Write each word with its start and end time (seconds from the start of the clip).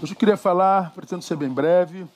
Hoje 0.00 0.12
eu 0.12 0.16
queria 0.16 0.36
falar, 0.36 0.92
pretendo 0.92 1.22
ser 1.22 1.34
bem 1.34 1.48
breve. 1.48 2.06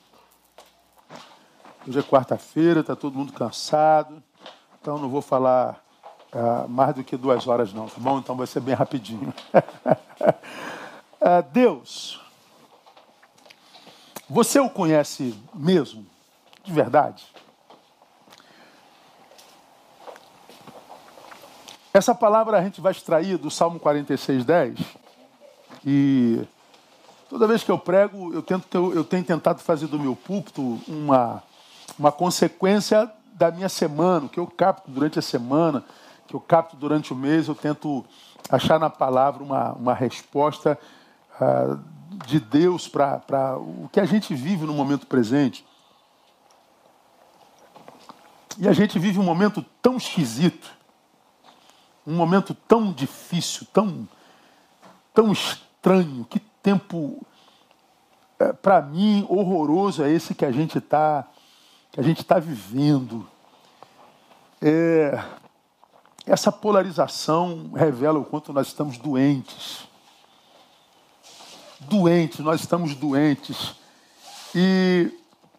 Hoje 1.84 1.98
é 1.98 2.02
quarta-feira, 2.02 2.78
está 2.78 2.94
todo 2.94 3.18
mundo 3.18 3.32
cansado, 3.32 4.22
então 4.80 4.98
não 4.98 5.08
vou 5.08 5.20
falar 5.20 5.84
uh, 6.32 6.68
mais 6.68 6.94
do 6.94 7.02
que 7.02 7.16
duas 7.16 7.48
horas, 7.48 7.72
não, 7.72 7.88
tá 7.88 7.96
bom? 7.98 8.20
Então 8.20 8.36
vai 8.36 8.46
ser 8.46 8.60
bem 8.60 8.72
rapidinho. 8.72 9.34
uh, 9.52 11.42
Deus, 11.50 12.20
você 14.30 14.60
o 14.60 14.70
conhece 14.70 15.36
mesmo, 15.52 16.06
de 16.62 16.72
verdade? 16.72 17.26
Essa 21.92 22.14
palavra 22.14 22.58
a 22.58 22.62
gente 22.62 22.80
vai 22.80 22.92
extrair 22.92 23.38
do 23.38 23.50
Salmo 23.50 23.80
46, 23.80 24.44
10, 24.44 24.78
e 25.84 26.46
Toda 27.32 27.46
vez 27.46 27.64
que 27.64 27.70
eu 27.70 27.78
prego, 27.78 28.34
eu, 28.34 28.42
tento, 28.42 28.92
eu 28.92 29.02
tenho 29.02 29.24
tentado 29.24 29.62
fazer 29.62 29.86
do 29.86 29.98
meu 29.98 30.14
púlpito 30.14 30.78
uma, 30.86 31.42
uma 31.98 32.12
consequência 32.12 33.10
da 33.32 33.50
minha 33.50 33.70
semana, 33.70 34.26
o 34.26 34.28
que 34.28 34.38
eu 34.38 34.46
capto 34.46 34.90
durante 34.90 35.18
a 35.18 35.22
semana, 35.22 35.82
que 36.28 36.36
eu 36.36 36.40
capto 36.40 36.76
durante 36.76 37.10
o 37.10 37.16
mês, 37.16 37.48
eu 37.48 37.54
tento 37.54 38.04
achar 38.50 38.78
na 38.78 38.90
palavra 38.90 39.42
uma, 39.42 39.72
uma 39.72 39.94
resposta 39.94 40.78
uh, 41.40 41.80
de 42.26 42.38
Deus 42.38 42.86
para 42.86 43.56
o 43.56 43.88
que 43.90 43.98
a 43.98 44.04
gente 44.04 44.34
vive 44.34 44.66
no 44.66 44.74
momento 44.74 45.06
presente. 45.06 45.64
E 48.58 48.68
a 48.68 48.74
gente 48.74 48.98
vive 48.98 49.18
um 49.18 49.24
momento 49.24 49.64
tão 49.80 49.96
esquisito, 49.96 50.70
um 52.06 52.14
momento 52.14 52.52
tão 52.52 52.92
difícil, 52.92 53.66
tão, 53.72 54.06
tão 55.14 55.32
estranho, 55.32 56.26
que 56.28 56.51
tempo, 56.62 57.26
é, 58.38 58.52
para 58.52 58.80
mim, 58.80 59.26
horroroso 59.28 60.02
é 60.02 60.10
esse 60.10 60.34
que 60.34 60.44
a 60.44 60.52
gente 60.52 60.78
está 60.78 61.26
que 61.90 62.00
a 62.00 62.02
gente 62.02 62.22
está 62.22 62.38
vivendo. 62.38 63.28
É, 64.62 65.22
essa 66.24 66.50
polarização 66.50 67.70
revela 67.74 68.18
o 68.18 68.24
quanto 68.24 68.52
nós 68.52 68.68
estamos 68.68 68.96
doentes. 68.96 69.86
Doentes, 71.80 72.38
nós 72.38 72.60
estamos 72.60 72.94
doentes. 72.94 73.74
E 74.54 75.12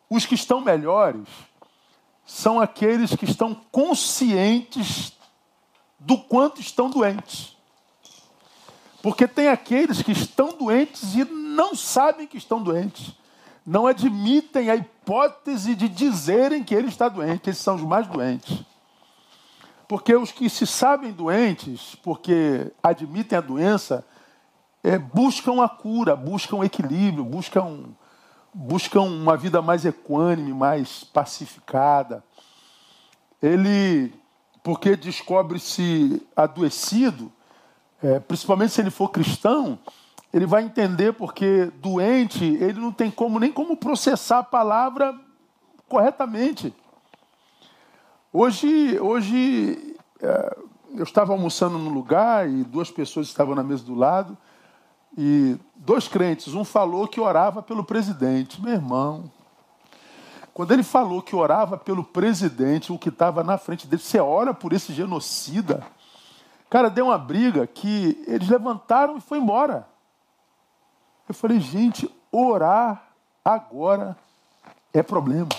os 0.10 0.26
que 0.26 0.34
estão 0.34 0.60
melhores 0.60 1.28
são 2.26 2.60
aqueles 2.60 3.16
que 3.16 3.26
estão 3.26 3.54
conscientes 3.72 5.14
do 6.00 6.18
quanto 6.18 6.62
estão 6.62 6.90
doentes. 6.90 7.56
Porque 9.04 9.28
tem 9.28 9.50
aqueles 9.50 10.02
que 10.02 10.14
estão 10.14 10.58
doentes 10.58 11.14
e 11.14 11.26
não 11.26 11.76
sabem 11.76 12.26
que 12.26 12.38
estão 12.38 12.64
doentes. 12.64 13.12
Não 13.68 13.86
admitem 13.86 14.70
a 14.70 14.78
hipótese 14.78 15.76
de 15.76 15.90
dizerem 15.90 16.64
que 16.64 16.74
ele 16.74 16.88
está 16.88 17.10
doente. 17.10 17.50
Esses 17.50 17.62
são 17.62 17.76
os 17.76 17.82
mais 17.82 18.08
doentes. 18.08 18.64
Porque 19.90 20.16
os 20.16 20.32
que 20.32 20.50
se 20.50 20.66
sabem 20.66 21.12
doentes, 21.12 21.96
porque 21.96 22.72
admitem 22.82 23.38
a 23.38 23.42
doença, 23.42 24.06
é, 24.82 24.98
buscam 24.98 25.62
a 25.62 25.68
cura, 25.68 26.16
buscam 26.16 26.64
equilíbrio, 26.64 27.26
buscam, 27.26 27.90
buscam 28.54 29.02
uma 29.02 29.36
vida 29.36 29.62
mais 29.62 29.84
equânime, 29.84 30.54
mais 30.54 31.04
pacificada. 31.04 32.24
Ele, 33.42 34.14
porque 34.64 34.96
descobre-se 34.96 36.26
adoecido, 36.34 37.30
é, 38.04 38.20
principalmente 38.20 38.74
se 38.74 38.82
ele 38.82 38.92
for 38.92 39.10
cristão, 39.10 39.80
ele 40.34 40.46
vai 40.46 40.64
entender 40.64 41.14
porque 41.14 41.72
doente, 41.76 42.44
ele 42.44 42.80
não 42.80 42.92
tem 42.92 43.10
como 43.10 43.40
nem 43.40 43.52
como 43.52 43.78
processar 43.78 44.40
a 44.40 44.44
palavra 44.44 45.18
corretamente. 45.88 46.74
Hoje, 48.32 49.00
hoje 49.00 49.96
é, 50.22 50.58
eu 50.96 51.04
estava 51.04 51.32
almoçando 51.32 51.78
num 51.78 51.94
lugar 51.94 52.50
e 52.50 52.64
duas 52.64 52.92
pessoas 52.92 53.28
estavam 53.28 53.56
na 53.56 53.64
mesa 53.64 53.84
do 53.84 53.96
lado 53.96 54.38
e 55.18 55.56
dois 55.76 56.08
crentes, 56.08 56.54
um 56.56 56.66
falou 56.66 57.08
que 57.08 57.22
orava 57.22 57.62
pelo 57.62 57.84
presidente, 57.84 58.62
meu 58.62 58.74
irmão. 58.74 59.32
Quando 60.54 60.72
ele 60.72 60.84
falou 60.84 61.22
que 61.22 61.36
orava 61.36 61.78
pelo 61.78 62.04
presidente, 62.04 62.92
o 62.92 62.98
que 62.98 63.10
estava 63.10 63.44
na 63.44 63.58
frente 63.58 63.88
dele, 63.88 64.02
você 64.02 64.20
ora 64.20 64.54
por 64.54 64.74
esse 64.74 64.92
genocida? 64.94 65.86
Cara, 66.74 66.90
deu 66.90 67.06
uma 67.06 67.20
briga 67.20 67.68
que 67.68 68.24
eles 68.26 68.50
levantaram 68.50 69.16
e 69.16 69.22
foi 69.22 69.38
embora. 69.38 69.88
Eu 71.30 71.36
falei, 71.36 71.60
gente, 71.60 72.10
orar 72.32 73.10
agora 73.46 74.18
é 74.92 75.04
problema. 75.04 75.50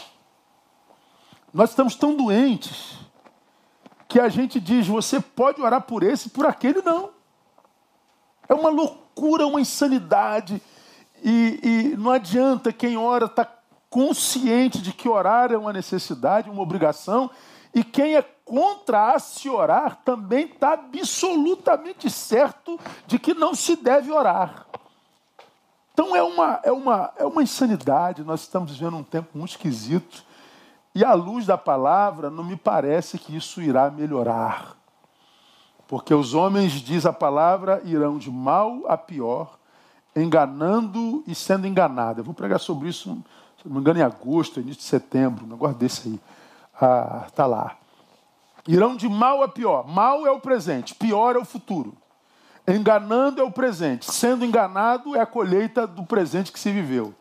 Nós 1.53 1.71
estamos 1.71 1.95
tão 1.95 2.17
doentes 2.17 2.99
que 4.09 4.19
a 4.19 4.29
gente 4.29 4.59
diz, 4.59 4.89
você 4.89 5.21
pode 5.21 5.63
orar 5.63 5.83
por 5.83 6.03
esse, 6.03 6.31
por 6.31 6.47
aquele 6.47 6.83
não. 6.83 7.11
É 8.49 8.55
uma 8.55 8.69
loucura, 8.69 9.47
uma 9.47 9.61
insanidade. 9.61 10.61
E, 11.23 11.61
e 11.63 11.97
não 11.97 12.11
adianta 12.11 12.73
quem 12.73 12.97
ora 12.97 13.27
estar 13.27 13.45
tá 13.45 13.59
consciente 13.89 14.83
de 14.83 14.93
que 14.93 15.09
orar 15.09 15.53
é 15.53 15.57
uma 15.57 15.73
necessidade, 15.73 16.51
uma 16.51 16.63
obrigação, 16.63 17.31
e 17.73 17.85
quem 17.85 18.17
é 18.17 18.34
contra 18.45 19.15
a 19.15 19.19
se 19.19 19.49
orar 19.49 19.99
também 20.05 20.47
está 20.47 20.75
absolutamente 20.75 22.11
certo 22.11 22.79
de 23.07 23.19
que 23.19 23.35
não 23.35 23.55
se 23.55 23.77
deve 23.77 24.13
orar. 24.13 24.67
Então 25.93 26.15
é 26.15 26.23
uma, 26.23 26.61
é, 26.63 26.73
uma, 26.73 27.13
é 27.17 27.25
uma 27.25 27.43
insanidade, 27.43 28.25
nós 28.25 28.41
estamos 28.41 28.73
vivendo 28.73 28.97
um 28.97 29.03
tempo 29.03 29.39
muito 29.39 29.51
esquisito, 29.51 30.25
e 30.95 31.05
à 31.05 31.15
luz 31.15 31.47
da 31.47 31.59
palavra, 31.59 32.31
não 32.31 32.45
me 32.45 32.57
parece 32.57 33.19
que 33.19 33.37
isso 33.37 33.61
irá 33.61 33.91
melhorar. 33.91 34.77
Porque 35.89 36.15
os 36.15 36.35
homens, 36.35 36.73
diz 36.73 37.05
a 37.05 37.13
palavra, 37.13 37.81
irão 37.85 38.19
de 38.19 38.31
mal 38.31 38.83
a 38.87 38.97
pior, 38.97 39.59
enganando 40.15 41.25
e 41.27 41.35
sendo 41.35 41.67
enganados. 41.67 42.19
Eu 42.19 42.25
vou 42.25 42.35
pregar 42.35 42.61
sobre 42.61 42.89
isso, 42.89 43.17
se 43.61 43.67
não 43.69 43.75
me 43.75 43.81
engano, 43.81 43.99
em 43.99 44.03
agosto, 44.03 44.61
início 44.61 44.83
de 44.83 44.89
setembro, 44.89 45.45
um 45.45 45.49
negócio 45.49 45.77
desse 45.77 46.09
aí 46.09 46.21
ah, 46.81 47.27
tá 47.35 47.47
lá. 47.47 47.77
Irão 48.67 48.97
de 48.97 49.09
mal 49.09 49.43
a 49.43 49.49
pior. 49.49 49.87
Mal 49.87 50.27
é 50.27 50.31
o 50.31 50.41
presente, 50.41 50.95
pior 50.95 51.37
é 51.37 51.39
o 51.39 51.45
futuro. 51.45 51.97
Enganando 52.67 53.41
é 53.41 53.45
o 53.45 53.51
presente, 53.51 54.11
sendo 54.11 54.45
enganado 54.45 55.15
é 55.15 55.21
a 55.21 55.27
colheita 55.27 55.87
do 55.87 56.05
presente 56.05 56.51
que 56.51 56.59
se 56.59 56.73
viveu. 56.73 57.15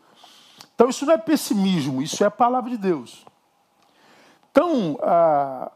Então 0.74 0.88
isso 0.88 1.04
não 1.04 1.12
é 1.12 1.18
pessimismo, 1.18 2.00
isso 2.00 2.24
é 2.24 2.26
a 2.26 2.30
palavra 2.30 2.70
de 2.70 2.78
Deus. 2.78 3.26
Então, 4.50 4.98
ah, 5.02 5.70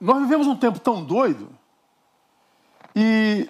nós 0.00 0.20
vivemos 0.20 0.46
um 0.46 0.56
tempo 0.56 0.80
tão 0.80 1.04
doido 1.04 1.48
e 2.94 3.48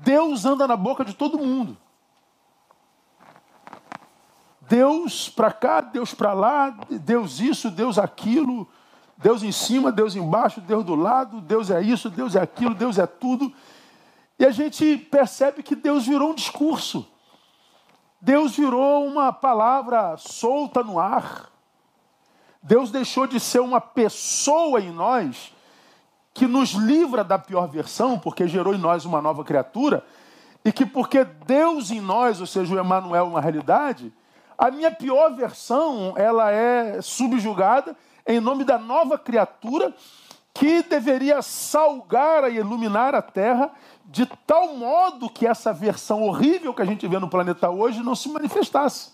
Deus 0.00 0.44
anda 0.44 0.66
na 0.66 0.76
boca 0.76 1.04
de 1.04 1.14
todo 1.14 1.38
mundo. 1.38 1.76
Deus 4.62 5.28
para 5.28 5.52
cá, 5.52 5.80
Deus 5.80 6.12
para 6.12 6.32
lá, 6.32 6.70
Deus 6.90 7.40
isso, 7.40 7.70
Deus 7.70 7.98
aquilo, 7.98 8.68
Deus 9.18 9.42
em 9.42 9.50
cima, 9.50 9.90
Deus 9.90 10.14
embaixo, 10.14 10.60
Deus 10.60 10.84
do 10.84 10.94
lado, 10.94 11.40
Deus 11.40 11.70
é 11.70 11.82
isso, 11.82 12.08
Deus 12.08 12.36
é 12.36 12.40
aquilo, 12.40 12.72
Deus 12.72 12.98
é 12.98 13.06
tudo. 13.06 13.52
E 14.38 14.46
a 14.46 14.52
gente 14.52 14.96
percebe 14.96 15.60
que 15.60 15.74
Deus 15.74 16.06
virou 16.06 16.30
um 16.30 16.34
discurso. 16.34 17.04
Deus 18.20 18.56
virou 18.56 19.04
uma 19.04 19.32
palavra 19.32 20.16
solta 20.16 20.84
no 20.84 21.00
ar. 21.00 21.50
Deus 22.62 22.92
deixou 22.92 23.26
de 23.26 23.40
ser 23.40 23.60
uma 23.60 23.80
pessoa 23.80 24.80
em 24.80 24.92
nós 24.92 25.52
que 26.32 26.46
nos 26.46 26.70
livra 26.70 27.24
da 27.24 27.38
pior 27.38 27.66
versão, 27.66 28.16
porque 28.20 28.46
gerou 28.46 28.72
em 28.72 28.78
nós 28.78 29.04
uma 29.04 29.20
nova 29.20 29.42
criatura, 29.42 30.04
e 30.64 30.70
que 30.70 30.86
porque 30.86 31.24
Deus 31.24 31.90
em 31.90 32.00
nós, 32.00 32.40
ou 32.40 32.46
seja, 32.46 32.72
o 32.72 32.78
Emmanuel 32.78 33.26
uma 33.26 33.40
realidade, 33.40 34.12
a 34.56 34.70
minha 34.70 34.92
pior 34.92 35.34
versão, 35.34 36.14
ela 36.16 36.52
é 36.52 37.02
subjugada 37.02 37.96
em 38.28 38.40
nome 38.40 38.62
da 38.62 38.78
nova 38.78 39.18
criatura 39.18 39.94
que 40.52 40.82
deveria 40.82 41.40
salgar 41.40 42.50
e 42.52 42.56
iluminar 42.56 43.14
a 43.14 43.22
terra 43.22 43.70
de 44.04 44.26
tal 44.46 44.76
modo 44.76 45.30
que 45.30 45.46
essa 45.46 45.72
versão 45.72 46.22
horrível 46.22 46.74
que 46.74 46.82
a 46.82 46.84
gente 46.84 47.06
vê 47.06 47.18
no 47.18 47.28
planeta 47.28 47.70
hoje 47.70 48.02
não 48.02 48.14
se 48.14 48.28
manifestasse. 48.28 49.12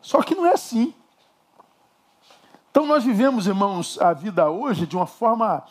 Só 0.00 0.22
que 0.22 0.34
não 0.34 0.46
é 0.46 0.52
assim. 0.52 0.94
Então 2.70 2.86
nós 2.86 3.04
vivemos, 3.04 3.46
irmãos, 3.46 4.00
a 4.00 4.12
vida 4.12 4.48
hoje 4.50 4.86
de 4.86 4.96
uma 4.96 5.06
forma 5.06 5.64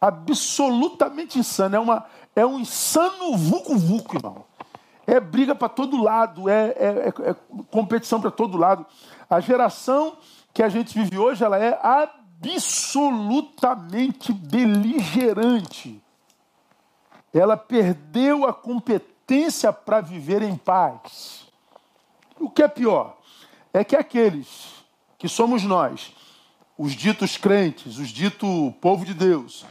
absolutamente 0.00 1.38
insana. 1.38 1.76
É, 1.76 1.80
uma, 1.80 2.06
é 2.36 2.46
um 2.46 2.58
insano 2.60 3.36
vucu-vucu, 3.36 4.16
irmão 4.16 4.44
é 5.08 5.18
briga 5.18 5.54
para 5.54 5.70
todo 5.70 6.02
lado, 6.02 6.50
é, 6.50 6.66
é, 6.76 7.08
é, 7.08 7.30
é 7.30 7.36
competição 7.70 8.20
para 8.20 8.30
todo 8.30 8.58
lado. 8.58 8.84
A 9.28 9.40
geração 9.40 10.18
que 10.58 10.62
a 10.64 10.68
gente 10.68 10.92
vive 10.92 11.16
hoje, 11.16 11.44
ela 11.44 11.56
é 11.56 11.78
absolutamente 12.42 14.32
beligerante. 14.32 16.02
Ela 17.32 17.56
perdeu 17.56 18.44
a 18.44 18.52
competência 18.52 19.72
para 19.72 20.00
viver 20.00 20.42
em 20.42 20.56
paz. 20.56 21.46
O 22.40 22.50
que 22.50 22.64
é 22.64 22.66
pior 22.66 23.16
é 23.72 23.84
que 23.84 23.94
aqueles 23.94 24.84
que 25.16 25.28
somos 25.28 25.62
nós, 25.62 26.12
os 26.76 26.90
ditos 26.90 27.36
crentes, 27.36 27.98
os 27.98 28.08
dito 28.08 28.74
povo 28.80 29.04
de 29.04 29.14
Deus, 29.14 29.64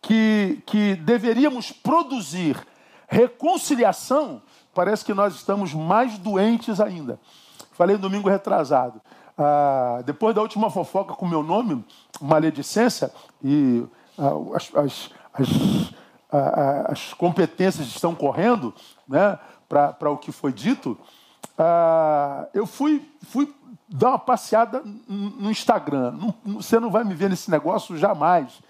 que, 0.00 0.62
que 0.66 0.94
deveríamos 0.94 1.72
produzir 1.72 2.64
reconciliação, 3.08 4.40
parece 4.72 5.04
que 5.04 5.12
nós 5.12 5.34
estamos 5.34 5.74
mais 5.74 6.16
doentes 6.16 6.80
ainda. 6.80 7.18
Falei 7.72 7.96
no 7.96 8.02
domingo 8.02 8.28
retrasado. 8.28 9.02
Ah, 9.38 10.02
depois 10.04 10.34
da 10.34 10.42
última 10.42 10.68
fofoca 10.68 11.14
com 11.14 11.24
meu 11.24 11.44
nome, 11.44 11.84
maledicência, 12.20 13.12
e 13.42 13.84
ah, 14.18 14.32
as, 14.56 14.74
as, 14.74 15.10
as, 15.32 15.48
ah, 16.32 16.86
as, 16.88 17.14
competências 17.14 17.86
estão 17.86 18.16
correndo 18.16 18.74
né, 19.08 19.38
para 19.68 20.10
o 20.10 20.18
que 20.18 20.32
foi 20.32 20.52
dito, 20.52 20.98
ah, 21.56 22.48
eu 22.52 22.66
fui, 22.66 23.08
fui 23.28 23.54
dar 23.88 24.08
uma 24.08 24.18
passeada 24.18 24.82
no 25.06 25.50
Instagram. 25.50 26.10
Não, 26.12 26.34
você 26.56 26.80
não 26.80 26.90
vai 26.90 27.04
me 27.04 27.14
ver 27.14 27.30
nesse 27.30 27.48
negócio 27.48 27.96
jamais, 27.96 28.60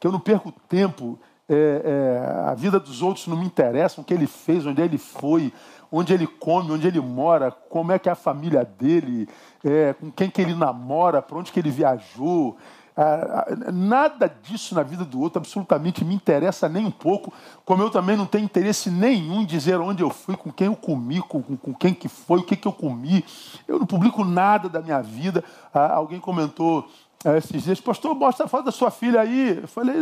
que 0.00 0.08
eu 0.08 0.12
não 0.12 0.18
perco 0.18 0.52
tempo. 0.68 1.18
É, 1.48 1.54
é, 1.54 2.48
a 2.50 2.54
vida 2.54 2.80
dos 2.80 3.02
outros 3.02 3.28
não 3.28 3.36
me 3.36 3.46
interessa, 3.46 4.00
o 4.00 4.04
que 4.04 4.12
ele 4.12 4.26
fez, 4.26 4.66
onde 4.66 4.82
ele 4.82 4.98
foi, 4.98 5.52
onde 5.90 6.12
ele 6.12 6.26
come, 6.26 6.72
onde 6.72 6.86
ele 6.86 7.00
mora, 7.00 7.50
como 7.50 7.92
é 7.92 7.98
que 7.98 8.08
é 8.08 8.12
a 8.12 8.16
família 8.16 8.64
dele, 8.64 9.28
é, 9.64 9.94
com 9.94 10.10
quem 10.10 10.30
que 10.30 10.40
ele 10.40 10.54
namora, 10.54 11.22
para 11.22 11.38
onde 11.38 11.52
que 11.52 11.60
ele 11.60 11.70
viajou. 11.70 12.56
Ah, 12.98 13.44
ah, 13.46 13.72
nada 13.72 14.26
disso 14.42 14.74
na 14.74 14.82
vida 14.82 15.04
do 15.04 15.20
outro 15.20 15.38
absolutamente 15.38 16.02
me 16.02 16.14
interessa 16.14 16.66
nem 16.66 16.86
um 16.86 16.90
pouco, 16.90 17.30
como 17.62 17.82
eu 17.82 17.90
também 17.90 18.16
não 18.16 18.24
tenho 18.24 18.46
interesse 18.46 18.90
nenhum 18.90 19.42
em 19.42 19.44
dizer 19.44 19.78
onde 19.78 20.02
eu 20.02 20.08
fui, 20.08 20.34
com 20.34 20.50
quem 20.50 20.68
eu 20.68 20.76
comi, 20.76 21.20
com, 21.20 21.42
com 21.42 21.74
quem 21.74 21.92
que 21.92 22.08
foi, 22.08 22.38
o 22.38 22.42
que, 22.42 22.56
que 22.56 22.66
eu 22.66 22.72
comi. 22.72 23.22
Eu 23.68 23.78
não 23.78 23.84
publico 23.84 24.24
nada 24.24 24.70
da 24.70 24.80
minha 24.80 25.02
vida. 25.02 25.44
Ah, 25.74 25.92
alguém 25.92 26.18
comentou 26.18 26.88
ah, 27.22 27.36
esses 27.36 27.64
dias, 27.64 27.80
pastor, 27.80 28.14
mostra 28.14 28.46
a 28.46 28.48
foto 28.48 28.64
da 28.64 28.72
sua 28.72 28.90
filha 28.90 29.20
aí. 29.20 29.58
Eu 29.60 29.68
falei, 29.68 29.94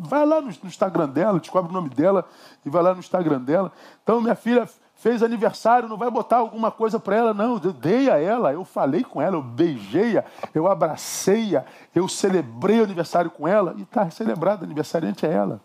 vai 0.00 0.26
lá 0.26 0.42
no 0.42 0.50
Instagram 0.50 1.08
dela, 1.08 1.40
descobre 1.40 1.70
o 1.70 1.74
nome 1.74 1.88
dela 1.88 2.22
e 2.66 2.68
vai 2.68 2.82
lá 2.82 2.92
no 2.92 3.00
Instagram 3.00 3.40
dela. 3.40 3.72
Então, 4.02 4.20
minha 4.20 4.34
filha 4.34 4.68
fez 5.02 5.20
aniversário, 5.20 5.88
não 5.88 5.96
vai 5.96 6.08
botar 6.08 6.36
alguma 6.36 6.70
coisa 6.70 6.96
para 7.00 7.16
ela, 7.16 7.34
não. 7.34 7.60
Eu 7.62 7.72
dei 7.72 8.08
a 8.08 8.18
ela, 8.18 8.52
eu 8.52 8.64
falei 8.64 9.02
com 9.02 9.20
ela, 9.20 9.34
eu 9.34 9.42
beijei-a, 9.42 10.24
eu 10.54 10.68
abracei-a, 10.68 11.64
eu 11.92 12.06
celebrei 12.06 12.80
o 12.80 12.84
aniversário 12.84 13.28
com 13.28 13.48
ela 13.48 13.74
e 13.76 13.82
está 13.82 14.08
celebrado, 14.10 14.64
aniversariante 14.64 15.26
é 15.26 15.32
ela. 15.32 15.60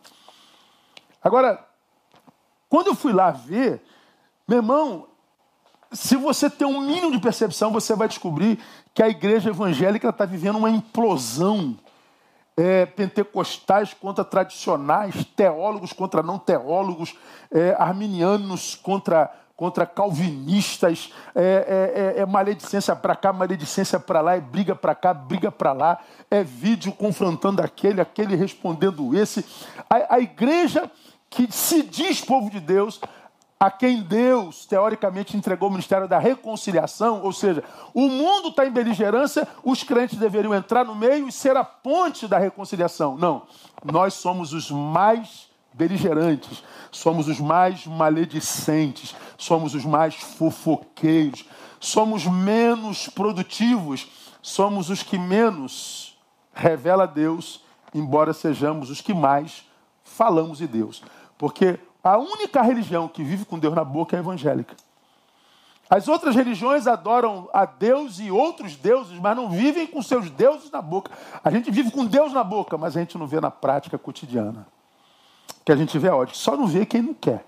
Agora, 1.23 1.63
quando 2.67 2.87
eu 2.87 2.95
fui 2.95 3.13
lá 3.13 3.29
ver, 3.29 3.79
meu 4.47 4.57
irmão, 4.57 5.05
se 5.91 6.15
você 6.15 6.49
tem 6.49 6.65
um 6.67 6.81
mínimo 6.81 7.11
de 7.11 7.19
percepção, 7.19 7.71
você 7.71 7.95
vai 7.95 8.07
descobrir 8.07 8.59
que 8.91 9.03
a 9.03 9.07
igreja 9.07 9.51
evangélica 9.51 10.09
está 10.09 10.25
vivendo 10.25 10.57
uma 10.57 10.71
implosão 10.71 11.77
é, 12.57 12.87
pentecostais 12.87 13.93
contra 13.93 14.25
tradicionais, 14.25 15.23
teólogos 15.35 15.93
contra 15.93 16.23
não 16.23 16.39
teólogos, 16.39 17.15
é, 17.51 17.75
arminianos 17.77 18.73
contra, 18.75 19.31
contra 19.55 19.85
calvinistas, 19.85 21.13
é, 21.35 22.15
é, 22.15 22.19
é, 22.19 22.21
é 22.21 22.25
maledicência 22.25 22.95
para 22.95 23.15
cá, 23.15 23.31
maledicência 23.31 23.99
para 23.99 24.21
lá, 24.21 24.35
é 24.35 24.41
briga 24.41 24.75
para 24.75 24.95
cá, 24.95 25.13
briga 25.13 25.51
para 25.51 25.71
lá, 25.71 25.99
é 26.31 26.43
vídeo 26.43 26.91
confrontando 26.91 27.61
aquele, 27.61 28.01
aquele 28.01 28.35
respondendo 28.35 29.15
esse. 29.15 29.45
A, 29.87 30.15
a 30.15 30.19
igreja 30.19 30.89
que 31.29 31.51
se 31.51 31.83
diz 31.83 32.21
povo 32.21 32.49
de 32.49 32.59
Deus 32.59 32.99
a 33.59 33.71
quem 33.71 34.01
Deus, 34.01 34.65
teoricamente, 34.65 35.35
entregou 35.35 35.69
o 35.69 35.71
ministério 35.71 36.07
da 36.07 36.19
reconciliação, 36.19 37.23
ou 37.23 37.33
seja, 37.33 37.63
o 37.93 38.07
mundo 38.07 38.49
está 38.49 38.65
em 38.65 38.71
beligerância, 38.71 39.47
os 39.63 39.83
crentes 39.83 40.19
deveriam 40.19 40.53
entrar 40.53 40.85
no 40.85 40.93
meio 40.93 41.27
e 41.27 41.31
ser 41.31 41.57
a 41.57 41.63
ponte 41.63 42.27
da 42.27 42.37
reconciliação. 42.37 43.17
Não, 43.17 43.43
nós 43.83 44.13
somos 44.13 44.53
os 44.53 44.69
mais 44.69 45.49
beligerantes, 45.73 46.63
somos 46.91 47.27
os 47.27 47.39
mais 47.39 47.87
maledicentes, 47.87 49.15
somos 49.37 49.73
os 49.73 49.85
mais 49.85 50.15
fofoqueiros, 50.15 51.45
somos 51.79 52.25
menos 52.25 53.07
produtivos, 53.07 54.07
somos 54.41 54.91
os 54.91 55.01
que 55.01 55.17
menos 55.17 56.15
revela 56.53 57.07
Deus, 57.07 57.63
embora 57.93 58.33
sejamos 58.33 58.89
os 58.91 59.01
que 59.01 59.13
mais 59.13 59.65
falamos 60.03 60.59
de 60.59 60.67
Deus. 60.67 61.03
Porque 61.37 61.79
a 62.07 62.17
única 62.17 62.61
religião 62.61 63.07
que 63.07 63.21
vive 63.21 63.43
com 63.43 63.59
Deus 63.59 63.75
na 63.75 63.83
boca 63.83 64.15
é 64.15 64.19
a 64.19 64.21
evangélica. 64.21 64.75
As 65.89 66.07
outras 66.07 66.35
religiões 66.35 66.87
adoram 66.87 67.49
a 67.51 67.65
Deus 67.65 68.19
e 68.19 68.31
outros 68.31 68.77
deuses, 68.77 69.19
mas 69.19 69.35
não 69.35 69.49
vivem 69.49 69.85
com 69.85 70.01
seus 70.01 70.29
deuses 70.29 70.71
na 70.71 70.81
boca. 70.81 71.11
A 71.43 71.51
gente 71.51 71.69
vive 71.69 71.91
com 71.91 72.05
Deus 72.05 72.31
na 72.31 72.45
boca, 72.45 72.77
mas 72.77 72.95
a 72.95 73.01
gente 73.01 73.17
não 73.17 73.27
vê 73.27 73.41
na 73.41 73.51
prática 73.51 73.97
cotidiana. 73.97 74.65
Que 75.65 75.71
a 75.71 75.75
gente 75.75 75.99
vê 75.99 76.07
ódio. 76.07 76.35
Só 76.37 76.55
não 76.55 76.65
vê 76.65 76.85
quem 76.85 77.01
não 77.01 77.13
quer. 77.13 77.45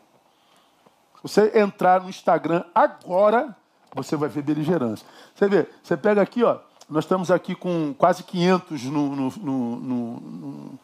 Você 1.23 1.57
entrar 1.57 2.01
no 2.01 2.09
Instagram 2.09 2.65
agora, 2.75 3.55
você 3.93 4.17
vai 4.17 4.27
ver 4.27 4.41
beligerância. 4.41 5.07
Você 5.35 5.47
vê, 5.47 5.69
você 5.81 5.95
pega 5.95 6.21
aqui, 6.21 6.43
ó, 6.43 6.59
nós 6.89 7.05
estamos 7.05 7.31
aqui 7.31 7.55
com 7.55 7.93
quase 7.97 8.23
500 8.23 8.83
no, 8.83 9.15
no, 9.15 9.29
no, 9.29 9.75
no, 9.79 10.79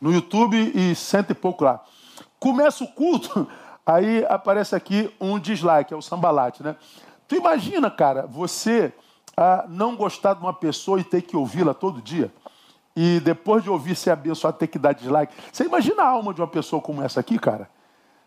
no 0.00 0.12
YouTube 0.12 0.56
e 0.74 0.94
cento 0.94 1.30
e 1.30 1.34
pouco 1.34 1.64
lá. 1.64 1.84
Começa 2.38 2.84
o 2.84 2.88
culto, 2.88 3.48
aí 3.84 4.24
aparece 4.28 4.74
aqui 4.74 5.14
um 5.20 5.38
dislike, 5.38 5.92
é 5.92 5.96
o 5.96 6.02
sambalate, 6.02 6.62
né? 6.62 6.76
Tu 7.28 7.36
imagina, 7.36 7.90
cara, 7.90 8.26
você 8.26 8.92
ah, 9.36 9.64
não 9.68 9.96
gostar 9.96 10.34
de 10.34 10.40
uma 10.40 10.52
pessoa 10.52 11.00
e 11.00 11.04
ter 11.04 11.22
que 11.22 11.36
ouvi-la 11.36 11.74
todo 11.74 12.00
dia? 12.00 12.32
E 12.94 13.20
depois 13.20 13.62
de 13.62 13.68
ouvir 13.68 13.94
ser 13.94 14.10
abençoado, 14.10 14.56
ter 14.56 14.68
que 14.68 14.78
dar 14.78 14.94
dislike. 14.94 15.34
Você 15.52 15.64
imagina 15.64 16.02
a 16.02 16.08
alma 16.08 16.32
de 16.32 16.40
uma 16.40 16.46
pessoa 16.46 16.80
como 16.80 17.02
essa 17.02 17.20
aqui, 17.20 17.38
cara? 17.38 17.68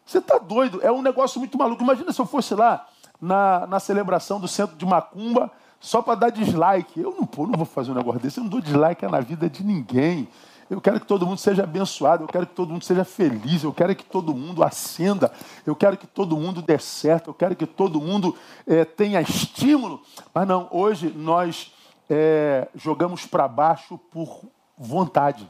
Você 0.05 0.21
tá 0.21 0.37
doido? 0.37 0.79
É 0.83 0.91
um 0.91 1.01
negócio 1.01 1.39
muito 1.39 1.57
maluco. 1.57 1.81
Imagina 1.81 2.11
se 2.11 2.19
eu 2.19 2.25
fosse 2.25 2.53
lá 2.53 2.87
na, 3.21 3.65
na 3.67 3.79
celebração 3.79 4.39
do 4.39 4.47
centro 4.47 4.75
de 4.75 4.85
Macumba 4.85 5.51
só 5.79 6.01
para 6.01 6.15
dar 6.15 6.29
dislike. 6.29 6.99
Eu 6.99 7.15
não, 7.17 7.25
pô, 7.25 7.47
não 7.47 7.57
vou 7.57 7.65
fazer 7.65 7.91
um 7.91 7.95
negócio 7.95 8.19
desse. 8.19 8.39
Eu 8.39 8.43
não 8.43 8.49
dou 8.49 8.61
dislike 8.61 9.05
na 9.07 9.19
vida 9.19 9.49
de 9.49 9.63
ninguém. 9.63 10.27
Eu 10.69 10.79
quero 10.79 10.99
que 10.99 11.07
todo 11.07 11.25
mundo 11.25 11.39
seja 11.39 11.63
abençoado, 11.63 12.23
eu 12.23 12.27
quero 12.27 12.45
que 12.45 12.53
todo 12.53 12.71
mundo 12.71 12.85
seja 12.85 13.03
feliz, 13.03 13.63
eu 13.63 13.73
quero 13.73 13.95
que 13.95 14.03
todo 14.03 14.35
mundo 14.35 14.63
ascenda, 14.63 15.31
eu 15.65 15.75
quero 15.75 15.97
que 15.97 16.05
todo 16.05 16.37
mundo 16.37 16.61
dê 16.61 16.77
certo, 16.77 17.31
eu 17.31 17.33
quero 17.33 17.55
que 17.55 17.65
todo 17.65 17.99
mundo 17.99 18.35
é, 18.67 18.85
tenha 18.85 19.19
estímulo. 19.19 19.99
Mas 20.31 20.47
não, 20.47 20.67
hoje 20.69 21.11
nós 21.15 21.73
é, 22.07 22.67
jogamos 22.75 23.25
para 23.25 23.47
baixo 23.47 23.97
por 24.11 24.41
vontade. 24.77 25.49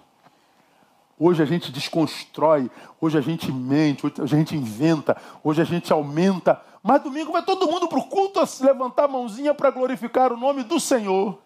Hoje 1.17 1.43
a 1.43 1.45
gente 1.45 1.69
desconstrói, 1.69 2.71
hoje 3.01 3.17
a 3.17 3.21
gente 3.21 3.51
mente, 3.51 4.05
hoje 4.05 4.21
a 4.21 4.25
gente 4.25 4.55
inventa, 4.55 5.17
hoje 5.43 5.61
a 5.61 5.65
gente 5.65 5.91
aumenta. 5.91 6.61
Mas 6.81 7.03
domingo 7.03 7.33
vai 7.33 7.43
todo 7.43 7.69
mundo 7.69 7.89
para 7.89 7.99
o 7.99 8.07
culto 8.07 8.39
a 8.39 8.45
se 8.45 8.63
levantar 8.63 9.03
a 9.03 9.09
mãozinha 9.09 9.53
para 9.53 9.69
glorificar 9.69 10.31
o 10.31 10.37
nome 10.37 10.63
do 10.63 10.79
Senhor. 10.79 11.37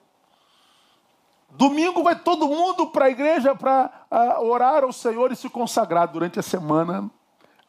Domingo 1.56 2.04
vai 2.04 2.18
todo 2.18 2.48
mundo 2.48 2.88
para 2.88 3.06
a 3.06 3.10
igreja 3.10 3.56
para 3.56 3.92
uh, 4.12 4.44
orar 4.46 4.84
ao 4.84 4.92
Senhor 4.92 5.32
e 5.32 5.36
se 5.36 5.48
consagrar. 5.50 6.08
Durante 6.08 6.40
a 6.40 6.44
semana, 6.44 7.10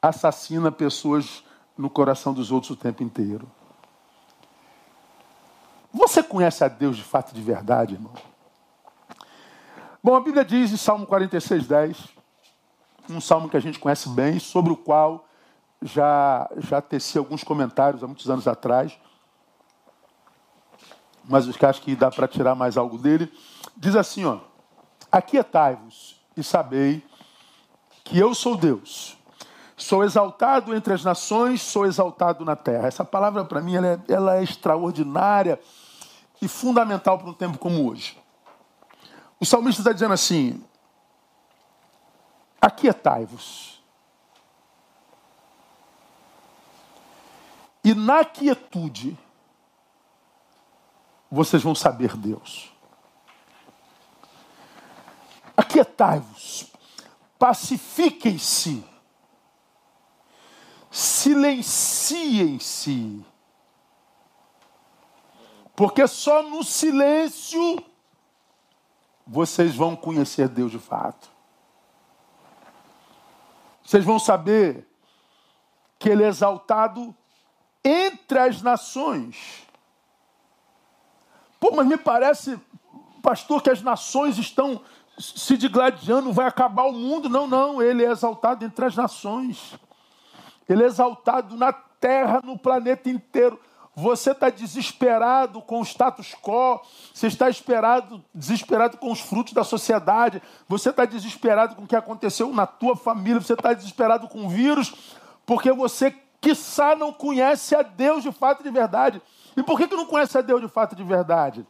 assassina 0.01 0.73
pessoas 0.73 1.45
no 1.77 1.91
coração 1.91 2.33
dos 2.33 2.51
outros 2.51 2.71
o 2.71 2.77
tempo 2.77 3.03
inteiro. 3.03 3.47
Você 5.93 6.23
conhece 6.23 6.65
a 6.65 6.69
Deus 6.69 6.97
de 6.97 7.05
fato 7.05 7.35
de 7.35 7.41
verdade, 7.43 7.95
irmão? 7.95 8.13
Bom, 10.03 10.15
a 10.15 10.21
Bíblia 10.21 10.45
diz 10.45 10.73
em 10.73 10.77
Salmo 10.77 11.07
46, 11.07 11.67
10, 11.67 12.09
um 13.11 13.21
salmo 13.21 13.49
que 13.49 13.57
a 13.57 13.61
gente 13.61 13.79
conhece 13.79 14.09
bem, 14.09 14.39
sobre 14.39 14.73
o 14.73 14.77
qual 14.77 15.27
já, 15.81 16.51
já 16.57 16.81
teci 16.81 17.19
alguns 17.19 17.45
comentários 17.45 18.03
há 18.03 18.07
muitos 18.07 18.29
anos 18.29 18.49
atrás, 18.49 18.99
mas 21.25 21.47
acho 21.49 21.83
que 21.83 21.95
dá 21.95 22.11
para 22.11 22.27
tirar 22.27 22.55
mais 22.55 22.77
algo 22.77 22.99
dele. 22.99 23.33
Diz 23.77 23.97
assim, 23.97 24.25
ó: 24.25 24.41
Aquietai-vos 25.11 26.21
e 26.37 26.43
sabei 26.43 27.05
que 28.03 28.19
eu 28.19 28.35
sou 28.35 28.57
Deus. 28.57 29.17
Sou 29.77 30.05
exaltado 30.05 30.75
entre 30.75 30.93
as 30.93 31.05
nações, 31.05 31.61
sou 31.61 31.85
exaltado 31.85 32.45
na 32.45 32.55
terra. 32.55 32.87
Essa 32.87 33.05
palavra 33.05 33.45
para 33.45 33.61
mim 33.61 33.75
ela 33.75 33.87
é, 33.87 34.01
ela 34.09 34.37
é 34.37 34.43
extraordinária 34.43 35.61
e 36.41 36.47
fundamental 36.47 37.19
para 37.19 37.29
um 37.29 37.35
tempo 37.35 37.59
como 37.59 37.89
hoje. 37.89 38.21
O 39.41 39.45
salmista 39.45 39.81
está 39.81 39.93
dizendo 39.93 40.15
assim: 40.15 40.65
Aquietai-vos. 42.61 43.83
E 47.83 47.95
na 47.95 48.25
quietude 48.25 49.19
vocês 51.31 51.63
vão 51.63 51.75
saber 51.75 52.17
Deus. 52.17 52.74
Aquietai-vos, 55.57 56.73
pacifiquem-se, 57.39 58.85
silenciem-se. 60.91 63.25
Porque 65.77 66.07
só 66.07 66.43
no 66.43 66.63
silêncio 66.63 67.85
vocês 69.27 69.75
vão 69.75 69.97
conhecer 69.97 70.49
Deus 70.49 70.71
de 70.71 70.79
fato. 70.79 71.29
Vocês 73.83 74.05
vão 74.05 74.19
saber 74.19 74.89
que 75.99 76.09
Ele 76.09 76.23
é 76.23 76.29
exaltado 76.29 77.15
entre 77.83 78.39
as 78.39 78.63
nações. 78.63 79.67
Pô, 81.61 81.71
mas 81.73 81.87
me 81.87 81.97
parece, 81.97 82.59
pastor, 83.23 83.63
que 83.63 83.71
as 83.71 83.83
nações 83.83 84.39
estão 84.39 84.81
se 85.19 85.57
digladiando, 85.57 86.33
vai 86.33 86.47
acabar 86.47 86.85
o 86.85 86.93
mundo. 86.93 87.29
Não, 87.29 87.47
não, 87.47 87.83
Ele 87.83 88.05
é 88.05 88.11
exaltado 88.11 88.65
entre 88.65 88.85
as 88.85 88.97
nações. 88.97 89.75
Ele 90.69 90.83
é 90.83 90.87
exaltado 90.87 91.57
na 91.57 91.73
terra, 91.73 92.41
no 92.43 92.59
planeta 92.59 93.09
inteiro. 93.09 93.59
Você 93.97 94.33
está 94.33 94.51
desesperado 94.51 95.63
com 95.63 95.81
o 95.81 95.85
status 95.85 96.35
quo, 96.43 96.81
você 97.13 97.29
está 97.29 97.49
esperado, 97.49 98.25
desesperado 98.35 98.97
com 98.97 99.13
os 99.13 99.21
frutos 99.21 99.53
da 99.53 99.63
sociedade, 99.63 100.43
você 100.69 100.91
está 100.91 101.05
desesperado 101.05 101.77
com 101.77 101.85
o 101.85 101.87
que 101.87 101.95
aconteceu 101.95 102.53
na 102.53 102.67
tua 102.67 102.97
família, 102.97 103.41
você 103.41 103.53
está 103.53 103.73
desesperado 103.73 104.27
com 104.27 104.47
o 104.47 104.49
vírus, 104.49 105.15
porque 105.47 105.71
você, 105.71 106.13
quiçá, 106.41 106.97
não 106.97 107.13
conhece 107.13 107.77
a 107.77 107.83
Deus 107.83 108.25
de 108.25 108.33
fato 108.33 108.65
de 108.65 108.71
verdade. 108.71 109.23
E 109.57 109.63
por 109.63 109.79
que, 109.79 109.87
que 109.87 109.95
não 109.95 110.07
conhece 110.07 110.37
a 110.37 110.41
Deus 110.41 110.61
de 110.61 110.69
fato 110.69 110.97
de 110.97 111.05
verdade? 111.05 111.65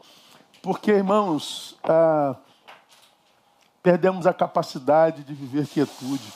Porque, 0.62 0.92
irmãos, 0.92 1.78
ah, 1.84 2.36
perdemos 3.84 4.26
a 4.26 4.32
capacidade 4.32 5.22
de 5.22 5.34
viver 5.34 5.66
quietude. 5.66 6.32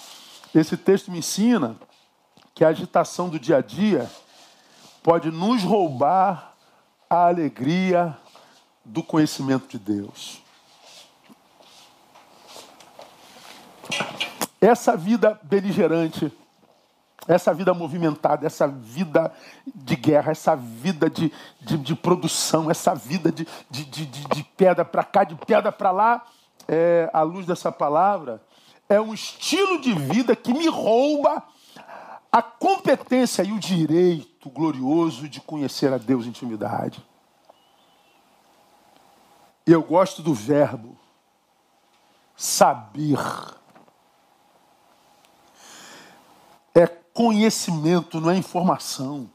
Esse 0.54 0.76
texto 0.76 1.10
me 1.10 1.20
ensina 1.20 1.76
que 2.54 2.62
a 2.62 2.68
agitação 2.68 3.30
do 3.30 3.40
dia 3.40 3.56
a 3.56 3.62
dia 3.62 4.08
pode 5.02 5.30
nos 5.30 5.62
roubar 5.62 6.54
a 7.08 7.28
alegria 7.28 8.14
do 8.84 9.02
conhecimento 9.02 9.66
de 9.66 9.78
Deus. 9.78 10.42
Essa 14.60 14.94
vida 14.94 15.40
beligerante, 15.42 16.30
essa 17.26 17.54
vida 17.54 17.72
movimentada, 17.72 18.46
essa 18.46 18.68
vida 18.68 19.32
de 19.74 19.96
guerra, 19.96 20.32
essa 20.32 20.54
vida 20.54 21.08
de, 21.08 21.32
de, 21.62 21.78
de 21.78 21.94
produção, 21.94 22.70
essa 22.70 22.94
vida 22.94 23.32
de, 23.32 23.48
de, 23.70 23.86
de, 23.86 24.04
de 24.04 24.44
pedra 24.54 24.84
para 24.84 25.02
cá, 25.02 25.24
de 25.24 25.34
pedra 25.34 25.72
para 25.72 25.90
lá, 25.90 26.26
é, 26.68 27.10
à 27.12 27.22
luz 27.22 27.46
dessa 27.46 27.72
palavra, 27.72 28.42
é 28.88 29.00
um 29.00 29.14
estilo 29.14 29.80
de 29.80 29.92
vida 29.92 30.36
que 30.36 30.52
me 30.52 30.68
rouba 30.68 31.42
a 32.30 32.42
competência 32.42 33.42
e 33.42 33.52
o 33.52 33.58
direito 33.58 34.50
glorioso 34.50 35.28
de 35.28 35.40
conhecer 35.40 35.92
a 35.92 35.98
Deus 35.98 36.26
em 36.26 36.28
intimidade. 36.28 37.04
Eu 39.66 39.82
gosto 39.82 40.22
do 40.22 40.32
verbo 40.32 40.96
saber. 42.36 43.18
É 46.74 46.86
conhecimento, 46.86 48.20
não 48.20 48.30
é 48.30 48.36
informação. 48.36 49.28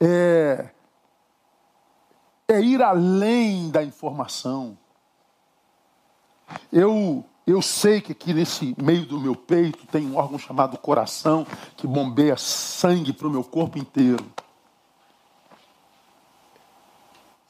É, 0.00 0.70
é 2.54 2.60
ir 2.60 2.82
além 2.82 3.70
da 3.70 3.82
informação. 3.82 4.78
Eu 6.72 7.24
eu 7.46 7.60
sei 7.60 8.00
que 8.00 8.12
aqui 8.12 8.32
nesse 8.32 8.74
meio 8.82 9.04
do 9.04 9.20
meu 9.20 9.36
peito 9.36 9.86
tem 9.88 10.06
um 10.06 10.16
órgão 10.16 10.38
chamado 10.38 10.78
coração 10.78 11.46
que 11.76 11.86
bombeia 11.86 12.38
sangue 12.38 13.12
para 13.12 13.28
o 13.28 13.30
meu 13.30 13.44
corpo 13.44 13.76
inteiro. 13.76 14.24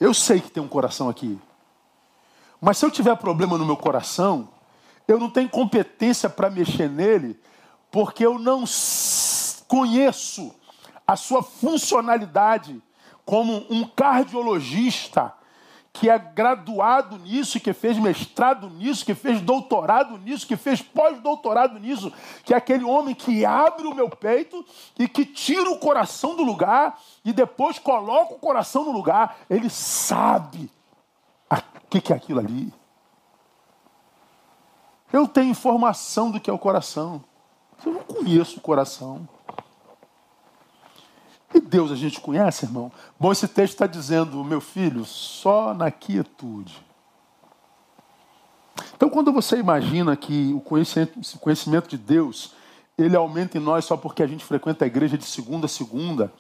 Eu 0.01 0.13
sei 0.13 0.41
que 0.41 0.51
tem 0.51 0.61
um 0.61 0.69
coração 0.69 1.09
aqui. 1.09 1.39
Mas 2.61 2.79
se 2.79 2.85
eu 2.85 2.91
tiver 2.91 3.15
problema 3.17 3.57
no 3.57 3.65
meu 3.65 3.77
coração, 3.77 4.49
eu 5.07 5.19
não 5.19 5.31
tenho 5.31 5.49
competência 5.49 6.29
para 6.29 6.51
mexer 6.51 6.91
nele, 6.91 7.39
porque 7.89 8.27
eu 8.27 8.37
não 8.37 8.65
conheço 9.69 10.53
a 11.07 11.15
sua 11.15 11.41
funcionalidade 11.41 12.83
como 13.25 13.65
um 13.71 13.85
cardiologista 13.85 15.33
que 15.95 16.11
é 16.11 16.19
graduado 16.19 17.17
nisso, 17.19 17.61
que 17.61 17.73
fez 17.73 17.97
mestrado 17.97 18.69
nisso, 18.69 19.07
que 19.07 19.15
fez 19.15 19.41
doutorado 19.41 20.19
nisso, 20.19 20.45
que 20.45 20.57
fez 20.57 20.83
pós-doutorado 20.83 21.79
nisso, 21.79 22.13
que 22.45 22.53
é 22.53 22.57
aquele 22.57 22.85
homem 22.85 23.15
que 23.15 23.45
abre 23.45 23.87
o 23.87 23.95
meu 23.95 24.11
peito 24.11 24.67
e 24.99 25.07
que 25.07 25.25
tira 25.25 25.71
o 25.71 25.79
coração 25.79 26.35
do 26.35 26.43
lugar 26.43 27.01
e 27.25 27.33
depois 27.33 27.79
coloca 27.79 28.35
o 28.35 28.39
coração 28.41 28.85
no 28.85 28.91
lugar. 28.91 29.39
Ele 29.49 29.71
sabe 29.71 30.69
o 31.49 31.87
que, 31.89 32.01
que 32.01 32.13
é 32.13 32.17
aquilo 32.17 32.41
ali. 32.41 32.75
Eu 35.13 35.29
tenho 35.29 35.51
informação 35.51 36.33
do 36.33 36.41
que 36.41 36.51
é 36.51 36.53
o 36.53 36.59
coração. 36.59 37.23
Eu 37.87 37.93
não 37.93 38.03
conheço 38.03 38.59
o 38.59 38.61
coração. 38.61 39.29
E 41.55 41.61
Deus 41.61 41.93
a 41.93 41.95
gente 41.95 42.21
conhece, 42.21 42.65
irmão? 42.65 42.91
Bom, 43.19 43.31
esse 43.31 43.47
texto 43.47 43.75
está 43.75 43.87
dizendo, 43.87 44.43
meu 44.43 44.61
filho, 44.61 45.05
só 45.05 45.73
na 45.73 45.89
quietude. 45.89 46.85
Então, 48.97 49.09
quando 49.09 49.33
você 49.33 49.57
imagina 49.57 50.17
que 50.17 50.53
o 50.53 50.61
conhecimento, 50.61 51.39
conhecimento 51.39 51.89
de 51.89 51.97
Deus, 51.97 52.53
ele 52.99 53.15
aumenta 53.15 53.57
em 53.57 53.61
nós 53.61 53.85
só 53.85 53.97
porque 53.97 54.23
a 54.23 54.27
gente 54.27 54.45
frequenta 54.45 54.85
a 54.85 54.89
igreja 54.89 55.17
de 55.17 55.25
segunda 55.25 55.67
a 55.67 55.69
segunda, 55.69 56.33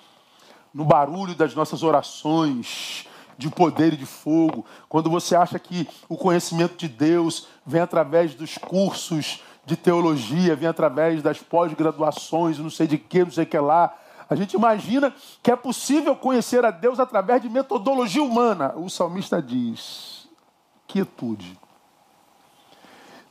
no 0.72 0.84
barulho 0.84 1.36
das 1.36 1.54
nossas 1.54 1.84
orações, 1.84 3.06
de 3.38 3.48
poder 3.48 3.92
e 3.92 3.96
de 3.96 4.06
fogo, 4.06 4.64
quando 4.88 5.10
você 5.10 5.36
acha 5.36 5.58
que 5.58 5.88
o 6.08 6.16
conhecimento 6.16 6.76
de 6.76 6.88
Deus 6.88 7.46
vem 7.64 7.80
através 7.80 8.34
dos 8.34 8.58
cursos 8.58 9.42
de 9.64 9.76
teologia, 9.76 10.56
vem 10.56 10.68
através 10.68 11.22
das 11.22 11.38
pós-graduações, 11.38 12.58
não 12.58 12.70
sei 12.70 12.86
de 12.86 12.98
que, 12.98 13.24
não 13.24 13.30
sei 13.30 13.44
o 13.44 13.46
que 13.46 13.58
lá, 13.58 13.96
a 14.34 14.36
gente 14.36 14.54
imagina 14.54 15.14
que 15.40 15.50
é 15.50 15.54
possível 15.54 16.16
conhecer 16.16 16.64
a 16.64 16.72
Deus 16.72 16.98
através 16.98 17.40
de 17.40 17.48
metodologia 17.48 18.22
humana. 18.22 18.74
O 18.76 18.90
salmista 18.90 19.40
diz: 19.40 20.28
quietude. 20.88 21.56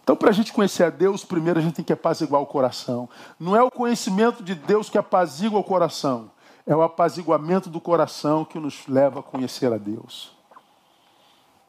Então, 0.02 0.16
para 0.16 0.30
a 0.30 0.34
gente 0.34 0.54
conhecer 0.54 0.86
a 0.86 0.90
Deus, 0.90 1.26
primeiro 1.26 1.60
a 1.60 1.62
gente 1.62 1.76
tem 1.76 1.86
que 1.86 1.92
apaziguar 1.92 2.42
o 2.42 2.46
coração. 2.46 3.10
Não 3.38 3.54
é 3.54 3.62
o 3.62 3.70
conhecimento 3.70 4.42
de 4.42 4.56
Deus 4.56 4.90
que 4.90 4.98
apazigua 4.98 5.60
o 5.60 5.64
coração, 5.64 6.32
é 6.66 6.74
o 6.74 6.82
apaziguamento 6.82 7.70
do 7.70 7.82
coração 7.82 8.46
que 8.46 8.58
nos 8.58 8.88
leva 8.88 9.20
a 9.20 9.24
conhecer 9.24 9.74
a 9.74 9.78
Deus. 9.78 10.32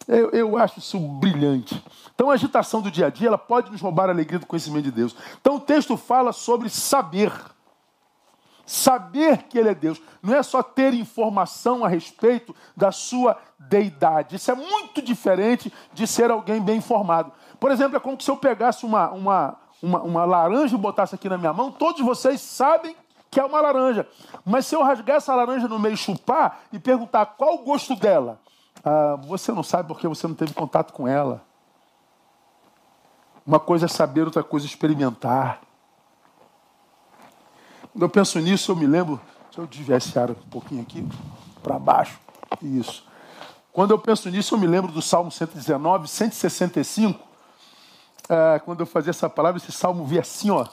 Eu, 0.07 0.31
eu, 0.31 0.57
acho 0.57 0.79
isso 0.79 0.99
brilhante. 0.99 1.83
Então, 2.15 2.31
a 2.31 2.35
agitação 2.35 2.81
do 2.81 2.91
dia 2.91 3.07
a 3.07 3.11
dia 3.11 3.27
ela 3.27 3.39
pode 3.39 3.73
nos 3.73 3.81
roubar 3.81 4.09
a 4.09 4.13
alegria 4.13 4.39
do 4.39 4.47
conhecimento 4.47 4.85
de 4.85 4.93
Deus. 4.93 5.17
Então, 5.41 5.57
o 5.57 5.61
texto 5.61 5.97
fala 5.97 6.33
sobre 6.33 6.69
saber. 6.69 7.33
Saber 8.67 9.45
que 9.45 9.59
Ele 9.59 9.69
é 9.69 9.75
Deus 9.75 10.01
não 10.23 10.35
é 10.35 10.43
só 10.43 10.63
ter 10.63 10.95
informação 10.95 11.85
a 11.85 11.89
respeito 11.89 12.55
da 12.77 12.91
sua 12.91 13.37
deidade. 13.59 14.37
Isso 14.37 14.51
é 14.51 14.55
muito 14.55 15.03
diferente 15.03 15.73
de 15.93 16.07
ser 16.07 16.31
alguém 16.31 16.61
bem 16.61 16.79
informado. 16.79 17.33
Por 17.61 17.71
exemplo, 17.71 17.97
é 17.97 18.01
como 18.01 18.21
se 18.21 18.31
eu 18.31 18.37
pegasse 18.37 18.87
uma, 18.87 19.11
uma, 19.11 19.57
uma, 19.83 20.03
uma 20.03 20.25
laranja 20.25 20.75
e 20.75 20.79
botasse 20.79 21.15
aqui 21.15 21.29
na 21.29 21.39
minha 21.39 21.53
mão, 21.53 21.71
todos 21.71 22.01
vocês 22.01 22.41
sabem 22.41 22.97
que 23.31 23.41
é 23.41 23.45
uma 23.45 23.61
laranja. 23.61 24.09
Mas 24.45 24.67
se 24.67 24.77
eu 24.77 24.83
rasgar 24.83 25.17
essa 25.17 25.35
laranja 25.35 25.67
no 25.67 25.79
meio 25.79 25.97
chupar 25.97 26.61
e 26.73 26.79
perguntar 26.79 27.27
qual 27.27 27.55
o 27.55 27.65
gosto 27.65 27.97
dela, 27.97 28.39
ah, 28.85 29.19
você 29.27 29.51
não 29.51 29.63
sabe 29.63 29.89
porque 29.89 30.07
você 30.07 30.27
não 30.27 30.35
teve 30.35 30.55
contato 30.55 30.93
com 30.93 31.09
ela. 31.09 31.43
Uma 33.47 33.59
coisa 33.59 33.87
é 33.87 33.89
saber, 33.89 34.25
outra 34.25 34.43
coisa 34.43 34.67
é 34.67 34.69
experimentar. 34.69 35.61
Quando 37.95 38.03
eu 38.03 38.09
penso 38.09 38.41
nisso, 38.41 38.73
eu 38.73 38.77
me 38.77 38.89
lembro. 38.89 39.21
Se 39.53 39.59
eu 39.59 39.69
desviar 39.69 40.29
um 40.29 40.35
pouquinho 40.51 40.83
aqui, 40.83 41.07
para 41.63 41.79
baixo. 41.79 42.19
Isso. 42.61 43.07
Quando 43.73 43.93
eu 43.93 43.99
penso 44.01 44.29
nisso, 44.31 44.57
eu 44.57 44.59
me 44.59 44.67
lembro 44.67 44.91
do 44.91 45.01
Salmo 45.01 45.31
119, 45.31 46.09
165. 46.09 47.21
É, 48.29 48.59
quando 48.59 48.81
eu 48.81 48.87
fazia 48.87 49.11
essa 49.11 49.31
palavra, 49.31 49.59
esse 49.63 49.71
salmo 49.71 50.05
via 50.05 50.23
assim, 50.23 50.51
ó, 50.51 50.67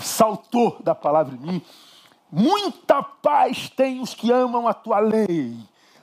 saltou 0.00 0.78
da 0.82 0.94
palavra 0.94 1.34
em 1.34 1.38
mim. 1.38 1.62
Muita 2.32 3.02
paz 3.02 3.68
tem 3.68 4.00
os 4.00 4.14
que 4.14 4.32
amam 4.32 4.66
a 4.66 4.72
tua 4.72 5.00
lei. 5.00 5.58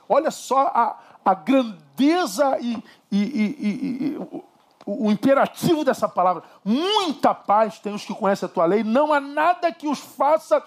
Olha 0.08 0.30
só 0.30 0.60
a, 0.68 0.96
a 1.24 1.34
grandeza 1.34 2.56
e, 2.60 2.80
e, 3.10 3.18
e, 3.18 4.16
e 4.28 4.42
o, 4.86 5.10
imperativo 5.10 5.84
dessa 5.84 6.08
palavra. 6.08 6.42
Muita 6.64 7.34
paz 7.34 7.78
tem 7.78 7.94
os 7.94 8.04
que 8.04 8.14
conhecem 8.14 8.46
a 8.46 8.52
tua 8.52 8.64
lei, 8.64 8.82
não 8.82 9.12
há 9.12 9.20
nada 9.20 9.72
que 9.72 9.88
os 9.88 9.98
faça 9.98 10.62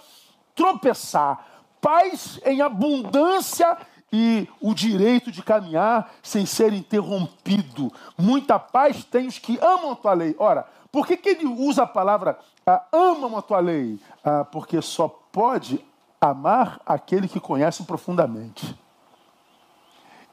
tropeçar. 0.54 1.46
Paz 1.82 2.40
em 2.46 2.62
abundância 2.62 3.78
e 4.12 4.48
o 4.62 4.74
direito 4.74 5.32
de 5.32 5.44
caminhar 5.44 6.12
sem 6.24 6.46
ser 6.46 6.74
interrompido. 6.74 7.92
Muita 8.18 8.58
paz 8.58 9.04
tem 9.04 9.28
os 9.28 9.38
que 9.38 9.60
amam 9.62 9.92
a 9.92 9.96
tua 9.96 10.14
lei. 10.14 10.36
Ora, 10.40 10.66
por 10.92 11.06
que, 11.06 11.18
que 11.18 11.30
ele 11.30 11.46
usa 11.46 11.84
a 11.84 11.88
palavra 11.88 12.40
ah, 12.66 12.84
amam 12.92 13.38
a 13.38 13.42
tua 13.42 13.60
lei? 13.60 14.00
Ah, 14.24 14.46
porque 14.46 14.82
só 14.82 15.08
pode 15.08 15.84
amar 16.20 16.80
aquele 16.86 17.28
que 17.28 17.40
conhece 17.40 17.84
profundamente. 17.84 18.76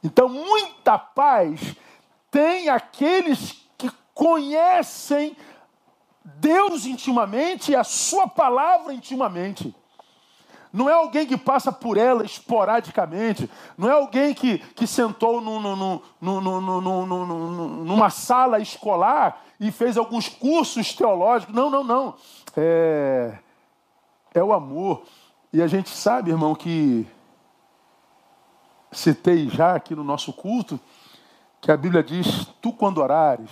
Então, 0.02 0.28
muita 0.28 0.98
paz 0.98 1.76
tem 2.30 2.68
aqueles 2.68 3.52
que 3.52 3.61
conhecem 4.14 5.36
Deus 6.24 6.86
intimamente 6.86 7.72
e 7.72 7.76
a 7.76 7.84
Sua 7.84 8.28
palavra 8.28 8.92
intimamente. 8.92 9.74
Não 10.72 10.88
é 10.88 10.94
alguém 10.94 11.26
que 11.26 11.36
passa 11.36 11.70
por 11.70 11.98
ela 11.98 12.24
esporadicamente. 12.24 13.50
Não 13.76 13.90
é 13.90 13.92
alguém 13.92 14.32
que, 14.32 14.58
que 14.58 14.86
sentou 14.86 15.40
no, 15.40 15.60
no, 15.60 16.02
no, 16.18 16.40
numa 17.84 18.08
sala 18.08 18.58
escolar 18.58 19.44
e 19.60 19.70
fez 19.70 19.98
alguns 19.98 20.30
cursos 20.30 20.94
teológicos. 20.94 21.54
Não, 21.54 21.68
não, 21.68 21.84
não. 21.84 22.14
É, 22.56 23.36
é 24.34 24.42
o 24.42 24.54
amor. 24.54 25.02
E 25.52 25.60
a 25.60 25.66
gente 25.66 25.90
sabe, 25.90 26.30
irmão, 26.30 26.54
que 26.54 27.06
citei 28.90 29.50
já 29.50 29.74
aqui 29.74 29.94
no 29.94 30.02
nosso 30.02 30.32
culto, 30.32 30.80
que 31.60 31.70
a 31.70 31.76
Bíblia 31.76 32.02
diz: 32.02 32.46
Tu, 32.62 32.72
quando 32.72 32.98
orares, 32.98 33.50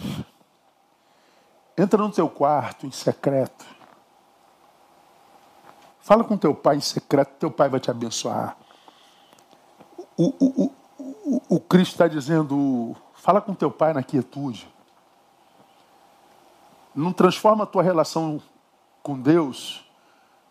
entra 1.81 2.03
no 2.03 2.11
teu 2.11 2.29
quarto 2.29 2.87
em 2.87 2.91
secreto 2.91 3.81
Fala 6.11 6.25
com 6.25 6.37
teu 6.37 6.53
pai 6.53 6.75
em 6.75 6.81
secreto, 6.81 7.35
teu 7.39 7.53
pai 7.53 7.69
vai 7.69 7.79
te 7.79 7.89
abençoar. 7.89 8.57
O, 10.17 10.35
o, 10.45 10.75
o, 10.99 11.43
o 11.49 11.61
Cristo 11.61 11.93
está 11.93 12.09
dizendo: 12.09 12.97
fala 13.15 13.41
com 13.41 13.55
teu 13.55 13.71
pai 13.71 13.93
na 13.93 14.03
quietude. 14.03 14.67
Não 16.93 17.13
transforma 17.13 17.63
a 17.63 17.67
tua 17.67 17.85
relação 17.85 18.43
com 19.05 19.21
Deus 19.21 19.89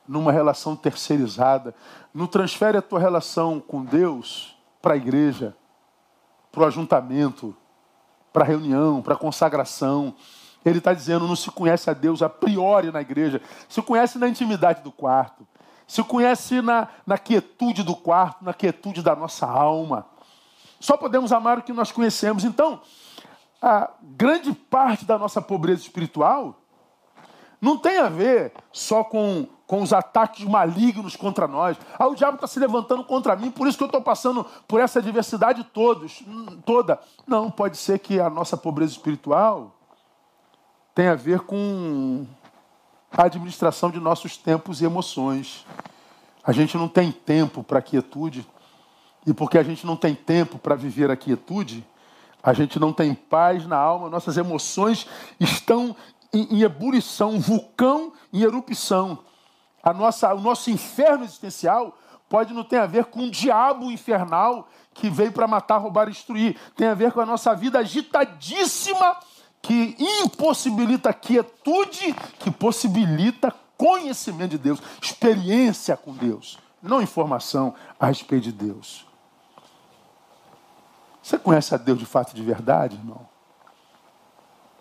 numa 0.07 0.31
relação 0.31 0.77
terceirizada. 0.77 1.75
Não 2.13 2.25
transfere 2.25 2.77
a 2.77 2.81
tua 2.81 2.99
relação 2.99 3.59
com 3.59 3.83
Deus 3.83 4.57
para 4.81 4.93
a 4.93 4.97
igreja, 4.97 5.53
para 6.53 6.61
o 6.61 6.65
ajuntamento, 6.65 7.53
para 8.31 8.45
a 8.45 8.47
reunião, 8.47 9.01
para 9.01 9.15
a 9.15 9.17
consagração. 9.17 10.15
Ele 10.65 10.79
está 10.79 10.93
dizendo, 10.93 11.27
não 11.27 11.35
se 11.35 11.49
conhece 11.51 11.89
a 11.89 11.93
Deus 11.93 12.21
a 12.21 12.29
priori 12.29 12.91
na 12.91 13.01
igreja, 13.01 13.41
se 13.67 13.81
conhece 13.81 14.17
na 14.17 14.27
intimidade 14.27 14.83
do 14.83 14.91
quarto, 14.91 15.47
se 15.87 16.03
conhece 16.03 16.61
na, 16.61 16.87
na 17.05 17.17
quietude 17.17 17.81
do 17.81 17.95
quarto, 17.95 18.43
na 18.43 18.53
quietude 18.53 19.01
da 19.01 19.15
nossa 19.15 19.47
alma. 19.47 20.05
Só 20.79 20.97
podemos 20.97 21.31
amar 21.31 21.57
o 21.57 21.61
que 21.61 21.73
nós 21.73 21.91
conhecemos. 21.91 22.43
Então, 22.43 22.81
a 23.61 23.89
grande 24.01 24.53
parte 24.53 25.05
da 25.05 25.17
nossa 25.17 25.41
pobreza 25.41 25.81
espiritual 25.81 26.55
não 27.61 27.77
tem 27.77 27.97
a 27.97 28.07
ver 28.07 28.53
só 28.71 29.03
com, 29.03 29.45
com 29.67 29.81
os 29.81 29.91
ataques 29.91 30.45
malignos 30.45 31.15
contra 31.15 31.47
nós. 31.47 31.77
Ah, 31.97 32.07
o 32.07 32.15
diabo 32.15 32.35
está 32.35 32.47
se 32.47 32.59
levantando 32.59 33.03
contra 33.03 33.35
mim, 33.35 33.51
por 33.51 33.67
isso 33.67 33.77
que 33.77 33.83
eu 33.83 33.87
estou 33.87 34.01
passando 34.01 34.45
por 34.67 34.79
essa 34.79 34.99
adversidade 34.99 35.63
todos, 35.65 36.23
toda. 36.65 36.99
Não, 37.27 37.51
pode 37.51 37.77
ser 37.77 37.99
que 37.99 38.19
a 38.19 38.29
nossa 38.29 38.55
pobreza 38.55 38.93
espiritual 38.93 39.78
tem 40.99 41.07
a 41.07 41.15
ver 41.15 41.39
com 41.39 42.27
a 43.09 43.23
administração 43.23 43.89
de 43.89 44.01
nossos 44.01 44.35
tempos 44.35 44.81
e 44.81 44.85
emoções. 44.85 45.65
A 46.43 46.51
gente 46.51 46.75
não 46.75 46.89
tem 46.89 47.09
tempo 47.09 47.63
para 47.63 47.81
quietude, 47.81 48.45
e 49.25 49.33
porque 49.33 49.57
a 49.57 49.63
gente 49.63 49.85
não 49.85 49.95
tem 49.95 50.13
tempo 50.13 50.59
para 50.59 50.75
viver 50.75 51.09
a 51.09 51.15
quietude, 51.15 51.87
a 52.43 52.51
gente 52.51 52.77
não 52.81 52.91
tem 52.91 53.13
paz 53.13 53.65
na 53.65 53.77
alma, 53.77 54.09
nossas 54.09 54.35
emoções 54.35 55.07
estão 55.39 55.95
em, 56.33 56.57
em 56.57 56.63
ebulição, 56.63 57.29
um 57.29 57.39
vulcão 57.39 58.11
em 58.33 58.41
erupção. 58.41 59.19
A 59.81 59.93
nossa, 59.93 60.33
o 60.33 60.41
nosso 60.41 60.69
inferno 60.69 61.23
existencial 61.23 61.97
pode 62.27 62.53
não 62.53 62.65
ter 62.65 62.79
a 62.79 62.85
ver 62.85 63.05
com 63.05 63.21
o 63.21 63.31
diabo 63.31 63.89
infernal 63.89 64.67
que 64.93 65.09
veio 65.09 65.31
para 65.31 65.47
matar, 65.47 65.77
roubar 65.77 66.09
e 66.09 66.11
destruir. 66.11 66.57
Tem 66.75 66.89
a 66.89 66.93
ver 66.93 67.13
com 67.13 67.21
a 67.21 67.25
nossa 67.25 67.55
vida 67.55 67.79
agitadíssima 67.79 69.15
que 69.69 69.95
impossibilita 70.23 71.13
quietude, 71.13 72.15
que 72.39 72.49
possibilita 72.49 73.53
conhecimento 73.77 74.49
de 74.49 74.57
Deus, 74.57 74.81
experiência 74.99 75.95
com 75.95 76.11
Deus, 76.11 76.57
não 76.81 76.99
informação 76.99 77.75
a 77.99 78.07
respeito 78.07 78.45
de 78.45 78.51
Deus. 78.51 79.05
Você 81.21 81.37
conhece 81.37 81.75
a 81.75 81.77
Deus 81.77 81.99
de 81.99 82.05
fato 82.07 82.33
de 82.33 82.41
verdade, 82.41 82.95
irmão? 82.95 83.29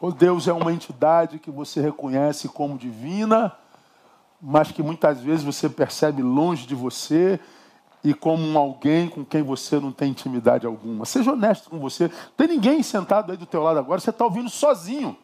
Ou 0.01 0.11
Deus 0.11 0.49
é 0.49 0.55
uma 0.55 0.73
entidade 0.73 1.39
que 1.39 1.51
você 1.51 1.83
reconhece 1.83 2.49
como 2.49 2.79
divina, 2.79 3.55
mas 4.41 4.73
que 4.73 4.83
muitas 4.83 5.21
vezes 5.21 5.45
você 5.45 5.69
percebe 5.69 6.23
longe 6.23 6.67
de 6.67 6.75
você 6.75 7.39
e 8.09 8.15
como 8.15 8.59
alguém 8.59 9.07
com 9.07 9.23
quem 9.23 9.43
você 9.43 9.79
não 9.79 9.93
tem 9.93 10.13
intimidade 10.13 10.67
alguma. 10.67 11.05
Seja 11.05 11.33
honesto 11.33 11.69
com 11.69 11.79
você. 11.79 12.11
Tem 12.39 12.49
ninguém 12.49 12.83
sentado 12.83 13.31
aí 13.31 13.37
do 13.37 13.45
teu 13.45 13.63
lado 13.63 13.79
agora, 13.79 14.01
você 14.01 14.09
está 14.09 14.25
ouvindo 14.25 14.49
sozinho. 14.49 15.15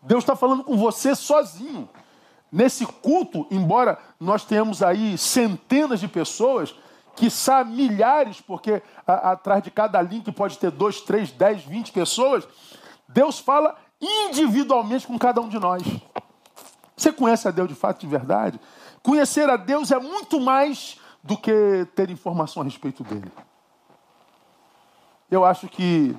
Deus 0.00 0.24
está 0.24 0.34
falando 0.34 0.64
com 0.64 0.74
você 0.74 1.14
sozinho. 1.14 1.86
Nesse 2.50 2.86
culto, 2.86 3.46
embora 3.50 3.98
nós 4.18 4.42
tenhamos 4.42 4.82
aí 4.82 5.18
centenas 5.18 6.00
de 6.00 6.08
pessoas, 6.08 6.74
são 7.30 7.62
milhares, 7.66 8.40
porque 8.40 8.82
atrás 9.06 9.62
de 9.62 9.70
cada 9.70 10.00
link 10.00 10.32
pode 10.32 10.56
ter 10.58 10.70
dois, 10.70 11.02
três, 11.02 11.30
dez, 11.30 11.62
vinte 11.62 11.92
pessoas, 11.92 12.48
Deus 13.06 13.38
fala 13.38 13.76
individualmente 14.00 15.06
com 15.06 15.18
cada 15.18 15.42
um 15.42 15.48
de 15.48 15.58
nós. 15.58 15.82
Você 16.96 17.12
conhece 17.12 17.46
a 17.46 17.50
Deus 17.50 17.68
de 17.68 17.74
fato 17.74 18.00
de 18.00 18.06
verdade? 18.06 18.58
Conhecer 19.02 19.50
a 19.50 19.58
Deus 19.58 19.90
é 19.90 20.00
muito 20.00 20.40
mais 20.40 20.98
do 21.22 21.36
que 21.36 21.86
ter 21.94 22.10
informação 22.10 22.62
a 22.62 22.64
respeito 22.64 23.04
dele. 23.04 23.30
Eu 25.30 25.44
acho 25.44 25.68
que 25.68 26.16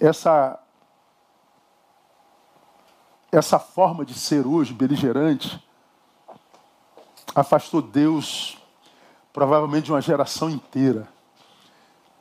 essa 0.00 0.60
essa 3.30 3.58
forma 3.58 4.04
de 4.04 4.14
ser 4.14 4.46
hoje 4.46 4.72
beligerante 4.72 5.62
afastou 7.34 7.82
Deus 7.82 8.56
provavelmente 9.32 9.86
de 9.86 9.92
uma 9.92 10.00
geração 10.00 10.48
inteira. 10.48 11.08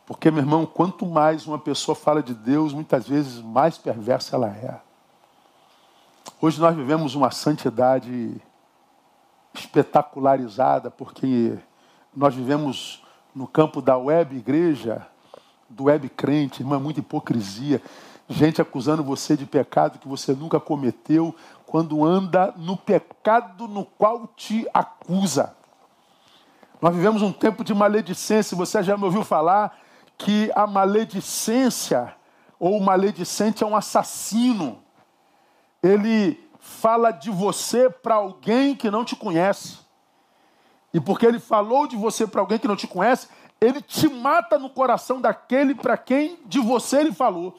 Porque, 0.05 0.31
meu 0.31 0.41
irmão, 0.41 0.65
quanto 0.65 1.05
mais 1.05 1.45
uma 1.45 1.59
pessoa 1.59 1.95
fala 1.95 2.23
de 2.23 2.33
Deus, 2.33 2.73
muitas 2.73 3.07
vezes 3.07 3.39
mais 3.39 3.77
perversa 3.77 4.35
ela 4.35 4.47
é. 4.47 4.81
Hoje 6.41 6.59
nós 6.59 6.75
vivemos 6.75 7.13
uma 7.13 7.29
santidade 7.29 8.41
espetacularizada, 9.53 10.89
porque 10.89 11.57
nós 12.15 12.33
vivemos 12.33 13.03
no 13.33 13.47
campo 13.47 13.81
da 13.81 13.97
web 13.97 14.35
igreja, 14.35 15.05
do 15.69 15.85
web 15.85 16.09
crente, 16.09 16.61
irmã, 16.61 16.79
muita 16.79 16.99
hipocrisia. 16.99 17.81
Gente 18.29 18.61
acusando 18.61 19.03
você 19.03 19.35
de 19.35 19.45
pecado 19.45 19.99
que 19.99 20.07
você 20.07 20.33
nunca 20.33 20.59
cometeu, 20.59 21.35
quando 21.65 22.05
anda 22.05 22.53
no 22.55 22.77
pecado 22.77 23.67
no 23.67 23.85
qual 23.85 24.27
te 24.35 24.67
acusa. 24.73 25.55
Nós 26.81 26.95
vivemos 26.95 27.21
um 27.21 27.31
tempo 27.31 27.63
de 27.63 27.73
maledicência. 27.73 28.57
Você 28.57 28.83
já 28.83 28.97
me 28.97 29.05
ouviu 29.05 29.23
falar 29.23 29.79
que 30.17 30.51
a 30.53 30.67
maledicência 30.67 32.13
ou 32.59 32.77
o 32.77 32.83
maledicente 32.83 33.63
é 33.63 33.67
um 33.67 33.75
assassino. 33.75 34.79
Ele 35.81 36.42
fala 36.63 37.11
de 37.11 37.29
você 37.29 37.89
para 37.89 38.15
alguém 38.15 38.73
que 38.73 38.89
não 38.89 39.03
te 39.03 39.17
conhece. 39.17 39.79
E 40.93 40.99
porque 40.99 41.25
ele 41.25 41.39
falou 41.39 41.85
de 41.85 41.97
você 41.97 42.25
para 42.25 42.39
alguém 42.39 42.57
que 42.57 42.67
não 42.69 42.75
te 42.77 42.87
conhece, 42.87 43.27
ele 43.59 43.81
te 43.81 44.07
mata 44.07 44.57
no 44.57 44.69
coração 44.69 45.19
daquele 45.19 45.75
para 45.75 45.97
quem 45.97 46.39
de 46.45 46.59
você 46.59 47.01
ele 47.01 47.11
falou. 47.11 47.53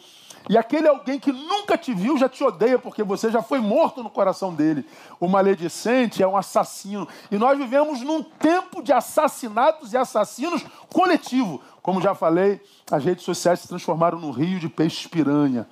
E 0.48 0.56
aquele 0.56 0.88
alguém 0.88 1.20
que 1.20 1.32
nunca 1.32 1.76
te 1.76 1.92
viu 1.92 2.16
já 2.16 2.28
te 2.28 2.42
odeia, 2.42 2.78
porque 2.78 3.02
você 3.02 3.30
já 3.30 3.42
foi 3.42 3.60
morto 3.60 4.02
no 4.02 4.08
coração 4.08 4.54
dele. 4.54 4.86
O 5.20 5.28
maledicente 5.28 6.22
é 6.22 6.26
um 6.26 6.36
assassino. 6.36 7.06
E 7.30 7.36
nós 7.36 7.58
vivemos 7.58 8.00
num 8.00 8.22
tempo 8.22 8.82
de 8.82 8.92
assassinatos 8.92 9.92
e 9.92 9.98
assassinos 9.98 10.64
coletivo. 10.90 11.60
Como 11.82 12.00
já 12.00 12.14
falei, 12.14 12.60
as 12.90 13.04
redes 13.04 13.24
sociais 13.24 13.60
se 13.60 13.68
transformaram 13.68 14.18
num 14.18 14.30
rio 14.30 14.58
de 14.58 14.68
peixes 14.68 15.06
piranha 15.06 15.66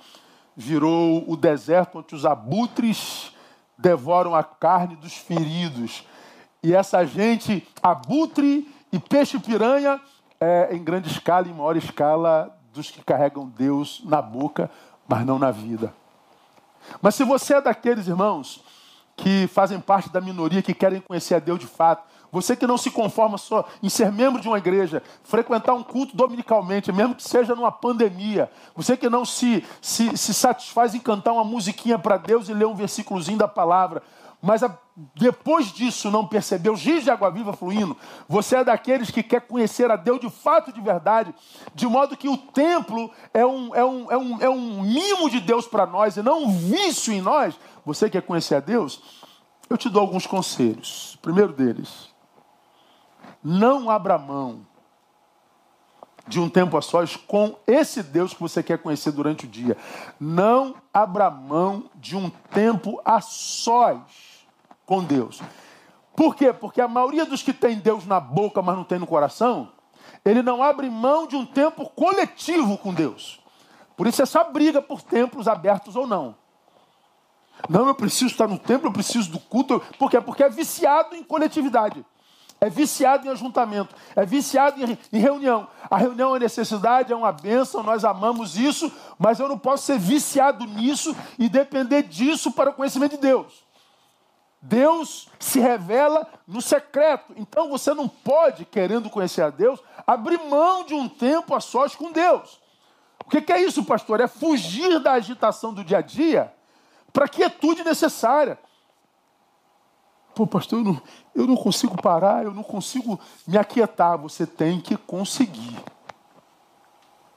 virou 0.55 1.23
o 1.27 1.35
deserto 1.35 1.99
onde 1.99 2.15
os 2.15 2.25
abutres 2.25 3.31
devoram 3.77 4.35
a 4.35 4.43
carne 4.43 4.95
dos 4.95 5.13
feridos. 5.13 6.05
E 6.61 6.73
essa 6.73 7.05
gente, 7.05 7.67
abutre 7.81 8.67
e 8.91 8.99
peixe-piranha, 8.99 9.99
é, 10.39 10.75
em 10.75 10.83
grande 10.83 11.09
escala, 11.09 11.47
em 11.47 11.53
maior 11.53 11.75
escala, 11.75 12.55
dos 12.73 12.89
que 12.89 13.03
carregam 13.03 13.47
Deus 13.47 14.01
na 14.05 14.21
boca, 14.21 14.69
mas 15.07 15.25
não 15.25 15.37
na 15.37 15.51
vida. 15.51 15.93
Mas 17.01 17.15
se 17.15 17.23
você 17.23 17.55
é 17.55 17.61
daqueles 17.61 18.07
irmãos 18.07 18.63
que 19.15 19.47
fazem 19.47 19.79
parte 19.79 20.09
da 20.09 20.19
minoria 20.19 20.61
que 20.61 20.73
querem 20.73 20.99
conhecer 20.99 21.35
a 21.35 21.39
Deus 21.39 21.59
de 21.59 21.67
fato, 21.67 22.03
você 22.33 22.55
que 22.55 22.65
não 22.65 22.79
se 22.79 22.89
conforma 22.89 23.37
só 23.37 23.63
em 23.83 23.89
ser 23.89 24.11
membro 24.11 24.41
de 24.41 24.47
uma 24.47 24.57
igreja, 24.57 25.03
frequentar 25.23 25.75
um 25.75 25.83
culto 25.83 26.17
dominicalmente, 26.17 26.91
mesmo 26.91 27.13
que 27.13 27.21
seja 27.21 27.53
numa 27.53 27.71
pandemia. 27.71 28.49
Você 28.75 28.97
que 28.97 29.07
não 29.07 29.23
se, 29.23 29.63
se, 29.79 30.17
se 30.17 30.33
satisfaz 30.33 30.95
em 30.95 30.99
cantar 30.99 31.31
uma 31.33 31.43
musiquinha 31.43 31.99
para 31.99 32.17
Deus 32.17 32.49
e 32.49 32.53
ler 32.55 32.65
um 32.65 32.73
versículozinho 32.73 33.37
da 33.37 33.47
palavra. 33.47 34.01
mas 34.41 34.63
a, 34.63 34.75
depois 35.15 35.71
disso 35.71 36.09
não 36.09 36.25
percebeu 36.25 36.73
rios 36.73 37.03
de 37.03 37.11
água 37.11 37.29
viva 37.29 37.53
fluindo, 37.53 37.95
você 38.27 38.55
é 38.55 38.63
daqueles 38.63 39.11
que 39.11 39.21
quer 39.21 39.41
conhecer 39.41 39.91
a 39.91 39.95
Deus 39.95 40.19
de 40.19 40.29
fato 40.31 40.73
de 40.73 40.81
verdade, 40.81 41.35
de 41.75 41.85
modo 41.85 42.17
que 42.17 42.27
o 42.27 42.35
templo 42.35 43.11
é 43.31 43.45
um, 43.45 43.75
é 43.75 43.85
um, 43.85 44.11
é 44.11 44.17
um, 44.17 44.41
é 44.41 44.49
um 44.49 44.81
mimo 44.81 45.29
de 45.29 45.39
Deus 45.39 45.67
para 45.67 45.85
nós 45.85 46.17
e 46.17 46.23
não 46.23 46.45
um 46.45 46.57
vício 46.57 47.13
em 47.13 47.21
nós, 47.21 47.53
você 47.85 48.09
quer 48.09 48.23
conhecer 48.23 48.55
a 48.55 48.59
Deus? 48.59 49.21
Eu 49.69 49.77
te 49.77 49.87
dou 49.87 50.01
alguns 50.01 50.25
conselhos. 50.25 51.15
primeiro 51.21 51.53
deles, 51.53 52.12
não 53.43 53.89
abra 53.89 54.17
mão 54.17 54.65
de 56.25 56.39
um 56.39 56.49
tempo 56.49 56.77
a 56.77 56.81
sós 56.81 57.15
com 57.17 57.57
esse 57.67 58.01
Deus 58.01 58.33
que 58.33 58.39
você 58.39 58.63
quer 58.63 58.77
conhecer 58.77 59.11
durante 59.11 59.45
o 59.45 59.49
dia. 59.49 59.75
Não 60.19 60.75
abra 60.93 61.29
mão 61.29 61.89
de 61.95 62.15
um 62.15 62.29
tempo 62.29 63.01
a 63.03 63.19
sós 63.19 63.99
com 64.85 65.03
Deus. 65.03 65.41
Por 66.15 66.35
quê? 66.35 66.53
Porque 66.53 66.79
a 66.79 66.87
maioria 66.87 67.25
dos 67.25 67.41
que 67.41 67.51
tem 67.51 67.77
Deus 67.77 68.05
na 68.05 68.19
boca, 68.19 68.61
mas 68.61 68.75
não 68.75 68.83
tem 68.83 68.99
no 68.99 69.07
coração, 69.07 69.71
ele 70.23 70.41
não 70.41 70.63
abre 70.63 70.89
mão 70.89 71.27
de 71.27 71.35
um 71.35 71.45
tempo 71.45 71.89
coletivo 71.89 72.77
com 72.77 72.93
Deus. 72.93 73.41
Por 73.97 74.07
isso 74.07 74.21
essa 74.21 74.43
briga 74.43 74.81
por 74.81 75.01
templos 75.01 75.47
abertos 75.47 75.95
ou 75.95 76.07
não. 76.07 76.35
Não, 77.69 77.87
eu 77.87 77.95
preciso 77.95 78.27
estar 78.27 78.47
no 78.47 78.57
templo, 78.57 78.87
eu 78.87 78.93
preciso 78.93 79.31
do 79.31 79.39
culto. 79.39 79.81
Por 79.99 80.09
quê? 80.09 80.19
Porque 80.19 80.43
é 80.43 80.49
viciado 80.49 81.15
em 81.15 81.23
coletividade 81.23 82.03
é 82.63 82.69
viciado 82.69 83.27
em 83.27 83.29
ajuntamento, 83.29 83.93
é 84.15 84.25
viciado 84.25 84.81
em, 84.81 84.97
em, 85.11 85.19
reunião. 85.19 85.67
A 85.89 85.97
reunião 85.97 86.33
é 86.33 86.39
necessidade, 86.39 87.11
é 87.11 87.15
uma 87.15 87.33
bênção, 87.33 87.83
nós 87.83 88.05
amamos 88.05 88.57
isso, 88.57 88.89
mas 89.19 89.37
eu 89.37 89.49
não 89.49 89.59
posso 89.59 89.83
ser 89.85 89.99
viciado 89.99 90.65
nisso 90.65 91.13
e 91.37 91.49
depender 91.49 92.03
disso 92.03 92.53
para 92.53 92.69
o 92.69 92.73
conhecimento 92.73 93.11
de 93.11 93.17
Deus. 93.17 93.65
Deus 94.61 95.27
se 95.37 95.59
revela 95.59 96.25
no 96.47 96.61
secreto. 96.61 97.33
Então 97.35 97.69
você 97.69 97.93
não 97.93 98.07
pode, 98.07 98.63
querendo 98.63 99.09
conhecer 99.09 99.41
a 99.41 99.49
Deus, 99.49 99.81
abrir 100.07 100.39
mão 100.39 100.85
de 100.85 100.93
um 100.93 101.09
tempo 101.09 101.53
a 101.53 101.59
sós 101.59 101.93
com 101.97 102.13
Deus. 102.13 102.61
O 103.25 103.29
que 103.29 103.51
é 103.51 103.61
isso, 103.61 103.83
pastor? 103.83 104.21
É 104.21 104.27
fugir 104.27 105.01
da 105.01 105.11
agitação 105.11 105.73
do 105.73 105.83
dia 105.83 105.97
a 105.97 106.01
dia 106.01 106.53
para 107.11 107.25
a 107.25 107.29
quietude 107.29 107.83
necessária. 107.83 108.57
Pô, 110.35 110.47
pastor, 110.47 110.79
eu 110.79 110.85
não, 110.85 111.01
eu 111.35 111.47
não 111.47 111.55
consigo 111.55 112.01
parar, 112.01 112.43
eu 112.43 112.53
não 112.53 112.63
consigo 112.63 113.19
me 113.47 113.57
aquietar. 113.57 114.17
Você 114.17 114.47
tem 114.47 114.81
que 114.81 114.97
conseguir. 114.97 115.77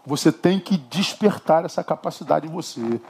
Você 0.04 0.32
tem 0.32 0.58
que 0.58 0.76
despertar 0.76 1.64
essa 1.64 1.82
capacidade 1.82 2.46
em 2.46 2.50
você, 2.50 3.00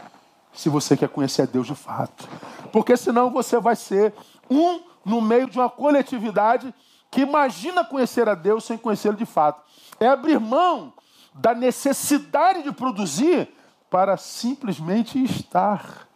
se 0.53 0.68
você 0.68 0.96
quer 0.96 1.09
conhecer 1.09 1.42
a 1.42 1.46
Deus 1.46 1.66
de 1.66 1.75
fato. 1.75 2.27
Porque 2.72 2.96
senão 2.96 3.31
você 3.31 3.61
vai 3.61 3.77
ser 3.77 4.14
um 4.51 4.81
no 5.05 5.20
meio 5.20 5.49
de 5.49 5.59
uma 5.59 5.70
coletividade 5.70 6.75
que 7.11 7.20
imagina 7.20 7.85
conhecer 7.85 8.29
a 8.29 8.35
Deus 8.35 8.64
sem 8.64 8.77
conhecê-lo 8.77 9.16
de 9.16 9.27
fato. 9.27 9.62
É 10.01 10.09
abrir 10.09 10.40
mão 10.40 10.92
da 11.35 11.55
necessidade 11.55 12.62
de 12.62 12.72
produzir 12.72 13.49
para 13.90 14.16
simplesmente 14.16 15.22
estar. 15.22 16.09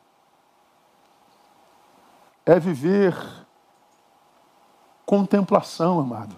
É 2.44 2.58
viver 2.58 3.14
Contemplação, 5.10 5.98
amado. 5.98 6.36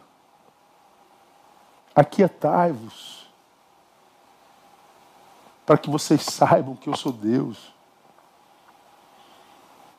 Aquietai-vos. 1.95 3.31
Para 5.67 5.77
que 5.77 5.91
vocês 5.91 6.23
saibam 6.23 6.75
que 6.75 6.89
eu 6.89 6.97
sou 6.97 7.13
Deus. 7.13 7.75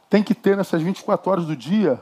Tem 0.09 0.23
que 0.23 0.33
ter 0.33 0.57
nessas 0.57 0.81
24 0.81 1.29
horas 1.29 1.45
do 1.45 1.55
dia 1.55 2.01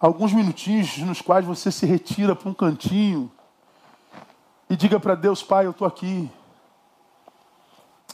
alguns 0.00 0.32
minutinhos 0.32 0.98
nos 0.98 1.20
quais 1.20 1.46
você 1.46 1.70
se 1.70 1.86
retira 1.86 2.34
para 2.34 2.48
um 2.48 2.54
cantinho 2.54 3.30
e 4.68 4.74
diga 4.74 4.98
para 4.98 5.14
Deus, 5.14 5.44
Pai, 5.44 5.64
eu 5.64 5.70
estou 5.70 5.86
aqui. 5.86 6.28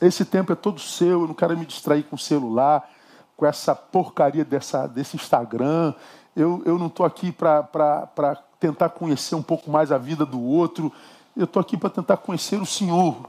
Esse 0.02 0.22
tempo 0.22 0.52
é 0.52 0.54
todo 0.54 0.78
seu, 0.78 1.22
eu 1.22 1.28
não 1.28 1.35
quero 1.35 1.57
me 1.57 1.64
distrair 1.64 2.02
com 2.02 2.16
o 2.16 2.18
celular, 2.18 2.90
com 3.38 3.46
essa 3.46 3.74
porcaria 3.74 4.44
dessa, 4.44 4.87
desse 4.87 5.16
Instagram, 5.16 5.94
eu, 6.38 6.62
eu 6.64 6.79
não 6.79 6.87
estou 6.87 7.05
aqui 7.05 7.33
para 7.33 8.38
tentar 8.61 8.90
conhecer 8.90 9.35
um 9.35 9.42
pouco 9.42 9.68
mais 9.68 9.90
a 9.90 9.98
vida 9.98 10.24
do 10.24 10.40
outro. 10.40 10.92
Eu 11.37 11.44
estou 11.44 11.61
aqui 11.61 11.77
para 11.77 11.90
tentar 11.90 12.16
conhecer 12.18 12.62
o 12.62 12.66
Senhor. 12.66 13.27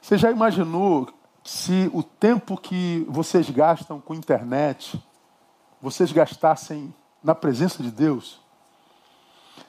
Você 0.00 0.16
já 0.16 0.30
imaginou 0.30 1.10
se 1.44 1.90
o 1.92 2.02
tempo 2.02 2.56
que 2.56 3.04
vocês 3.06 3.50
gastam 3.50 4.00
com 4.00 4.14
internet, 4.14 4.98
vocês 5.80 6.10
gastassem 6.10 6.92
na 7.22 7.34
presença 7.34 7.82
de 7.82 7.90
Deus? 7.90 8.40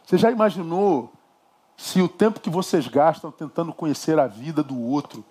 Você 0.05 0.17
já 0.17 0.31
imaginou 0.31 1.11
se 1.75 2.01
o 2.01 2.07
tempo 2.07 2.39
que 2.39 2.49
vocês 2.49 2.87
gastam 2.87 3.29
tentando 3.29 3.73
conhecer 3.73 4.17
a 4.17 4.27
vida 4.27 4.63
do 4.63 4.79
outro, 4.79 5.25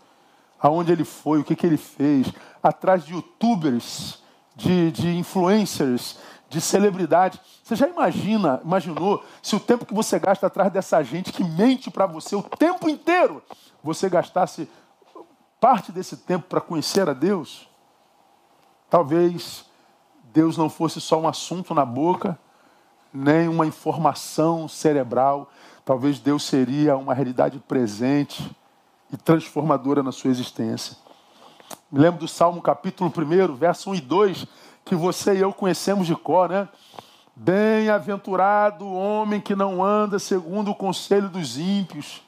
aonde 0.61 0.93
ele 0.93 1.05
foi, 1.05 1.41
o 1.41 1.45
que, 1.45 1.57
que 1.57 1.67
ele 1.67 1.79
fez, 1.79 2.31
atrás 2.63 3.07
de 3.07 3.15
youtubers, 3.15 4.23
de, 4.55 4.91
de 4.93 5.17
influencers, 5.17 6.19
de 6.55 6.61
celebridade. 6.61 7.41
Você 7.63 7.75
já 7.75 7.89
imagina, 7.89 8.61
imaginou, 8.65 9.25
se 9.43 9.57
o 9.57 9.61
tempo 9.61 9.85
que 9.85 9.93
você 9.93 10.19
gasta 10.19 10.47
atrás 10.47 10.73
dessa 10.73 11.03
gente 11.03 11.33
que 11.33 11.43
mente 11.43 11.91
para 11.91 12.07
você 12.07 12.37
o 12.37 12.43
tempo 12.43 12.89
inteiro, 12.89 13.43
você 13.83 14.09
gastasse 14.09 14.69
parte 15.61 15.91
desse 15.91 16.17
tempo 16.17 16.47
para 16.49 16.61
conhecer 16.61 17.09
a 17.09 17.13
Deus? 17.13 17.69
Talvez 18.89 19.65
Deus 20.33 20.57
não 20.57 20.71
fosse 20.71 21.01
só 21.01 21.21
um 21.21 21.27
assunto 21.27 21.75
na 21.75 21.85
boca, 21.85 22.39
nem 23.13 23.49
uma 23.49 23.67
informação 23.67 24.69
cerebral. 24.69 25.51
Talvez 25.85 26.21
Deus 26.21 26.45
seria 26.45 26.97
uma 26.97 27.15
realidade 27.15 27.59
presente 27.59 28.49
e 29.13 29.17
transformadora 29.17 30.03
na 30.03 30.13
sua 30.13 30.31
existência. 30.31 30.97
Me 31.91 31.99
lembro 31.99 32.21
do 32.21 32.29
Salmo 32.29 32.63
capítulo 32.63 33.13
1, 33.17 33.55
verso 33.55 33.91
1 33.91 33.95
e 33.97 34.01
2, 34.01 34.47
que 34.85 34.95
você 34.95 35.35
e 35.35 35.41
eu 35.41 35.53
conhecemos 35.53 36.07
de 36.07 36.15
cor, 36.15 36.51
né? 36.51 36.69
Bem-aventurado 37.35 38.85
o 38.85 38.95
homem 38.95 39.41
que 39.41 39.57
não 39.57 39.83
anda 39.83 40.19
segundo 40.19 40.71
o 40.71 40.75
conselho 40.75 41.29
dos 41.29 41.59
ímpios, 41.59 42.23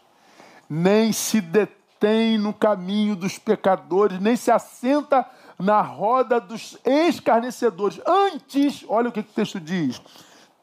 nem 0.69 1.12
se 1.12 1.40
detém 1.40 2.38
no 2.38 2.53
caminho 2.53 3.14
dos 3.14 3.38
pecadores, 3.38 4.19
nem 4.19 4.35
se 4.35 4.51
assenta 4.51 5.25
na 5.59 5.81
roda 5.81 6.40
dos 6.40 6.77
escarnecedores. 6.85 8.01
Antes, 8.05 8.85
olha 8.88 9.09
o 9.11 9.12
que 9.12 9.21
o 9.21 9.25
texto 9.25 9.61
diz: 9.61 10.01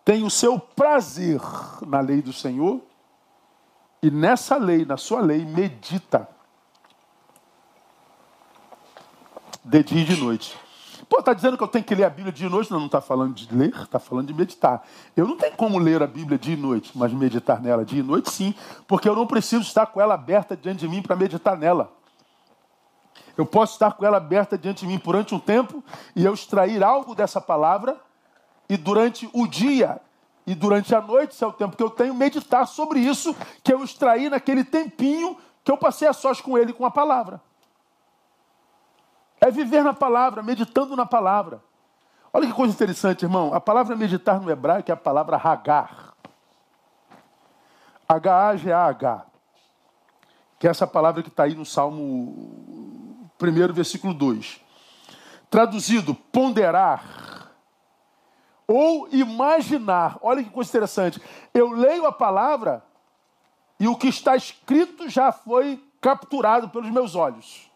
tem 0.03 0.23
o 0.23 0.29
seu 0.29 0.59
prazer 0.59 1.39
na 1.87 2.01
lei 2.01 2.21
do 2.21 2.33
Senhor, 2.33 2.81
e 4.01 4.11
nessa 4.11 4.57
lei, 4.57 4.83
na 4.83 4.97
sua 4.97 5.21
lei, 5.21 5.45
medita 5.45 6.27
de 9.63 9.81
dia 9.83 10.01
e 10.01 10.05
de 10.05 10.17
noite. 10.17 10.62
Pô, 11.13 11.19
está 11.19 11.31
dizendo 11.31 11.55
que 11.55 11.63
eu 11.63 11.67
tenho 11.67 11.85
que 11.85 11.93
ler 11.93 12.05
a 12.05 12.09
Bíblia 12.09 12.33
de 12.33 12.49
noite? 12.49 12.71
Não, 12.71 12.79
não 12.79 12.85
está 12.87 12.99
falando 12.99 13.35
de 13.35 13.55
ler, 13.55 13.71
está 13.83 13.99
falando 13.99 14.25
de 14.25 14.33
meditar. 14.33 14.83
Eu 15.15 15.27
não 15.27 15.37
tenho 15.37 15.55
como 15.55 15.77
ler 15.77 16.01
a 16.01 16.07
Bíblia 16.07 16.39
dia 16.39 16.55
e 16.55 16.57
noite, 16.57 16.91
mas 16.95 17.13
meditar 17.13 17.61
nela 17.61 17.85
dia 17.85 17.99
e 17.99 18.03
noite 18.03 18.31
sim, 18.31 18.55
porque 18.87 19.07
eu 19.07 19.15
não 19.15 19.27
preciso 19.27 19.61
estar 19.61 19.85
com 19.85 20.01
ela 20.01 20.15
aberta 20.15 20.57
diante 20.57 20.79
de 20.79 20.87
mim 20.87 21.03
para 21.03 21.15
meditar 21.15 21.55
nela. 21.55 21.91
Eu 23.37 23.45
posso 23.45 23.73
estar 23.73 23.91
com 23.91 24.03
ela 24.03 24.17
aberta 24.17 24.57
diante 24.57 24.79
de 24.79 24.87
mim 24.87 24.99
durante 25.03 25.35
um 25.35 25.39
tempo 25.39 25.83
e 26.15 26.25
eu 26.25 26.33
extrair 26.33 26.83
algo 26.83 27.13
dessa 27.13 27.39
palavra 27.39 27.95
e 28.67 28.75
durante 28.75 29.29
o 29.33 29.45
dia 29.45 30.01
e 30.47 30.55
durante 30.55 30.95
a 30.95 31.01
noite, 31.01 31.35
se 31.35 31.43
é 31.43 31.47
o 31.47 31.53
tempo 31.53 31.77
que 31.77 31.83
eu 31.83 31.91
tenho, 31.91 32.15
meditar 32.15 32.65
sobre 32.65 32.99
isso 32.99 33.35
que 33.63 33.71
eu 33.71 33.83
extraí 33.83 34.31
naquele 34.31 34.63
tempinho 34.63 35.37
que 35.63 35.71
eu 35.71 35.77
passei 35.77 36.07
a 36.07 36.13
sós 36.13 36.41
com 36.41 36.57
ele 36.57 36.73
com 36.73 36.87
a 36.87 36.91
palavra. 36.91 37.39
É 39.43 39.51
viver 39.51 39.83
na 39.83 39.93
palavra, 39.93 40.41
meditando 40.41 40.95
na 40.95 41.05
palavra. 41.05 41.61
Olha 42.31 42.47
que 42.47 42.53
coisa 42.53 42.73
interessante, 42.73 43.23
irmão. 43.23 43.53
A 43.53 43.59
palavra 43.59 43.93
meditar 43.93 44.39
no 44.39 44.49
hebraico 44.49 44.89
é 44.89 44.93
a 44.93 44.95
palavra 44.95 45.35
hagar. 45.35 46.13
H-A-G-A-H. 48.07 49.25
Que 50.57 50.65
é 50.65 50.69
essa 50.69 50.87
palavra 50.87 51.21
que 51.21 51.27
está 51.27 51.43
aí 51.43 51.55
no 51.55 51.65
Salmo 51.65 53.27
1, 53.37 53.73
versículo 53.73 54.13
2. 54.13 54.61
Traduzido, 55.49 56.15
ponderar 56.15 57.51
ou 58.65 59.09
imaginar. 59.11 60.19
Olha 60.21 60.41
que 60.41 60.49
coisa 60.51 60.69
interessante. 60.69 61.21
Eu 61.53 61.71
leio 61.71 62.05
a 62.05 62.13
palavra 62.13 62.81
e 63.77 63.89
o 63.89 63.97
que 63.97 64.07
está 64.07 64.37
escrito 64.37 65.09
já 65.09 65.33
foi 65.33 65.83
capturado 65.99 66.69
pelos 66.69 66.89
meus 66.89 67.13
olhos 67.13 67.72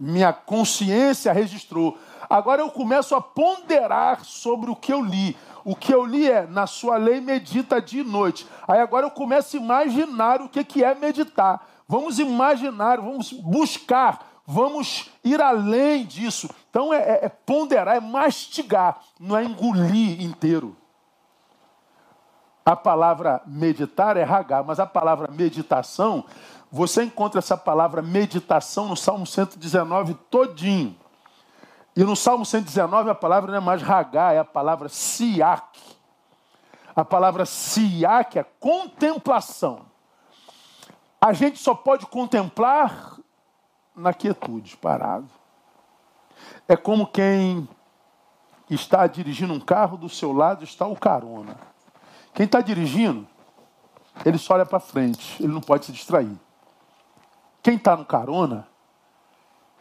minha 0.00 0.32
consciência 0.32 1.32
registrou. 1.32 1.98
Agora 2.28 2.62
eu 2.62 2.70
começo 2.70 3.14
a 3.14 3.20
ponderar 3.20 4.24
sobre 4.24 4.70
o 4.70 4.76
que 4.76 4.92
eu 4.92 5.02
li. 5.02 5.36
O 5.64 5.76
que 5.76 5.92
eu 5.92 6.06
li 6.06 6.30
é, 6.30 6.46
na 6.46 6.66
sua 6.66 6.96
lei 6.96 7.20
medita 7.20 7.82
dia 7.82 8.00
e 8.00 8.04
noite. 8.04 8.46
Aí 8.66 8.80
agora 8.80 9.06
eu 9.06 9.10
começo 9.10 9.56
a 9.56 9.60
imaginar 9.60 10.40
o 10.40 10.48
que 10.48 10.82
é 10.82 10.94
meditar. 10.94 11.66
Vamos 11.86 12.18
imaginar, 12.18 13.00
vamos 13.00 13.32
buscar, 13.32 14.42
vamos 14.46 15.10
ir 15.24 15.40
além 15.40 16.06
disso. 16.06 16.48
Então 16.70 16.94
é, 16.94 16.98
é, 16.98 17.24
é 17.26 17.28
ponderar, 17.28 17.96
é 17.96 18.00
mastigar, 18.00 19.00
não 19.18 19.36
é 19.36 19.44
engolir 19.44 20.22
inteiro. 20.22 20.76
A 22.64 22.76
palavra 22.76 23.42
meditar 23.46 24.16
é 24.16 24.22
ragar, 24.22 24.62
mas 24.62 24.78
a 24.78 24.86
palavra 24.86 25.28
meditação, 25.32 26.24
você 26.70 27.02
encontra 27.02 27.40
essa 27.40 27.56
palavra 27.56 28.00
meditação 28.00 28.86
no 28.86 28.96
Salmo 28.96 29.26
119 29.26 30.14
todinho. 30.30 30.96
E 31.96 32.04
no 32.04 32.14
Salmo 32.14 32.46
119 32.46 33.10
a 33.10 33.14
palavra 33.14 33.50
não 33.50 33.58
é 33.58 33.60
mais 33.60 33.82
ragar, 33.82 34.34
é 34.34 34.38
a 34.38 34.44
palavra 34.44 34.88
siak. 34.88 35.80
A 36.94 37.04
palavra 37.04 37.44
siak 37.44 38.38
é 38.38 38.44
contemplação. 38.60 39.86
A 41.20 41.32
gente 41.32 41.58
só 41.58 41.74
pode 41.74 42.06
contemplar 42.06 43.18
na 43.94 44.14
quietude, 44.14 44.76
parado. 44.76 45.28
É 46.68 46.76
como 46.76 47.06
quem 47.06 47.68
está 48.70 49.06
dirigindo 49.08 49.52
um 49.52 49.60
carro, 49.60 49.96
do 49.96 50.08
seu 50.08 50.32
lado 50.32 50.62
está 50.62 50.86
o 50.86 50.96
carona. 50.96 51.56
Quem 52.32 52.46
está 52.46 52.60
dirigindo, 52.60 53.26
ele 54.24 54.38
só 54.38 54.54
olha 54.54 54.64
para 54.64 54.78
frente, 54.78 55.42
ele 55.42 55.52
não 55.52 55.60
pode 55.60 55.86
se 55.86 55.92
distrair. 55.92 56.38
Quem 57.62 57.76
está 57.76 57.96
no 57.96 58.04
carona, 58.04 58.66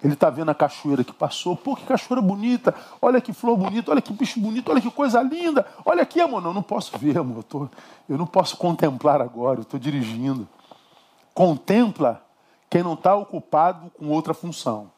ele 0.03 0.13
está 0.13 0.29
vendo 0.29 0.49
a 0.49 0.55
cachoeira 0.55 1.03
que 1.03 1.13
passou. 1.13 1.55
Pô, 1.55 1.75
que 1.75 1.85
cachoeira 1.85 2.21
bonita. 2.21 2.73
Olha 3.01 3.19
que 3.19 3.33
flor 3.33 3.57
bonita. 3.57 3.91
Olha 3.91 4.01
que 4.01 4.13
bicho 4.13 4.39
bonito. 4.39 4.71
Olha 4.71 4.81
que 4.81 4.89
coisa 4.89 5.21
linda. 5.21 5.65
Olha 5.85 6.03
aqui, 6.03 6.21
amor. 6.21 6.41
Não, 6.41 6.51
eu 6.51 6.53
não 6.53 6.63
posso 6.63 6.97
ver, 6.97 7.17
amor. 7.17 7.37
Eu, 7.37 7.43
tô, 7.43 7.69
eu 8.07 8.17
não 8.17 8.25
posso 8.25 8.55
contemplar 8.55 9.21
agora. 9.21 9.59
Eu 9.59 9.63
estou 9.63 9.79
dirigindo. 9.79 10.47
Contempla 11.33 12.23
quem 12.69 12.81
não 12.81 12.93
está 12.93 13.15
ocupado 13.15 13.91
com 13.97 14.07
outra 14.07 14.33
função. 14.33 14.91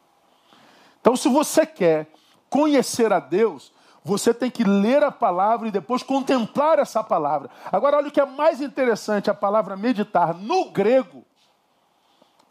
Então, 0.99 1.15
se 1.15 1.27
você 1.29 1.65
quer 1.65 2.07
conhecer 2.47 3.11
a 3.11 3.19
Deus, 3.19 3.71
você 4.03 4.33
tem 4.33 4.51
que 4.51 4.63
ler 4.63 5.03
a 5.03 5.11
palavra 5.11 5.67
e 5.67 5.71
depois 5.71 6.03
contemplar 6.03 6.77
essa 6.77 7.03
palavra. 7.03 7.49
Agora, 7.71 7.97
olha 7.97 8.09
o 8.09 8.11
que 8.11 8.19
é 8.19 8.25
mais 8.25 8.61
interessante: 8.61 9.31
a 9.31 9.33
palavra 9.33 9.75
meditar 9.75 10.35
no 10.35 10.69
grego, 10.69 11.23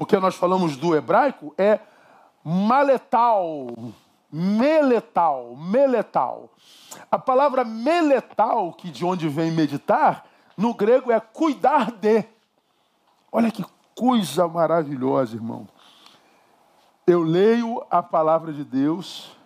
porque 0.00 0.16
nós 0.16 0.34
falamos 0.34 0.78
do 0.78 0.96
hebraico, 0.96 1.54
é 1.58 1.78
maletal, 2.42 3.66
meletal, 4.32 5.54
meletal. 5.54 6.48
A 7.10 7.18
palavra 7.18 7.66
meletal, 7.66 8.72
que 8.72 8.90
de 8.90 9.04
onde 9.04 9.28
vem 9.28 9.50
meditar, 9.50 10.24
no 10.56 10.72
grego 10.72 11.12
é 11.12 11.20
cuidar 11.20 11.90
de. 11.92 12.24
Olha 13.30 13.50
que 13.50 13.62
coisa 13.94 14.48
maravilhosa, 14.48 15.36
irmão. 15.36 15.68
Eu 17.06 17.22
leio 17.22 17.84
a 17.90 18.02
palavra 18.02 18.54
de 18.54 18.64
Deus 18.64 19.36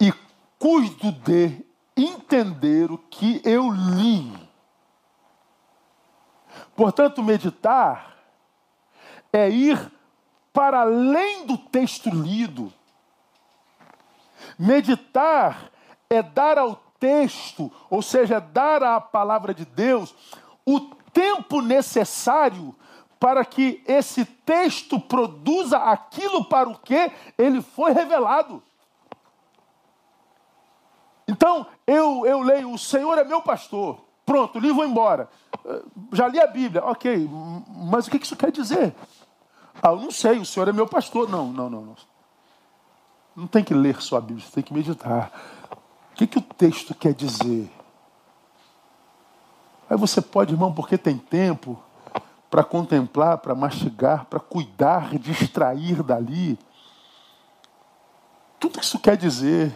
e 0.00 0.10
cuido 0.58 1.12
de 1.12 1.62
entender 1.94 2.90
o 2.90 2.96
que 2.96 3.42
eu 3.44 3.70
li. 3.70 4.32
Portanto, 6.74 7.22
meditar 7.22 8.12
é 9.32 9.48
ir 9.48 9.92
para 10.52 10.80
além 10.82 11.46
do 11.46 11.56
texto 11.56 12.10
lido. 12.10 12.72
Meditar 14.58 15.70
é 16.10 16.22
dar 16.22 16.58
ao 16.58 16.76
texto, 17.00 17.72
ou 17.88 18.02
seja, 18.02 18.38
dar 18.38 18.82
à 18.82 19.00
palavra 19.00 19.54
de 19.54 19.64
Deus, 19.64 20.14
o 20.66 20.80
tempo 21.12 21.60
necessário 21.60 22.74
para 23.18 23.44
que 23.44 23.82
esse 23.86 24.24
texto 24.24 24.98
produza 24.98 25.78
aquilo 25.78 26.44
para 26.44 26.68
o 26.68 26.78
que 26.78 27.10
ele 27.38 27.62
foi 27.62 27.92
revelado. 27.92 28.62
Então, 31.26 31.66
eu, 31.86 32.26
eu 32.26 32.40
leio, 32.40 32.72
o 32.72 32.78
Senhor 32.78 33.16
é 33.16 33.24
meu 33.24 33.40
pastor. 33.40 34.04
Pronto, 34.26 34.58
li 34.58 34.70
vou 34.70 34.84
embora. 34.84 35.28
Já 36.12 36.28
li 36.28 36.40
a 36.40 36.46
Bíblia, 36.46 36.84
ok, 36.84 37.28
mas 37.68 38.06
o 38.06 38.10
que 38.10 38.16
isso 38.16 38.36
quer 38.36 38.50
dizer? 38.50 38.94
Ah, 39.82 39.88
eu 39.88 39.96
não 39.96 40.12
sei, 40.12 40.38
o 40.38 40.46
senhor 40.46 40.68
é 40.68 40.72
meu 40.72 40.86
pastor. 40.86 41.28
Não, 41.28 41.52
não, 41.52 41.68
não. 41.68 41.82
Não, 41.82 41.96
não 43.34 43.46
tem 43.48 43.64
que 43.64 43.74
ler 43.74 44.00
só 44.00 44.18
a 44.18 44.20
Bíblia, 44.20 44.46
você 44.46 44.52
tem 44.52 44.62
que 44.62 44.72
meditar. 44.72 45.32
O 46.12 46.14
que, 46.14 46.24
que 46.24 46.38
o 46.38 46.42
texto 46.42 46.94
quer 46.94 47.12
dizer? 47.12 47.68
Aí 49.90 49.96
você 49.96 50.22
pode, 50.22 50.52
irmão, 50.54 50.72
porque 50.72 50.96
tem 50.96 51.18
tempo 51.18 51.82
para 52.48 52.62
contemplar, 52.62 53.38
para 53.38 53.54
mastigar, 53.54 54.26
para 54.26 54.38
cuidar, 54.38 55.18
distrair 55.18 56.02
dali. 56.02 56.56
Tudo 58.60 58.80
isso 58.80 59.00
quer 59.00 59.16
dizer. 59.16 59.74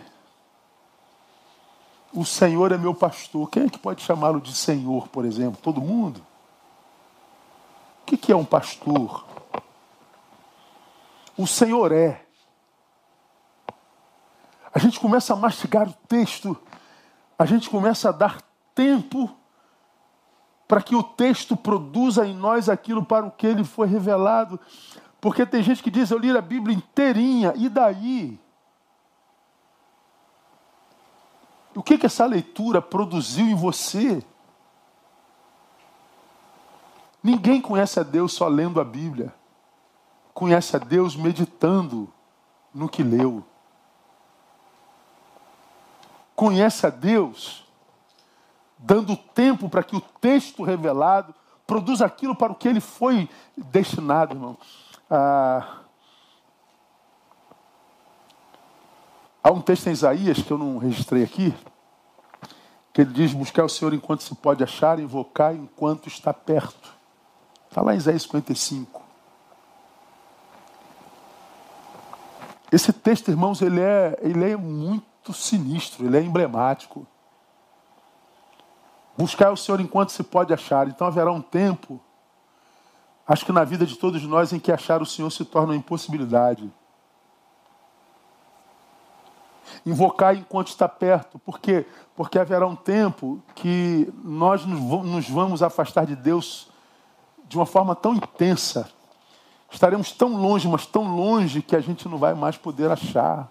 O 2.12 2.24
Senhor 2.24 2.70
é 2.70 2.78
meu 2.78 2.94
pastor. 2.94 3.50
Quem 3.50 3.64
é 3.64 3.68
que 3.68 3.78
pode 3.78 4.02
chamá-lo 4.02 4.40
de 4.40 4.54
Senhor, 4.54 5.08
por 5.08 5.24
exemplo? 5.24 5.60
Todo 5.60 5.80
mundo? 5.80 6.24
O 8.02 8.16
que 8.16 8.30
é 8.30 8.36
um 8.36 8.44
pastor? 8.44 9.25
O 11.37 11.46
Senhor 11.46 11.92
é. 11.92 12.25
A 14.75 14.79
gente 14.79 14.99
começa 14.99 15.33
a 15.33 15.37
mastigar 15.37 15.88
o 15.88 15.92
texto, 16.07 16.57
a 17.38 17.44
gente 17.44 17.68
começa 17.68 18.09
a 18.09 18.12
dar 18.12 18.42
tempo 18.75 19.35
para 20.68 20.83
que 20.83 20.94
o 20.94 21.03
texto 21.03 21.57
produza 21.57 22.27
em 22.27 22.35
nós 22.35 22.68
aquilo 22.68 23.05
para 23.05 23.25
o 23.25 23.31
que 23.31 23.46
ele 23.46 23.64
foi 23.64 23.87
revelado. 23.87 24.59
Porque 25.20 25.46
tem 25.46 25.62
gente 25.62 25.83
que 25.83 25.90
diz, 25.90 26.11
eu 26.11 26.18
li 26.18 26.37
a 26.37 26.42
Bíblia 26.42 26.77
inteirinha, 26.77 27.53
e 27.57 27.68
daí? 27.68 28.38
O 31.75 31.83
que, 31.83 31.99
que 31.99 32.07
essa 32.07 32.27
leitura 32.27 32.83
produziu 32.83 33.46
em 33.46 33.55
você? 33.55 34.22
Ninguém 37.22 37.61
conhece 37.61 38.01
a 38.01 38.03
Deus 38.03 38.33
só 38.33 38.49
lendo 38.49 38.81
a 38.81 38.85
Bíblia 38.85 39.33
conhece 40.37 40.77
a 40.77 40.79
Deus 40.79 41.16
meditando 41.16 42.12
no 42.75 42.90
que 42.90 43.03
leu. 43.03 43.42
Conhece 46.35 46.87
a 46.87 46.90
Deus 46.90 47.64
dando 48.77 49.16
tempo 49.16 49.70
para 49.70 49.83
que 49.83 49.96
o 49.96 50.01
texto 50.20 50.62
revelado 50.62 51.35
produza 51.66 52.05
aquilo 52.05 52.37
para 52.37 52.53
o 52.53 52.55
que 52.55 52.68
ele 52.68 52.81
foi 52.81 53.31
destinado, 53.57 54.35
irmão. 54.35 54.59
Ah, 55.11 55.79
há 59.42 59.51
um 59.51 59.62
texto 59.62 59.87
em 59.87 59.92
Isaías 59.92 60.42
que 60.42 60.51
eu 60.51 60.59
não 60.59 60.77
registrei 60.77 61.25
aqui, 61.25 61.55
que 62.92 63.01
ele 63.01 63.14
diz: 63.14 63.33
Buscar 63.33 63.64
o 63.64 63.70
Senhor 63.70 63.94
enquanto 63.94 64.22
se 64.22 64.35
pode 64.35 64.62
achar, 64.62 64.99
invocar 64.99 65.55
enquanto 65.55 66.09
está 66.09 66.35
perto. 66.35 66.94
Está 67.70 67.81
lá 67.81 67.94
em 67.94 67.96
Isaías 67.96 68.20
55. 68.25 69.05
Esse 72.70 72.92
texto, 72.92 73.29
irmãos, 73.31 73.62
ele 73.62 73.81
é, 73.81 74.18
ele 74.20 74.50
é 74.50 74.57
muito 74.57 75.33
sinistro, 75.33 76.05
ele 76.05 76.16
é 76.16 76.20
emblemático. 76.20 77.07
Buscar 79.16 79.50
o 79.50 79.57
Senhor 79.57 79.81
enquanto 79.81 80.11
se 80.11 80.22
pode 80.22 80.52
achar. 80.52 80.88
Então 80.88 81.07
haverá 81.07 81.33
um 81.33 81.40
tempo, 81.40 82.00
acho 83.26 83.44
que 83.44 83.52
na 83.52 83.64
vida 83.64 83.87
de 83.87 83.96
todos 83.96 84.22
nós, 84.24 84.52
em 84.52 84.59
que 84.59 84.72
achar 84.72 85.00
o 85.00 85.07
Senhor 85.07 85.31
se 85.31 85.44
torna 85.44 85.72
uma 85.72 85.76
impossibilidade. 85.76 86.70
Invocar 89.85 90.35
enquanto 90.35 90.68
está 90.68 90.88
perto. 90.88 91.38
Por 91.38 91.61
quê? 91.61 91.87
Porque 92.16 92.38
haverá 92.38 92.66
um 92.66 92.76
tempo 92.76 93.40
que 93.55 94.12
nós 94.24 94.64
nos 94.66 95.29
vamos 95.29 95.62
afastar 95.62 96.05
de 96.05 96.16
Deus 96.16 96.68
de 97.48 97.57
uma 97.57 97.66
forma 97.66 97.94
tão 97.94 98.14
intensa 98.14 98.90
Estaremos 99.76 100.10
tão 100.10 100.40
longe, 100.40 100.66
mas 100.66 100.86
tão 100.86 101.14
longe 101.14 101.60
que 101.60 101.76
a 101.76 101.80
gente 101.80 102.08
não 102.08 102.16
vai 102.16 102.34
mais 102.34 102.56
poder 102.56 102.90
achar. 102.90 103.46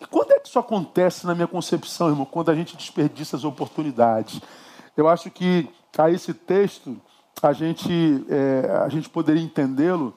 E 0.00 0.04
quando 0.06 0.32
é 0.32 0.40
que 0.40 0.48
isso 0.48 0.58
acontece 0.58 1.24
na 1.24 1.36
minha 1.36 1.46
concepção, 1.46 2.08
irmão? 2.08 2.24
Quando 2.24 2.50
a 2.50 2.54
gente 2.56 2.76
desperdiça 2.76 3.36
as 3.36 3.44
oportunidades. 3.44 4.40
Eu 4.96 5.08
acho 5.08 5.30
que 5.30 5.70
a 5.96 6.10
esse 6.10 6.34
texto 6.34 7.00
a 7.40 7.52
gente, 7.52 8.26
é, 8.28 8.82
a 8.84 8.88
gente 8.88 9.08
poderia 9.08 9.40
entendê-lo 9.40 10.12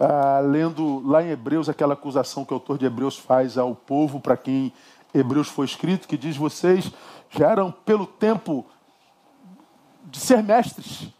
ah, 0.00 0.40
lendo 0.40 1.00
lá 1.06 1.22
em 1.22 1.30
Hebreus 1.30 1.68
aquela 1.68 1.94
acusação 1.94 2.44
que 2.44 2.52
o 2.52 2.56
autor 2.56 2.78
de 2.78 2.84
Hebreus 2.84 3.16
faz 3.16 3.56
ao 3.56 3.76
povo 3.76 4.18
para 4.18 4.36
quem 4.36 4.72
Hebreus 5.14 5.46
foi 5.46 5.66
escrito, 5.66 6.08
que 6.08 6.16
diz: 6.16 6.36
vocês 6.36 6.90
já 7.30 7.52
eram 7.52 7.70
pelo 7.70 8.06
tempo 8.06 8.66
de 10.04 10.18
ser 10.18 10.42
mestres 10.42 11.16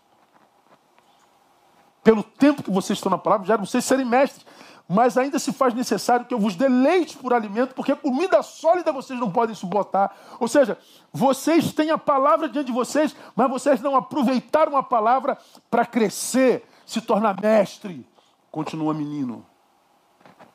pelo 2.09 2.23
tempo 2.23 2.62
que 2.62 2.71
vocês 2.71 2.99
estão 2.99 3.11
na 3.11 3.18
palavra, 3.18 3.47
já 3.47 3.53
eram 3.53 3.66
vocês 3.66 3.85
serem 3.85 4.07
mestres. 4.07 4.47
Mas 4.88 5.18
ainda 5.18 5.38
se 5.38 5.53
faz 5.53 5.75
necessário 5.75 6.25
que 6.25 6.33
eu 6.33 6.38
vos 6.38 6.57
deleite 6.57 7.18
por 7.18 7.35
alimento, 7.35 7.75
porque 7.75 7.94
comida 7.94 8.42
sólida 8.42 8.90
vocês 8.90 9.21
não 9.21 9.31
podem 9.31 9.55
suportar. 9.55 10.16
Ou 10.40 10.49
seja, 10.49 10.79
vocês 11.12 11.71
têm 11.75 11.90
a 11.90 11.99
palavra 11.99 12.49
diante 12.49 12.68
de 12.68 12.73
vocês, 12.73 13.14
mas 13.37 13.51
vocês 13.51 13.83
não 13.83 13.94
aproveitaram 13.94 14.75
a 14.75 14.83
palavra 14.83 15.37
para 15.71 15.85
crescer, 15.85 16.66
se 16.87 17.03
tornar 17.03 17.38
mestre. 17.42 18.07
Continua 18.51 18.94
menino. 18.94 19.44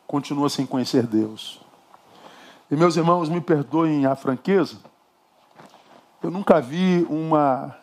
continua 0.07 0.49
sem 0.49 0.65
conhecer 0.65 1.05
Deus. 1.05 1.61
E 2.71 2.75
meus 2.75 2.97
irmãos, 2.97 3.29
me 3.29 3.39
perdoem 3.39 4.07
a 4.07 4.15
franqueza, 4.15 4.77
eu 6.23 6.31
nunca 6.31 6.59
vi 6.59 7.05
uma 7.07 7.82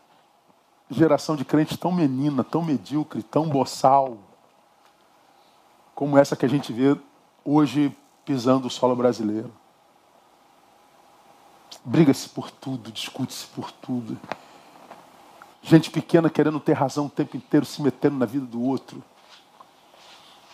geração 0.90 1.36
de 1.36 1.44
crentes 1.44 1.76
tão 1.76 1.92
menina, 1.92 2.42
tão 2.42 2.62
medíocre, 2.62 3.22
tão 3.22 3.48
boçal, 3.48 4.18
como 5.94 6.18
essa 6.18 6.34
que 6.34 6.44
a 6.44 6.48
gente 6.48 6.72
vê 6.72 6.96
hoje 7.44 7.96
pisando 8.24 8.66
o 8.66 8.70
solo 8.70 8.96
brasileiro. 8.96 9.52
Briga-se 11.84 12.28
por 12.28 12.50
tudo, 12.50 12.90
discute-se 12.90 13.46
por 13.46 13.70
tudo. 13.70 14.18
Gente 15.62 15.90
pequena 15.90 16.28
querendo 16.28 16.58
ter 16.58 16.72
razão 16.72 17.06
o 17.06 17.10
tempo 17.10 17.36
inteiro, 17.36 17.64
se 17.64 17.80
metendo 17.80 18.16
na 18.16 18.26
vida 18.26 18.46
do 18.46 18.62
outro. 18.62 19.02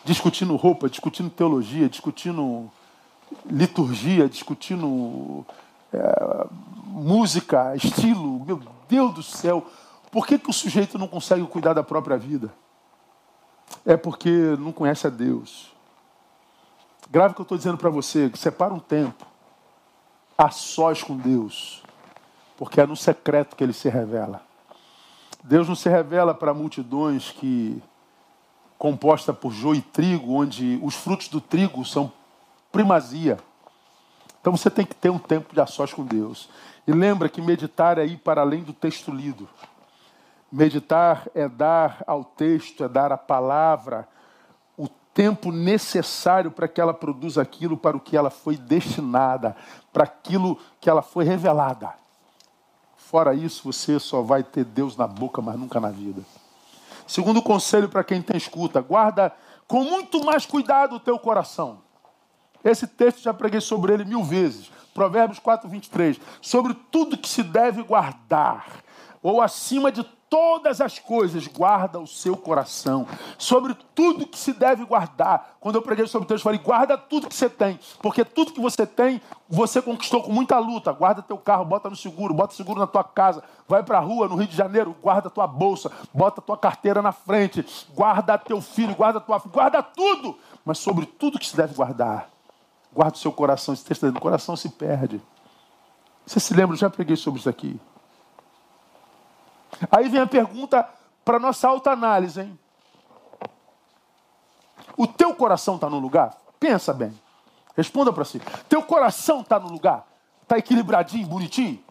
Discutindo 0.04 0.54
roupa, 0.56 0.88
discutindo 0.88 1.30
teologia, 1.30 1.88
discutindo 1.88 2.70
liturgia, 3.46 4.28
discutindo 4.28 5.44
é, 5.92 6.46
música, 6.84 7.74
estilo. 7.74 8.44
Meu 8.44 8.60
Deus 8.88 9.14
do 9.14 9.22
céu, 9.22 9.66
por 10.10 10.26
que, 10.26 10.38
que 10.38 10.50
o 10.50 10.52
sujeito 10.52 10.98
não 10.98 11.08
consegue 11.08 11.44
cuidar 11.46 11.72
da 11.72 11.82
própria 11.82 12.16
vida? 12.16 12.52
É 13.84 13.96
porque 13.96 14.30
não 14.58 14.72
conhece 14.72 15.06
a 15.06 15.10
Deus. 15.10 15.72
Grave 17.10 17.32
o 17.32 17.34
que 17.34 17.40
eu 17.40 17.44
estou 17.44 17.58
dizendo 17.58 17.78
para 17.78 17.90
você, 17.90 18.30
separa 18.34 18.74
um 18.74 18.80
tempo 18.80 19.26
a 20.36 20.50
sós 20.50 21.02
com 21.02 21.16
Deus, 21.16 21.82
porque 22.56 22.80
é 22.80 22.86
no 22.86 22.96
secreto 22.96 23.56
que 23.56 23.64
ele 23.64 23.72
se 23.72 23.88
revela. 23.88 24.42
Deus 25.42 25.68
não 25.68 25.76
se 25.76 25.88
revela 25.88 26.34
para 26.34 26.52
multidões 26.52 27.30
que 27.30 27.80
composta 28.76 29.32
por 29.32 29.52
joio 29.52 29.78
e 29.78 29.82
trigo, 29.82 30.32
onde 30.32 30.78
os 30.82 30.94
frutos 30.94 31.28
do 31.28 31.40
trigo 31.40 31.84
são 31.84 32.12
primazia. 32.72 33.38
Então 34.40 34.56
você 34.56 34.68
tem 34.68 34.84
que 34.84 34.94
ter 34.94 35.10
um 35.10 35.18
tempo 35.18 35.54
de 35.54 35.60
a 35.60 35.66
sós 35.66 35.92
com 35.92 36.04
Deus. 36.04 36.48
E 36.86 36.92
lembra 36.92 37.28
que 37.28 37.40
meditar 37.40 37.98
é 37.98 38.04
ir 38.04 38.18
para 38.18 38.40
além 38.40 38.62
do 38.62 38.72
texto 38.72 39.10
lido. 39.10 39.48
Meditar 40.56 41.28
é 41.34 41.46
dar 41.50 42.02
ao 42.06 42.24
texto, 42.24 42.82
é 42.82 42.88
dar 42.88 43.12
à 43.12 43.18
palavra 43.18 44.08
o 44.74 44.88
tempo 45.12 45.52
necessário 45.52 46.50
para 46.50 46.66
que 46.66 46.80
ela 46.80 46.94
produza 46.94 47.42
aquilo 47.42 47.76
para 47.76 47.94
o 47.94 48.00
que 48.00 48.16
ela 48.16 48.30
foi 48.30 48.56
destinada, 48.56 49.54
para 49.92 50.04
aquilo 50.04 50.58
que 50.80 50.88
ela 50.88 51.02
foi 51.02 51.26
revelada. 51.26 51.92
Fora 52.96 53.34
isso, 53.34 53.70
você 53.70 54.00
só 54.00 54.22
vai 54.22 54.42
ter 54.42 54.64
Deus 54.64 54.96
na 54.96 55.06
boca, 55.06 55.42
mas 55.42 55.58
nunca 55.58 55.78
na 55.78 55.90
vida. 55.90 56.22
Segundo 57.06 57.42
conselho 57.42 57.90
para 57.90 58.02
quem 58.02 58.22
tem 58.22 58.38
escuta, 58.38 58.80
guarda 58.80 59.36
com 59.68 59.84
muito 59.84 60.24
mais 60.24 60.46
cuidado 60.46 60.96
o 60.96 61.00
teu 61.00 61.18
coração. 61.18 61.80
Esse 62.64 62.86
texto 62.86 63.20
já 63.20 63.34
preguei 63.34 63.60
sobre 63.60 63.92
ele 63.92 64.06
mil 64.06 64.24
vezes. 64.24 64.72
Provérbios 64.94 65.38
4, 65.38 65.68
23. 65.68 66.18
Sobre 66.40 66.72
tudo 66.90 67.18
que 67.18 67.28
se 67.28 67.42
deve 67.42 67.82
guardar, 67.82 68.66
ou 69.22 69.42
acima 69.42 69.92
de 69.92 70.15
todas 70.28 70.80
as 70.80 70.98
coisas, 70.98 71.46
guarda 71.46 71.98
o 71.98 72.06
seu 72.06 72.36
coração. 72.36 73.06
Sobre 73.38 73.74
tudo 73.94 74.26
que 74.26 74.38
se 74.38 74.52
deve 74.52 74.84
guardar. 74.84 75.56
Quando 75.60 75.76
eu 75.76 75.82
preguei 75.82 76.06
sobre 76.06 76.32
eu 76.32 76.38
falei: 76.38 76.58
guarda 76.58 76.96
tudo 76.96 77.28
que 77.28 77.34
você 77.34 77.48
tem. 77.48 77.78
Porque 78.00 78.24
tudo 78.24 78.52
que 78.52 78.60
você 78.60 78.86
tem, 78.86 79.20
você 79.48 79.80
conquistou 79.80 80.22
com 80.22 80.32
muita 80.32 80.58
luta. 80.58 80.92
Guarda 80.92 81.22
teu 81.22 81.38
carro, 81.38 81.64
bota 81.64 81.88
no 81.88 81.96
seguro, 81.96 82.34
bota 82.34 82.54
seguro 82.54 82.80
na 82.80 82.86
tua 82.86 83.04
casa. 83.04 83.42
Vai 83.68 83.82
para 83.82 83.98
a 83.98 84.00
rua, 84.00 84.28
no 84.28 84.36
Rio 84.36 84.46
de 84.46 84.56
Janeiro, 84.56 84.94
guarda 85.02 85.30
tua 85.30 85.46
bolsa, 85.46 85.90
bota 86.12 86.40
tua 86.40 86.56
carteira 86.56 87.02
na 87.02 87.12
frente. 87.12 87.64
Guarda 87.94 88.38
teu 88.38 88.60
filho, 88.60 88.94
guarda 88.94 89.20
tua 89.20 89.38
guarda 89.38 89.82
tudo. 89.82 90.38
Mas 90.64 90.78
sobre 90.78 91.06
tudo 91.06 91.38
que 91.38 91.46
se 91.46 91.56
deve 91.56 91.74
guardar, 91.74 92.28
guarda 92.92 93.16
o 93.16 93.18
seu 93.18 93.32
coração. 93.32 93.74
Esse 93.74 93.84
texto 93.84 94.06
o 94.06 94.20
coração 94.20 94.56
se 94.56 94.68
perde. 94.68 95.20
Você 96.26 96.40
se 96.40 96.52
lembra? 96.54 96.74
Eu 96.74 96.80
já 96.80 96.90
preguei 96.90 97.16
sobre 97.16 97.38
isso 97.38 97.48
aqui. 97.48 97.78
Aí 99.90 100.08
vem 100.08 100.20
a 100.20 100.26
pergunta 100.26 100.88
para 101.24 101.38
nossa 101.38 101.68
alta 101.68 101.90
análise, 101.90 102.40
hein? 102.40 102.58
O 104.96 105.06
teu 105.06 105.34
coração 105.34 105.74
está 105.74 105.90
no 105.90 105.98
lugar? 105.98 106.36
Pensa 106.58 106.92
bem. 106.92 107.12
Responda 107.76 108.12
para 108.12 108.24
si. 108.24 108.40
Teu 108.68 108.82
coração 108.82 109.40
está 109.40 109.60
no 109.60 109.68
lugar? 109.68 110.06
Está 110.42 110.56
equilibradinho, 110.56 111.26
bonitinho? 111.26 111.84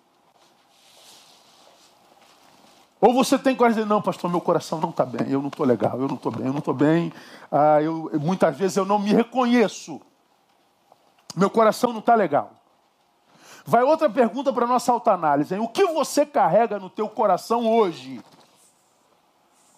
Ou 2.99 3.13
você 3.13 3.37
tem 3.37 3.55
coragem 3.55 3.75
de 3.75 3.83
dizer, 3.83 3.93
não, 3.93 4.01
pastor, 4.01 4.31
meu 4.31 4.41
coração 4.41 4.79
não 4.79 4.89
está 4.89 5.05
bem, 5.05 5.29
eu 5.29 5.39
não 5.39 5.49
estou 5.49 5.63
legal, 5.63 5.99
eu 5.99 6.07
não 6.07 6.15
estou 6.15 6.31
bem, 6.31 6.47
eu 6.47 6.51
não 6.51 6.59
estou 6.59 6.73
bem. 6.73 7.13
Ah, 7.51 7.79
eu, 7.79 8.09
muitas 8.19 8.57
vezes 8.57 8.77
eu 8.77 8.85
não 8.85 8.97
me 8.97 9.13
reconheço. 9.13 10.01
Meu 11.35 11.49
coração 11.49 11.91
não 11.91 11.99
está 11.99 12.15
legal. 12.15 12.54
Vai 13.65 13.81
outra 13.81 14.07
pergunta 14.07 14.53
para 14.53 14.67
nossa 14.67 14.91
autoanálise. 14.91 15.55
Hein? 15.55 15.59
O 15.59 15.67
que 15.67 15.85
você 15.87 16.23
carrega 16.23 16.77
no 16.77 16.87
teu 16.87 17.09
coração 17.09 17.67
hoje? 17.67 18.23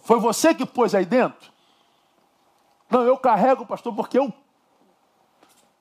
Foi 0.02 0.20
você 0.20 0.54
que 0.54 0.66
pôs 0.66 0.94
aí 0.94 1.06
dentro? 1.06 1.52
Não, 2.90 3.04
eu 3.04 3.18
carrego, 3.18 3.66
pastor, 3.66 3.96
porque 3.96 4.20
eu 4.20 4.34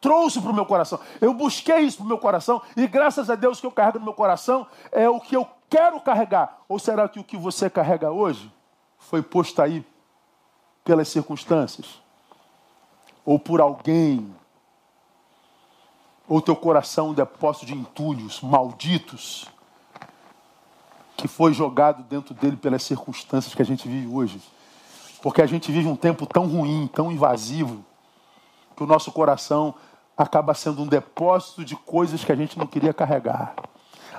trouxe 0.00 0.40
para 0.40 0.50
o 0.50 0.54
meu 0.54 0.64
coração. 0.64 1.00
Eu 1.20 1.34
busquei 1.34 1.80
isso 1.80 1.96
para 1.96 2.04
o 2.04 2.08
meu 2.08 2.18
coração 2.18 2.62
e 2.76 2.86
graças 2.86 3.28
a 3.28 3.34
Deus 3.34 3.60
que 3.60 3.66
eu 3.66 3.72
carrego 3.72 3.98
no 3.98 4.04
meu 4.04 4.14
coração 4.14 4.68
é 4.92 5.08
o 5.08 5.20
que 5.20 5.36
eu 5.36 5.48
quero 5.68 6.00
carregar. 6.00 6.60
Ou 6.68 6.78
será 6.78 7.08
que 7.08 7.18
o 7.18 7.24
que 7.24 7.36
você 7.36 7.68
carrega 7.68 8.12
hoje 8.12 8.52
foi 8.98 9.20
posto 9.20 9.60
aí 9.60 9.84
pelas 10.84 11.08
circunstâncias? 11.08 12.00
Ou 13.24 13.36
por 13.36 13.60
alguém 13.60 14.32
ou 16.28 16.40
teu 16.40 16.56
coração 16.56 17.10
um 17.10 17.14
depósito 17.14 17.66
de 17.66 17.74
entulhos 17.74 18.40
malditos 18.40 19.46
que 21.16 21.26
foi 21.26 21.54
jogado 21.54 22.02
dentro 22.02 22.34
dele 22.34 22.56
pelas 22.56 22.82
circunstâncias 22.82 23.54
que 23.54 23.62
a 23.62 23.64
gente 23.64 23.88
vive 23.88 24.06
hoje. 24.06 24.40
Porque 25.22 25.40
a 25.40 25.46
gente 25.46 25.72
vive 25.72 25.88
um 25.88 25.96
tempo 25.96 26.26
tão 26.26 26.46
ruim, 26.46 26.88
tão 26.92 27.10
invasivo, 27.10 27.84
que 28.76 28.82
o 28.82 28.86
nosso 28.86 29.10
coração 29.10 29.74
acaba 30.16 30.52
sendo 30.54 30.82
um 30.82 30.86
depósito 30.86 31.64
de 31.64 31.74
coisas 31.74 32.22
que 32.22 32.30
a 32.30 32.36
gente 32.36 32.58
não 32.58 32.66
queria 32.66 32.92
carregar. 32.92 33.54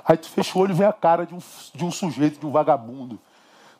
Aí 0.04 0.16
tu 0.16 0.28
fecha 0.28 0.58
o 0.58 0.62
olho 0.62 0.72
e 0.72 0.74
vê 0.74 0.84
a 0.84 0.92
cara 0.92 1.24
de 1.24 1.34
um, 1.34 1.38
de 1.74 1.84
um 1.84 1.90
sujeito, 1.90 2.40
de 2.40 2.46
um 2.46 2.50
vagabundo. 2.50 3.18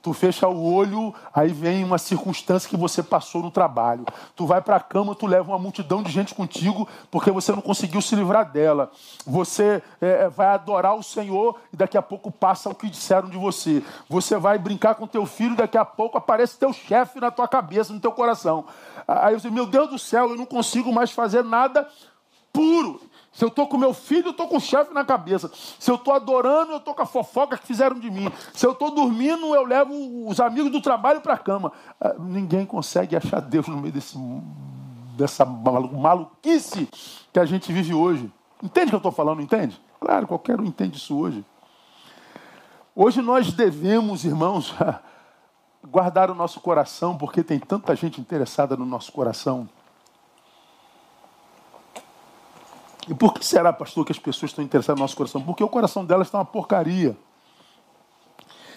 Tu 0.08 0.14
fecha 0.14 0.48
o 0.48 0.72
olho, 0.72 1.14
aí 1.34 1.48
vem 1.48 1.84
uma 1.84 1.98
circunstância 1.98 2.66
que 2.66 2.78
você 2.78 3.02
passou 3.02 3.42
no 3.42 3.50
trabalho. 3.50 4.06
Tu 4.34 4.46
vai 4.46 4.58
para 4.62 4.76
a 4.76 4.80
cama, 4.80 5.14
tu 5.14 5.26
leva 5.26 5.50
uma 5.50 5.58
multidão 5.58 6.02
de 6.02 6.10
gente 6.10 6.34
contigo 6.34 6.88
porque 7.10 7.30
você 7.30 7.52
não 7.52 7.60
conseguiu 7.60 8.00
se 8.00 8.16
livrar 8.16 8.50
dela. 8.50 8.90
Você 9.26 9.82
é, 10.00 10.06
é, 10.24 10.28
vai 10.30 10.46
adorar 10.46 10.96
o 10.96 11.02
Senhor 11.02 11.60
e 11.70 11.76
daqui 11.76 11.98
a 11.98 12.00
pouco 12.00 12.30
passa 12.30 12.70
o 12.70 12.74
que 12.74 12.88
disseram 12.88 13.28
de 13.28 13.36
você. 13.36 13.84
Você 14.08 14.38
vai 14.38 14.56
brincar 14.56 14.94
com 14.94 15.06
teu 15.06 15.26
filho 15.26 15.52
e 15.52 15.56
daqui 15.56 15.76
a 15.76 15.84
pouco 15.84 16.16
aparece 16.16 16.58
teu 16.58 16.72
chefe 16.72 17.20
na 17.20 17.30
tua 17.30 17.46
cabeça, 17.46 17.92
no 17.92 18.00
teu 18.00 18.12
coração. 18.12 18.64
Aí 19.06 19.38
você, 19.38 19.50
meu 19.50 19.66
Deus 19.66 19.90
do 19.90 19.98
céu, 19.98 20.30
eu 20.30 20.36
não 20.36 20.46
consigo 20.46 20.90
mais 20.90 21.10
fazer 21.10 21.44
nada 21.44 21.86
puro. 22.50 22.98
Se 23.38 23.44
eu 23.44 23.48
estou 23.50 23.68
com 23.68 23.78
meu 23.78 23.94
filho, 23.94 24.26
eu 24.26 24.30
estou 24.32 24.48
com 24.48 24.56
o 24.56 24.60
chefe 24.60 24.92
na 24.92 25.04
cabeça. 25.04 25.48
Se 25.78 25.88
eu 25.88 25.94
estou 25.94 26.12
adorando, 26.12 26.72
eu 26.72 26.78
estou 26.78 26.92
com 26.92 27.02
a 27.02 27.06
fofoca 27.06 27.56
que 27.56 27.64
fizeram 27.64 27.96
de 27.96 28.10
mim. 28.10 28.28
Se 28.52 28.66
eu 28.66 28.72
estou 28.72 28.90
dormindo, 28.90 29.54
eu 29.54 29.64
levo 29.64 29.94
os 30.28 30.40
amigos 30.40 30.72
do 30.72 30.80
trabalho 30.82 31.20
para 31.20 31.34
a 31.34 31.38
cama. 31.38 31.70
Ah, 32.00 32.16
ninguém 32.18 32.66
consegue 32.66 33.14
achar 33.14 33.38
Deus 33.38 33.68
no 33.68 33.76
meio 33.76 33.92
desse, 33.92 34.18
dessa 35.16 35.44
maluquice 35.44 36.88
que 37.32 37.38
a 37.38 37.44
gente 37.44 37.72
vive 37.72 37.94
hoje. 37.94 38.28
Entende 38.60 38.86
o 38.86 38.88
que 38.88 38.94
eu 38.96 38.98
estou 38.98 39.12
falando? 39.12 39.40
Entende? 39.40 39.80
Claro, 40.00 40.26
qualquer 40.26 40.60
um 40.60 40.64
entende 40.64 40.96
isso 40.96 41.16
hoje. 41.16 41.44
Hoje 42.92 43.22
nós 43.22 43.52
devemos, 43.52 44.24
irmãos, 44.24 44.74
guardar 45.88 46.28
o 46.28 46.34
nosso 46.34 46.58
coração, 46.58 47.16
porque 47.16 47.44
tem 47.44 47.60
tanta 47.60 47.94
gente 47.94 48.20
interessada 48.20 48.76
no 48.76 48.84
nosso 48.84 49.12
coração. 49.12 49.68
E 53.08 53.14
por 53.14 53.32
que 53.32 53.44
será, 53.44 53.72
pastor, 53.72 54.04
que 54.04 54.12
as 54.12 54.18
pessoas 54.18 54.50
estão 54.50 54.62
interessadas 54.62 54.98
no 54.98 55.04
nosso 55.04 55.16
coração? 55.16 55.42
Porque 55.42 55.64
o 55.64 55.68
coração 55.68 56.04
delas 56.04 56.28
está 56.28 56.36
uma 56.36 56.44
porcaria. 56.44 57.16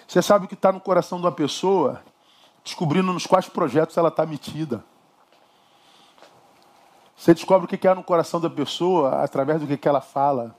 Você 0.08 0.22
sabe 0.22 0.46
o 0.46 0.48
que 0.48 0.54
está 0.54 0.72
no 0.72 0.80
coração 0.80 1.20
de 1.20 1.26
uma 1.26 1.32
pessoa, 1.32 2.02
descobrindo 2.64 3.12
nos 3.12 3.28
quais 3.28 3.50
projetos 3.50 3.98
ela 3.98 4.08
está 4.08 4.26
metida. 4.26 4.84
Você 7.16 7.34
descobre 7.34 7.66
o 7.66 7.68
que 7.68 7.88
há 7.88 7.94
no 7.94 8.04
coração 8.04 8.40
da 8.40 8.50
pessoa 8.50 9.22
através 9.22 9.62
do 9.62 9.78
que 9.78 9.88
ela 9.88 10.02
fala. 10.02 10.56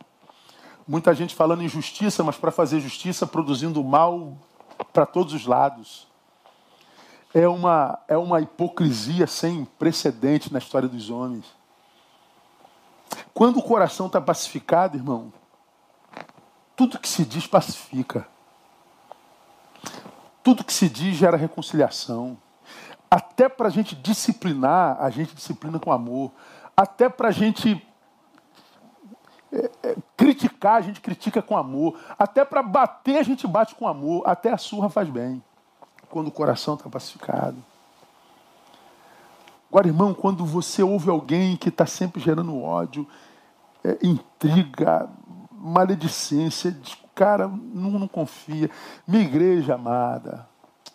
Muita 0.87 1.15
gente 1.15 1.35
falando 1.35 1.63
em 1.63 1.69
justiça, 1.69 2.23
mas 2.23 2.37
para 2.37 2.51
fazer 2.51 2.79
justiça 2.79 3.27
produzindo 3.27 3.83
mal 3.83 4.37
para 4.93 5.07
todos 5.07 5.33
os 5.33 5.47
lados. 5.47 6.07
É 7.33 7.49
uma, 7.49 7.99
é 8.07 8.19
uma 8.19 8.41
hipocrisia 8.41 9.27
sem 9.27 9.65
precedente 9.65 10.53
na 10.53 10.59
história 10.59 10.89
dos 10.89 11.09
homens. 11.09 11.62
Quando 13.35 13.59
o 13.59 13.63
coração 13.63 14.07
está 14.07 14.21
pacificado, 14.21 14.97
irmão, 14.97 15.33
tudo 16.77 16.99
que 16.99 17.09
se 17.09 17.25
diz 17.25 17.47
pacifica. 17.47 18.27
Tudo 20.43 20.65
que 20.65 20.73
se 20.73 20.89
diz 20.89 21.17
gera 21.17 21.37
reconciliação. 21.37 22.37
Até 23.11 23.49
para 23.49 23.69
a 23.69 23.71
gente 23.71 23.95
disciplinar, 23.95 24.97
a 25.01 25.11
gente 25.11 25.35
disciplina 25.35 25.79
com 25.79 25.93
amor. 25.93 26.33
até 26.77 27.09
para 27.09 27.29
a 27.29 27.33
gente 27.33 27.87
é, 29.53 29.71
é, 29.83 29.97
criticar, 30.17 30.77
a 30.77 30.81
gente 30.81 31.01
critica 31.01 31.43
com 31.43 31.57
amor. 31.57 31.99
Até 32.19 32.45
para 32.45 32.63
bater, 32.63 33.19
a 33.19 33.23
gente 33.23 33.47
bate 33.47 33.75
com 33.75 33.87
amor. 33.87 34.23
Até 34.27 34.51
a 34.51 34.57
surra 34.57 34.89
faz 34.89 35.09
bem, 35.09 35.43
quando 36.09 36.29
o 36.29 36.33
coração 36.33 36.75
está 36.75 36.89
pacificado. 36.89 37.57
Agora, 39.73 39.89
irmão, 39.89 40.13
quando 40.13 40.45
você 40.45 40.83
ouve 40.83 41.09
alguém 41.09 41.57
que 41.57 41.71
está 41.71 41.87
sempre 41.87 42.21
gerando 42.21 42.61
ódio, 42.61 43.09
é, 43.83 43.97
intriga, 44.03 45.09
maledicência, 45.51 46.79
cara, 47.15 47.49
não, 47.49 47.93
não 47.93 48.07
confia. 48.07 48.71
Minha 49.09 49.23
igreja 49.23 49.77
amada, 49.77 50.47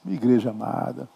minha 0.05 0.15
igreja 0.15 0.51
amada, 0.51 1.09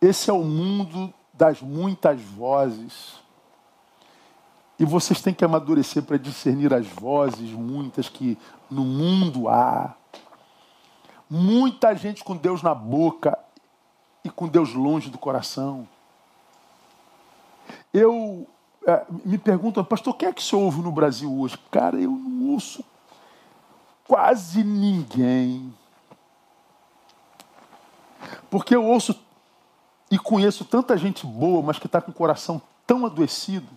esse 0.00 0.30
é 0.30 0.32
o 0.32 0.44
mundo 0.44 1.12
das 1.34 1.60
muitas 1.60 2.20
vozes. 2.20 3.20
E 4.78 4.84
vocês 4.84 5.20
têm 5.20 5.34
que 5.34 5.44
amadurecer 5.44 6.04
para 6.04 6.16
discernir 6.16 6.72
as 6.72 6.86
vozes 6.86 7.50
muitas 7.50 8.08
que 8.08 8.38
no 8.70 8.84
mundo 8.84 9.48
há. 9.48 9.96
Muita 11.28 11.92
gente 11.96 12.22
com 12.22 12.36
Deus 12.36 12.62
na 12.62 12.72
boca 12.72 13.36
e 14.24 14.30
com 14.30 14.46
Deus 14.46 14.72
longe 14.74 15.10
do 15.10 15.18
coração. 15.18 15.88
Eu 17.92 18.46
é, 18.86 19.04
me 19.24 19.38
perguntam, 19.38 19.84
pastor, 19.84 20.14
quem 20.14 20.28
é 20.28 20.32
que 20.32 20.42
se 20.42 20.56
ouve 20.56 20.80
no 20.80 20.90
Brasil 20.90 21.32
hoje? 21.32 21.58
Cara, 21.70 22.00
eu 22.00 22.10
não 22.10 22.52
ouço 22.52 22.84
quase 24.06 24.64
ninguém. 24.64 25.72
Porque 28.50 28.74
eu 28.74 28.84
ouço 28.84 29.18
e 30.10 30.18
conheço 30.18 30.64
tanta 30.64 30.96
gente 30.96 31.26
boa, 31.26 31.62
mas 31.62 31.78
que 31.78 31.86
está 31.86 32.00
com 32.00 32.10
o 32.10 32.14
coração 32.14 32.60
tão 32.86 33.06
adoecido, 33.06 33.68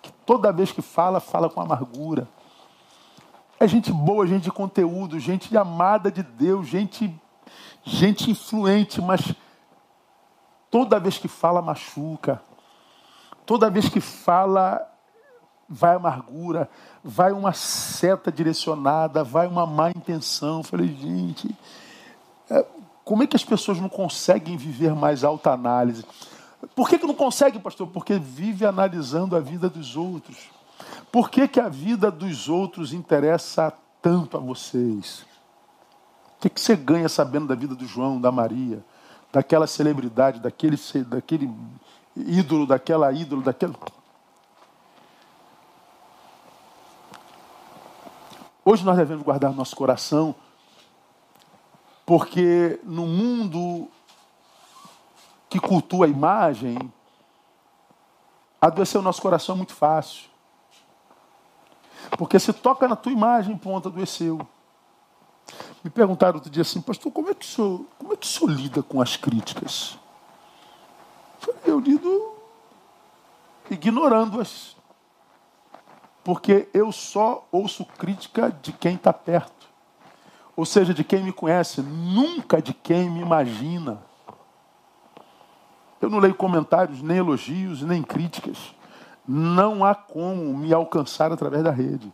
que 0.00 0.12
toda 0.24 0.52
vez 0.52 0.70
que 0.70 0.82
fala, 0.82 1.18
fala 1.18 1.50
com 1.50 1.60
amargura. 1.60 2.28
É 3.58 3.66
gente 3.66 3.92
boa, 3.92 4.26
gente 4.26 4.44
de 4.44 4.52
conteúdo, 4.52 5.18
gente 5.18 5.56
amada 5.56 6.10
de 6.10 6.22
Deus, 6.22 6.68
gente, 6.68 7.12
gente 7.82 8.30
influente, 8.30 9.00
mas 9.00 9.34
toda 10.70 11.00
vez 11.00 11.18
que 11.18 11.26
fala, 11.28 11.60
machuca. 11.60 12.40
Toda 13.50 13.68
vez 13.68 13.88
que 13.88 14.00
fala, 14.00 14.80
vai 15.68 15.96
amargura, 15.96 16.70
vai 17.02 17.32
uma 17.32 17.52
seta 17.52 18.30
direcionada, 18.30 19.24
vai 19.24 19.48
uma 19.48 19.66
má 19.66 19.90
intenção. 19.90 20.58
Eu 20.58 20.62
falei, 20.62 20.86
gente, 20.86 21.52
é, 22.48 22.64
como 23.04 23.24
é 23.24 23.26
que 23.26 23.34
as 23.34 23.42
pessoas 23.42 23.80
não 23.80 23.88
conseguem 23.88 24.56
viver 24.56 24.94
mais 24.94 25.24
alta 25.24 25.50
análise? 25.50 26.04
Por 26.76 26.88
que, 26.88 26.96
que 26.96 27.08
não 27.08 27.14
consegue, 27.16 27.58
pastor? 27.58 27.88
Porque 27.88 28.20
vive 28.20 28.64
analisando 28.64 29.34
a 29.34 29.40
vida 29.40 29.68
dos 29.68 29.96
outros. 29.96 30.48
Por 31.10 31.28
que, 31.28 31.48
que 31.48 31.58
a 31.58 31.68
vida 31.68 32.08
dos 32.08 32.48
outros 32.48 32.92
interessa 32.92 33.72
tanto 34.00 34.36
a 34.36 34.40
vocês? 34.40 35.26
O 36.36 36.42
que, 36.42 36.50
que 36.50 36.60
você 36.60 36.76
ganha 36.76 37.08
sabendo 37.08 37.48
da 37.48 37.56
vida 37.56 37.74
do 37.74 37.84
João, 37.84 38.20
da 38.20 38.30
Maria, 38.30 38.84
daquela 39.32 39.66
celebridade, 39.66 40.38
daquele, 40.38 40.76
daquele 41.08 41.50
ídolo, 42.26 42.66
daquela 42.66 43.12
ídolo, 43.12 43.42
daquele. 43.42 43.74
Hoje 48.64 48.84
nós 48.84 48.96
devemos 48.96 49.24
guardar 49.24 49.52
nosso 49.52 49.74
coração, 49.74 50.34
porque 52.04 52.78
no 52.84 53.06
mundo 53.06 53.88
que 55.48 55.58
cultua 55.58 56.06
a 56.06 56.08
imagem, 56.08 56.78
adoecer 58.60 59.00
o 59.00 59.02
nosso 59.02 59.20
coração 59.20 59.54
é 59.54 59.58
muito 59.58 59.74
fácil. 59.74 60.30
Porque 62.16 62.38
se 62.38 62.52
toca 62.52 62.86
na 62.86 62.96
tua 62.96 63.12
imagem, 63.12 63.56
ponto, 63.56 63.88
adoeceu. 63.88 64.46
Me 65.82 65.90
perguntaram 65.90 66.36
outro 66.36 66.50
dia 66.50 66.62
assim, 66.62 66.80
pastor, 66.80 67.10
como 67.10 67.30
é 67.30 67.34
que 67.34 67.44
o 67.44 67.48
senhor, 67.48 67.84
como 67.98 68.12
é 68.12 68.16
que 68.16 68.44
o 68.44 68.46
lida 68.46 68.82
com 68.82 69.00
as 69.00 69.16
críticas? 69.16 69.98
Eu 71.64 71.78
lido 71.78 72.32
ignorando-as. 73.70 74.76
Porque 76.22 76.68
eu 76.74 76.92
só 76.92 77.46
ouço 77.50 77.84
crítica 77.84 78.50
de 78.62 78.72
quem 78.72 78.94
está 78.96 79.12
perto. 79.12 79.68
Ou 80.54 80.66
seja, 80.66 80.92
de 80.92 81.02
quem 81.02 81.22
me 81.22 81.32
conhece, 81.32 81.80
nunca 81.80 82.60
de 82.60 82.74
quem 82.74 83.08
me 83.08 83.20
imagina. 83.20 84.02
Eu 86.00 86.10
não 86.10 86.18
leio 86.18 86.34
comentários, 86.34 87.00
nem 87.00 87.18
elogios, 87.18 87.82
nem 87.82 88.02
críticas. 88.02 88.74
Não 89.26 89.84
há 89.84 89.94
como 89.94 90.56
me 90.56 90.74
alcançar 90.74 91.32
através 91.32 91.62
da 91.62 91.70
rede. 91.70 92.12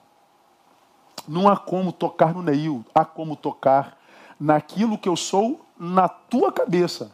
Não 1.27 1.49
há 1.49 1.57
como 1.57 1.93
tocar 1.93 2.33
no 2.33 2.43
Neil, 2.43 2.85
há 2.95 3.05
como 3.05 3.35
tocar 3.35 3.99
naquilo 4.39 4.99
que 4.99 5.09
eu 5.09 5.17
sou 5.17 5.67
na 5.79 6.09
tua 6.09 6.53
cabeça 6.53 7.11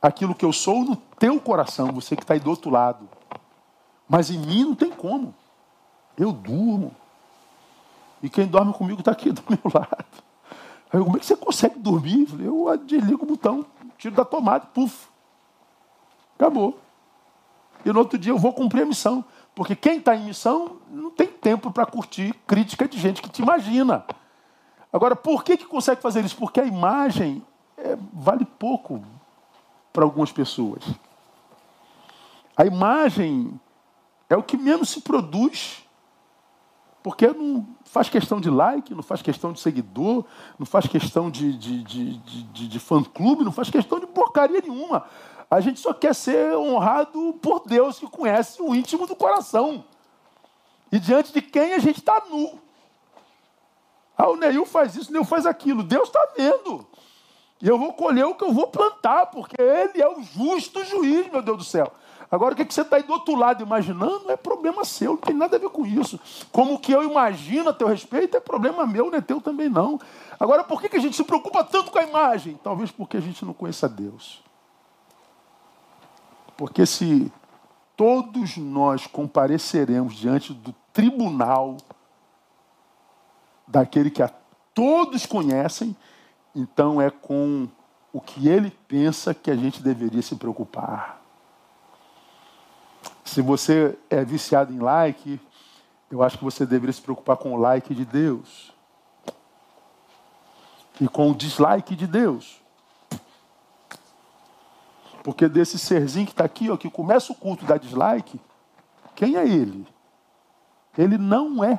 aquilo 0.00 0.34
que 0.34 0.44
eu 0.44 0.52
sou 0.52 0.84
no 0.84 0.96
teu 1.20 1.38
coração, 1.38 1.92
você 1.92 2.16
que 2.16 2.22
está 2.22 2.32
aí 2.32 2.40
do 2.40 2.48
outro 2.48 2.70
lado. 2.70 3.06
Mas 4.08 4.30
em 4.30 4.38
mim 4.38 4.64
não 4.64 4.74
tem 4.74 4.90
como. 4.90 5.34
Eu 6.16 6.32
durmo. 6.32 6.92
E 8.22 8.30
quem 8.30 8.46
dorme 8.46 8.72
comigo 8.72 9.00
está 9.00 9.12
aqui 9.12 9.30
do 9.30 9.42
meu 9.48 9.60
lado. 9.72 10.06
Aí, 10.92 10.98
como 10.98 11.16
é 11.16 11.20
que 11.20 11.26
você 11.26 11.36
consegue 11.36 11.78
dormir? 11.78 12.26
Eu 12.40 12.76
desligo 12.78 13.22
o 13.22 13.26
botão, 13.26 13.64
tiro 13.98 14.14
da 14.14 14.24
tomada, 14.24 14.66
puf. 14.66 15.08
Acabou. 16.36 16.78
E 17.84 17.92
no 17.92 17.98
outro 17.98 18.18
dia 18.18 18.32
eu 18.32 18.38
vou 18.38 18.52
cumprir 18.52 18.82
a 18.82 18.86
missão. 18.86 19.22
Porque 19.54 19.76
quem 19.76 19.98
está 19.98 20.16
em 20.16 20.24
missão 20.24 20.78
não 20.90 21.10
tem 21.10 21.26
tempo 21.26 21.70
para 21.70 21.84
curtir 21.84 22.32
crítica 22.46 22.88
de 22.88 22.98
gente 22.98 23.20
que 23.20 23.28
te 23.28 23.42
imagina. 23.42 24.04
Agora, 24.90 25.14
por 25.14 25.44
que, 25.44 25.56
que 25.56 25.66
consegue 25.66 26.00
fazer 26.00 26.24
isso? 26.24 26.36
Porque 26.36 26.60
a 26.60 26.64
imagem 26.64 27.44
é, 27.76 27.96
vale 28.12 28.44
pouco 28.44 29.04
para 29.92 30.02
algumas 30.04 30.32
pessoas. 30.32 30.82
A 32.56 32.64
imagem 32.64 33.58
é 34.28 34.36
o 34.36 34.42
que 34.42 34.56
menos 34.56 34.90
se 34.90 35.00
produz, 35.00 35.84
porque 37.02 37.26
não 37.28 37.66
faz 37.84 38.08
questão 38.08 38.40
de 38.40 38.50
like, 38.50 38.94
não 38.94 39.02
faz 39.02 39.22
questão 39.22 39.52
de 39.52 39.60
seguidor, 39.60 40.24
não 40.58 40.66
faz 40.66 40.86
questão 40.86 41.30
de, 41.30 41.56
de, 41.56 41.82
de, 41.82 42.16
de, 42.18 42.68
de 42.68 42.78
fã-clube, 42.78 43.44
não 43.44 43.52
faz 43.52 43.70
questão 43.70 43.98
de 43.98 44.06
porcaria 44.06 44.60
nenhuma. 44.60 45.04
A 45.50 45.60
gente 45.60 45.80
só 45.80 45.92
quer 45.92 46.14
ser 46.14 46.54
honrado 46.56 47.38
por 47.42 47.66
Deus 47.66 47.98
que 47.98 48.06
conhece 48.06 48.62
o 48.62 48.74
íntimo 48.74 49.06
do 49.06 49.16
coração. 49.16 49.84
E 50.92 50.98
diante 50.98 51.32
de 51.32 51.42
quem 51.42 51.72
a 51.72 51.78
gente 51.78 51.98
está 51.98 52.22
nu. 52.30 52.60
Ah, 54.16 54.28
o 54.28 54.36
Neil 54.36 54.66
faz 54.66 54.94
isso, 54.94 55.10
o 55.10 55.12
Neil 55.12 55.24
faz 55.24 55.46
aquilo. 55.46 55.82
Deus 55.82 56.08
está 56.08 56.20
vendo. 56.36 56.86
E 57.60 57.66
eu 57.66 57.78
vou 57.78 57.92
colher 57.92 58.24
o 58.24 58.34
que 58.34 58.44
eu 58.44 58.52
vou 58.52 58.68
plantar, 58.68 59.26
porque 59.26 59.60
Ele 59.60 60.00
é 60.00 60.08
o 60.08 60.22
justo 60.22 60.84
juiz, 60.84 61.30
meu 61.30 61.42
Deus 61.42 61.58
do 61.58 61.64
céu. 61.64 61.92
Agora, 62.30 62.54
o 62.54 62.56
que, 62.56 62.72
você 62.72 62.82
está 62.82 62.96
aí 62.96 63.02
do 63.02 63.12
outro 63.12 63.34
lado 63.34 63.64
imaginando 63.64 64.30
é 64.30 64.36
problema 64.36 64.84
seu, 64.84 65.12
não 65.12 65.16
tem 65.16 65.34
nada 65.34 65.56
a 65.56 65.58
ver 65.58 65.70
com 65.70 65.84
isso. 65.84 66.18
Como 66.52 66.74
o 66.74 66.78
que 66.78 66.92
eu 66.92 67.02
imagino 67.02 67.70
a 67.70 67.72
teu 67.72 67.88
respeito 67.88 68.36
é 68.36 68.40
problema 68.40 68.86
meu, 68.86 69.10
não 69.10 69.18
é 69.18 69.20
teu 69.20 69.40
também 69.40 69.68
não. 69.68 69.98
Agora, 70.38 70.62
por 70.62 70.80
que, 70.80 70.96
a 70.96 71.00
gente 71.00 71.16
se 71.16 71.24
preocupa 71.24 71.64
tanto 71.64 71.90
com 71.90 71.98
a 71.98 72.04
imagem? 72.04 72.58
Talvez 72.62 72.92
porque 72.92 73.16
a 73.16 73.20
gente 73.20 73.44
não 73.44 73.52
conheça 73.52 73.88
Deus. 73.88 74.44
Porque 76.56 76.86
se 76.86 77.32
todos 77.96 78.56
nós 78.56 79.08
compareceremos 79.08 80.14
diante 80.14 80.54
do 80.54 80.72
tribunal 80.92 81.78
daquele 83.66 84.10
que 84.10 84.22
a 84.22 84.30
todos 84.72 85.26
conhecem, 85.26 85.96
então 86.54 87.00
é 87.02 87.10
com 87.10 87.68
o 88.12 88.20
que 88.20 88.48
ele 88.48 88.70
pensa 88.86 89.34
que 89.34 89.50
a 89.50 89.56
gente 89.56 89.82
deveria 89.82 90.22
se 90.22 90.36
preocupar. 90.36 91.19
Se 93.30 93.40
você 93.40 93.96
é 94.10 94.24
viciado 94.24 94.72
em 94.72 94.80
like, 94.80 95.40
eu 96.10 96.20
acho 96.20 96.36
que 96.36 96.42
você 96.42 96.66
deveria 96.66 96.92
se 96.92 97.00
preocupar 97.00 97.36
com 97.36 97.52
o 97.52 97.56
like 97.56 97.94
de 97.94 98.04
Deus. 98.04 98.74
E 101.00 101.06
com 101.06 101.30
o 101.30 101.34
dislike 101.36 101.94
de 101.94 102.08
Deus. 102.08 102.60
Porque 105.22 105.48
desse 105.48 105.78
serzinho 105.78 106.26
que 106.26 106.32
está 106.32 106.44
aqui, 106.44 106.68
ó, 106.70 106.76
que 106.76 106.90
começa 106.90 107.30
o 107.30 107.36
culto 107.36 107.64
da 107.64 107.76
dislike, 107.76 108.40
quem 109.14 109.36
é 109.36 109.46
ele? 109.46 109.86
Ele 110.98 111.16
não 111.16 111.62
é. 111.62 111.78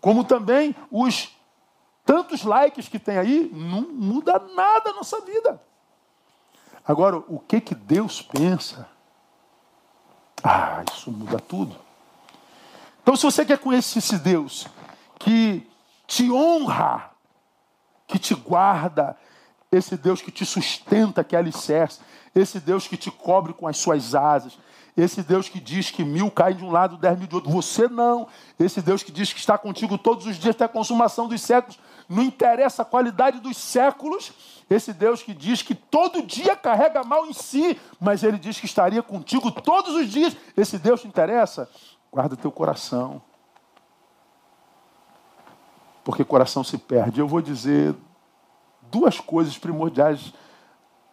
Como 0.00 0.24
também 0.24 0.74
os 0.90 1.30
tantos 2.04 2.42
likes 2.42 2.88
que 2.88 2.98
tem 2.98 3.16
aí, 3.16 3.48
não 3.54 3.82
muda 3.82 4.40
nada 4.56 4.90
a 4.90 4.94
nossa 4.94 5.20
vida. 5.20 5.62
Agora, 6.86 7.16
o 7.16 7.38
que 7.38 7.60
que 7.60 7.74
Deus 7.74 8.22
pensa? 8.22 8.88
Ah, 10.42 10.84
isso 10.92 11.10
muda 11.10 11.38
tudo. 11.38 11.74
Então, 13.02 13.16
se 13.16 13.24
você 13.24 13.44
quer 13.44 13.58
conhecer 13.58 13.98
esse 13.98 14.18
Deus 14.18 14.66
que 15.18 15.68
te 16.06 16.30
honra, 16.30 17.10
que 18.06 18.18
te 18.18 18.34
guarda, 18.34 19.16
esse 19.70 19.96
Deus 19.96 20.22
que 20.22 20.30
te 20.30 20.44
sustenta, 20.44 21.24
que 21.24 21.34
é 21.34 21.38
alicerce, 21.38 22.00
esse 22.34 22.60
Deus 22.60 22.86
que 22.86 22.96
te 22.96 23.10
cobre 23.10 23.52
com 23.52 23.66
as 23.66 23.76
suas 23.78 24.14
asas, 24.14 24.58
esse 24.96 25.22
Deus 25.22 25.48
que 25.48 25.60
diz 25.60 25.90
que 25.90 26.04
mil 26.04 26.30
caem 26.30 26.56
de 26.56 26.64
um 26.64 26.70
lado, 26.70 26.96
dez 26.96 27.18
mil 27.18 27.26
de 27.26 27.34
outro. 27.34 27.50
Você 27.50 27.86
não. 27.86 28.28
Esse 28.58 28.80
Deus 28.80 29.02
que 29.02 29.12
diz 29.12 29.32
que 29.32 29.38
está 29.38 29.58
contigo 29.58 29.98
todos 29.98 30.26
os 30.26 30.38
dias 30.38 30.54
até 30.54 30.64
a 30.64 30.68
consumação 30.68 31.28
dos 31.28 31.40
séculos. 31.42 31.78
Não 32.08 32.22
interessa 32.22 32.82
a 32.82 32.84
qualidade 32.84 33.40
dos 33.40 33.56
séculos. 33.56 34.32
Esse 34.70 34.92
Deus 34.92 35.22
que 35.22 35.34
diz 35.34 35.62
que 35.62 35.74
todo 35.74 36.22
dia 36.22 36.56
carrega 36.56 37.02
mal 37.02 37.26
em 37.26 37.32
si, 37.32 37.78
mas 38.00 38.22
ele 38.22 38.38
diz 38.38 38.58
que 38.58 38.66
estaria 38.66 39.02
contigo 39.02 39.50
todos 39.50 39.94
os 39.94 40.08
dias. 40.08 40.36
Esse 40.56 40.78
Deus 40.78 41.00
te 41.00 41.08
interessa? 41.08 41.68
Guarda 42.10 42.36
teu 42.36 42.50
coração. 42.50 43.20
Porque 46.04 46.24
coração 46.24 46.62
se 46.62 46.78
perde. 46.78 47.20
Eu 47.20 47.26
vou 47.26 47.42
dizer 47.42 47.94
duas 48.82 49.18
coisas 49.18 49.58
primordiais 49.58 50.32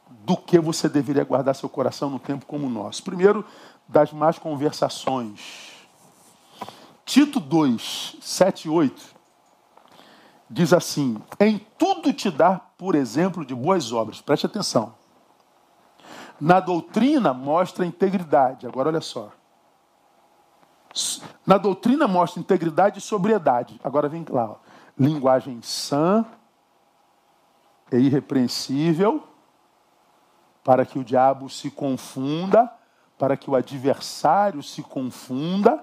do 0.07 0.37
que 0.37 0.59
você 0.59 0.87
deveria 0.87 1.23
guardar 1.23 1.55
seu 1.55 1.67
coração 1.67 2.09
num 2.09 2.19
tempo 2.19 2.45
como 2.45 2.67
o 2.67 2.69
nosso. 2.69 3.03
Primeiro, 3.03 3.43
das 3.87 4.13
más 4.13 4.37
conversações. 4.37 5.71
Tito 7.03 7.39
2, 7.39 8.17
7 8.21 8.67
e 8.67 8.69
8 8.69 9.12
diz 10.53 10.71
assim: 10.73 11.21
Em 11.39 11.57
tudo 11.77 12.13
te 12.13 12.29
dar 12.29 12.73
por 12.77 12.95
exemplo 12.95 13.45
de 13.45 13.55
boas 13.55 13.91
obras. 13.91 14.21
Preste 14.21 14.45
atenção. 14.45 14.93
Na 16.39 16.59
doutrina 16.59 17.33
mostra 17.33 17.85
integridade. 17.85 18.67
Agora 18.67 18.89
olha 18.89 19.01
só. 19.01 19.31
Na 21.45 21.57
doutrina 21.57 22.07
mostra 22.07 22.39
integridade 22.39 22.99
e 22.99 23.01
sobriedade. 23.01 23.79
Agora 23.83 24.07
vem 24.07 24.25
lá. 24.29 24.51
Ó. 24.51 24.55
Linguagem 24.97 25.61
sã 25.61 26.25
e 27.91 27.97
irrepreensível, 27.97 29.23
para 30.63 30.85
que 30.85 30.99
o 30.99 31.03
diabo 31.03 31.49
se 31.49 31.69
confunda 31.69 32.71
para 33.17 33.37
que 33.37 33.49
o 33.49 33.55
adversário 33.55 34.61
se 34.61 34.81
confunda, 34.81 35.81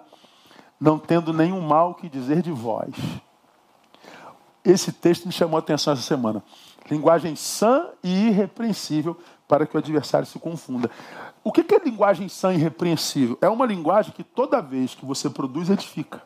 não 0.78 0.98
tendo 0.98 1.32
nenhum 1.32 1.60
mal 1.60 1.94
que 1.94 2.08
dizer 2.08 2.42
de 2.42 2.52
vós. 2.52 2.94
Esse 4.64 4.92
texto 4.92 5.26
me 5.26 5.32
chamou 5.32 5.56
a 5.56 5.60
atenção 5.60 5.92
essa 5.92 6.02
semana. 6.02 6.42
Linguagem 6.90 7.34
sã 7.36 7.88
e 8.02 8.28
irrepreensível 8.28 9.18
para 9.48 9.66
que 9.66 9.76
o 9.76 9.78
adversário 9.78 10.26
se 10.26 10.38
confunda. 10.38 10.90
O 11.42 11.50
que 11.50 11.74
é 11.74 11.78
linguagem 11.78 12.28
sã 12.28 12.52
e 12.52 12.56
irrepreensível? 12.56 13.38
É 13.40 13.48
uma 13.48 13.64
linguagem 13.64 14.12
que 14.12 14.22
toda 14.22 14.60
vez 14.60 14.94
que 14.94 15.04
você 15.04 15.30
produz, 15.30 15.70
edifica. 15.70 16.22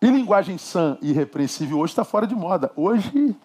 E 0.00 0.06
linguagem 0.06 0.56
sã 0.56 0.96
e 1.02 1.10
irrepreensível 1.10 1.78
hoje 1.78 1.92
está 1.92 2.04
fora 2.04 2.26
de 2.26 2.34
moda. 2.34 2.72
Hoje 2.74 3.36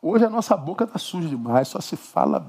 Hoje 0.00 0.24
a 0.24 0.30
nossa 0.30 0.56
boca 0.56 0.84
está 0.84 0.96
suja 0.96 1.28
demais, 1.28 1.68
só 1.68 1.80
se 1.80 1.96
fala. 1.96 2.46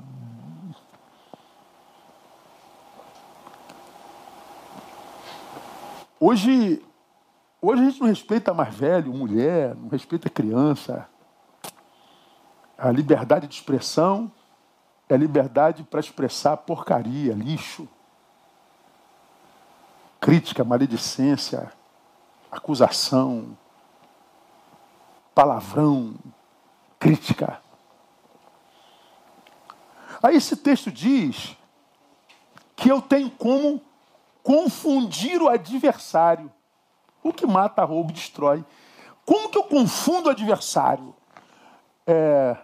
Hoje, 6.21 6.85
hoje 7.61 7.81
a 7.81 7.85
gente 7.85 8.01
não 8.01 8.07
respeita 8.07 8.53
mais 8.53 8.75
velho, 8.75 9.13
mulher, 9.13 9.73
não 9.73 9.87
respeita 9.87 10.29
criança. 10.29 11.07
A 12.77 12.91
liberdade 12.91 13.47
de 13.47 13.53
expressão 13.53 14.29
é 15.07 15.15
liberdade 15.15 15.81
para 15.83 16.01
expressar 16.01 16.57
porcaria, 16.57 17.31
lixo, 17.31 17.87
crítica, 20.19 20.61
maledicência, 20.65 21.71
acusação, 22.51 23.57
palavrão, 25.33 26.15
crítica. 26.99 27.61
Aí 30.21 30.35
esse 30.35 30.57
texto 30.57 30.91
diz 30.91 31.55
que 32.75 32.89
eu 32.89 33.01
tenho 33.01 33.31
como 33.31 33.81
confundir 34.49 35.39
o 35.43 35.47
adversário. 35.47 36.51
O 37.21 37.31
que 37.31 37.45
mata, 37.45 37.85
rouba 37.85 38.11
destrói. 38.11 38.65
Como 39.23 39.47
que 39.49 39.59
eu 39.59 39.63
confundo 39.63 40.27
o 40.27 40.31
adversário? 40.31 41.13
É, 42.07 42.57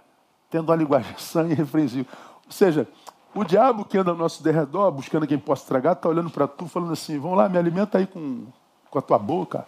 tendo 0.49 0.67
uma 0.69 0.75
linguagem 0.75 1.13
sã 1.19 1.45
e 1.47 1.51
irrepreensível. 1.51 2.11
Ou 2.43 2.51
seja, 2.51 2.87
o 3.35 3.43
diabo 3.43 3.85
que 3.85 3.99
anda 3.99 4.09
ao 4.09 4.17
nosso 4.17 4.41
derredor, 4.41 4.91
buscando 4.91 5.27
quem 5.27 5.37
possa 5.37 5.61
estragar, 5.61 5.93
está 5.93 6.09
olhando 6.09 6.31
para 6.31 6.47
tu, 6.47 6.67
falando 6.67 6.91
assim: 6.91 7.19
vamos 7.19 7.37
lá, 7.37 7.47
me 7.47 7.59
alimenta 7.59 7.99
aí 7.99 8.07
com, 8.07 8.47
com 8.89 8.97
a 8.97 9.01
tua 9.03 9.19
boca. 9.19 9.67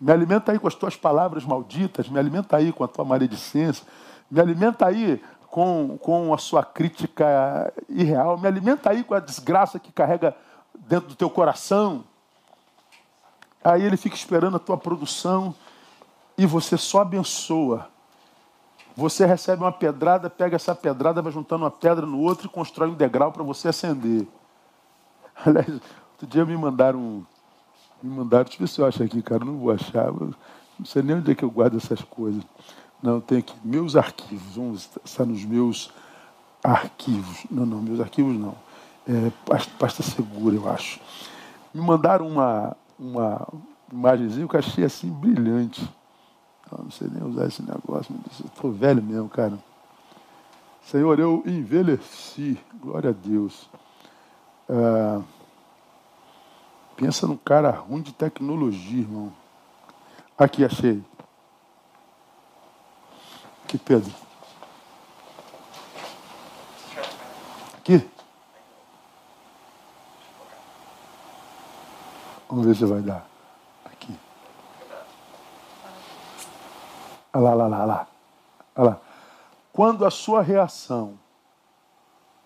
Me 0.00 0.10
alimenta 0.10 0.52
aí 0.52 0.58
com 0.58 0.68
as 0.68 0.74
tuas 0.74 0.96
palavras 0.96 1.44
malditas, 1.44 2.08
me 2.08 2.18
alimenta 2.18 2.56
aí 2.56 2.72
com 2.72 2.82
a 2.82 2.88
tua 2.88 3.04
maledicência, 3.04 3.86
me 4.30 4.40
alimenta 4.40 4.86
aí 4.86 5.22
com, 5.50 5.98
com 5.98 6.32
a 6.32 6.38
sua 6.38 6.64
crítica 6.64 7.72
irreal, 7.88 8.38
me 8.38 8.46
alimenta 8.46 8.90
aí 8.90 9.02
com 9.02 9.14
a 9.14 9.20
desgraça 9.20 9.80
que 9.80 9.90
carrega 9.90 10.34
dentro 10.74 11.08
do 11.08 11.16
teu 11.16 11.28
coração. 11.28 12.04
Aí 13.62 13.82
ele 13.82 13.96
fica 13.96 14.14
esperando 14.14 14.56
a 14.56 14.60
tua 14.60 14.78
produção 14.78 15.54
e 16.38 16.46
você 16.46 16.78
só 16.78 17.00
abençoa. 17.00 17.88
Você 18.96 19.26
recebe 19.26 19.62
uma 19.62 19.72
pedrada, 19.72 20.30
pega 20.30 20.56
essa 20.56 20.74
pedrada, 20.74 21.20
vai 21.20 21.32
juntando 21.32 21.64
uma 21.64 21.70
pedra 21.70 22.06
no 22.06 22.20
outro 22.20 22.46
e 22.46 22.50
constrói 22.50 22.88
um 22.88 22.94
degrau 22.94 23.32
para 23.32 23.42
você 23.42 23.68
acender. 23.68 24.26
Aliás, 25.44 25.68
outro 25.68 26.26
dia 26.28 26.44
me 26.44 26.56
mandaram 26.56 27.26
me 28.02 28.16
mandaram, 28.16 28.44
deixa 28.44 28.56
eu 28.56 28.66
ver 28.66 28.68
se 28.68 28.80
eu 28.80 28.86
acho 28.86 29.02
aqui, 29.02 29.20
cara, 29.20 29.44
não 29.44 29.58
vou 29.58 29.72
achar. 29.72 30.10
Não 30.10 30.86
sei 30.86 31.02
nem 31.02 31.16
onde 31.16 31.32
é 31.32 31.34
que 31.34 31.44
eu 31.44 31.50
guardo 31.50 31.76
essas 31.76 32.00
coisas. 32.02 32.42
Não, 33.02 33.20
tem 33.20 33.38
aqui 33.38 33.54
meus 33.64 33.96
arquivos. 33.96 34.56
Vamos 34.56 34.90
estar 35.04 35.24
nos 35.24 35.44
meus 35.44 35.90
arquivos. 36.62 37.46
Não, 37.50 37.64
não, 37.64 37.80
meus 37.80 38.00
arquivos 38.00 38.36
não. 38.36 38.54
É, 39.08 39.30
pasta, 39.78 40.02
segura, 40.02 40.54
eu 40.54 40.68
acho. 40.68 41.00
Me 41.72 41.80
mandaram 41.80 42.28
uma, 42.28 42.76
uma 42.98 43.48
imagenzinha 43.92 44.46
que 44.46 44.54
eu 44.54 44.60
achei 44.60 44.84
assim 44.84 45.10
brilhante. 45.10 45.82
Eu 46.70 46.84
não 46.84 46.90
sei 46.90 47.08
nem 47.08 47.22
usar 47.24 47.46
esse 47.46 47.62
negócio, 47.62 48.14
estou 48.44 48.70
velho 48.70 49.02
mesmo, 49.02 49.28
cara. 49.28 49.58
Senhor, 50.84 51.18
eu 51.18 51.42
envelheci. 51.46 52.58
Glória 52.80 53.10
a 53.10 53.12
Deus. 53.12 53.68
Ah, 54.68 55.20
Pensa 57.00 57.26
num 57.26 57.36
cara 57.38 57.70
ruim 57.70 58.02
de 58.02 58.12
tecnologia, 58.12 59.00
irmão. 59.00 59.32
Aqui, 60.36 60.62
achei. 60.62 61.02
Aqui, 63.70 63.78
Pedro. 63.78 64.12
Aqui. 67.78 68.10
Vamos 72.48 72.66
ver 72.66 72.74
se 72.74 72.84
vai 72.84 73.00
dar. 73.00 73.24
Aqui. 73.84 74.18
Olha 77.32 77.42
lá, 77.44 77.50
olha 77.50 77.66
lá, 77.68 77.76
olha 77.76 77.84
lá. 77.86 78.06
Olha 78.74 78.90
lá. 78.90 79.00
Quando 79.72 80.04
a 80.04 80.10
sua 80.10 80.42
reação 80.42 81.16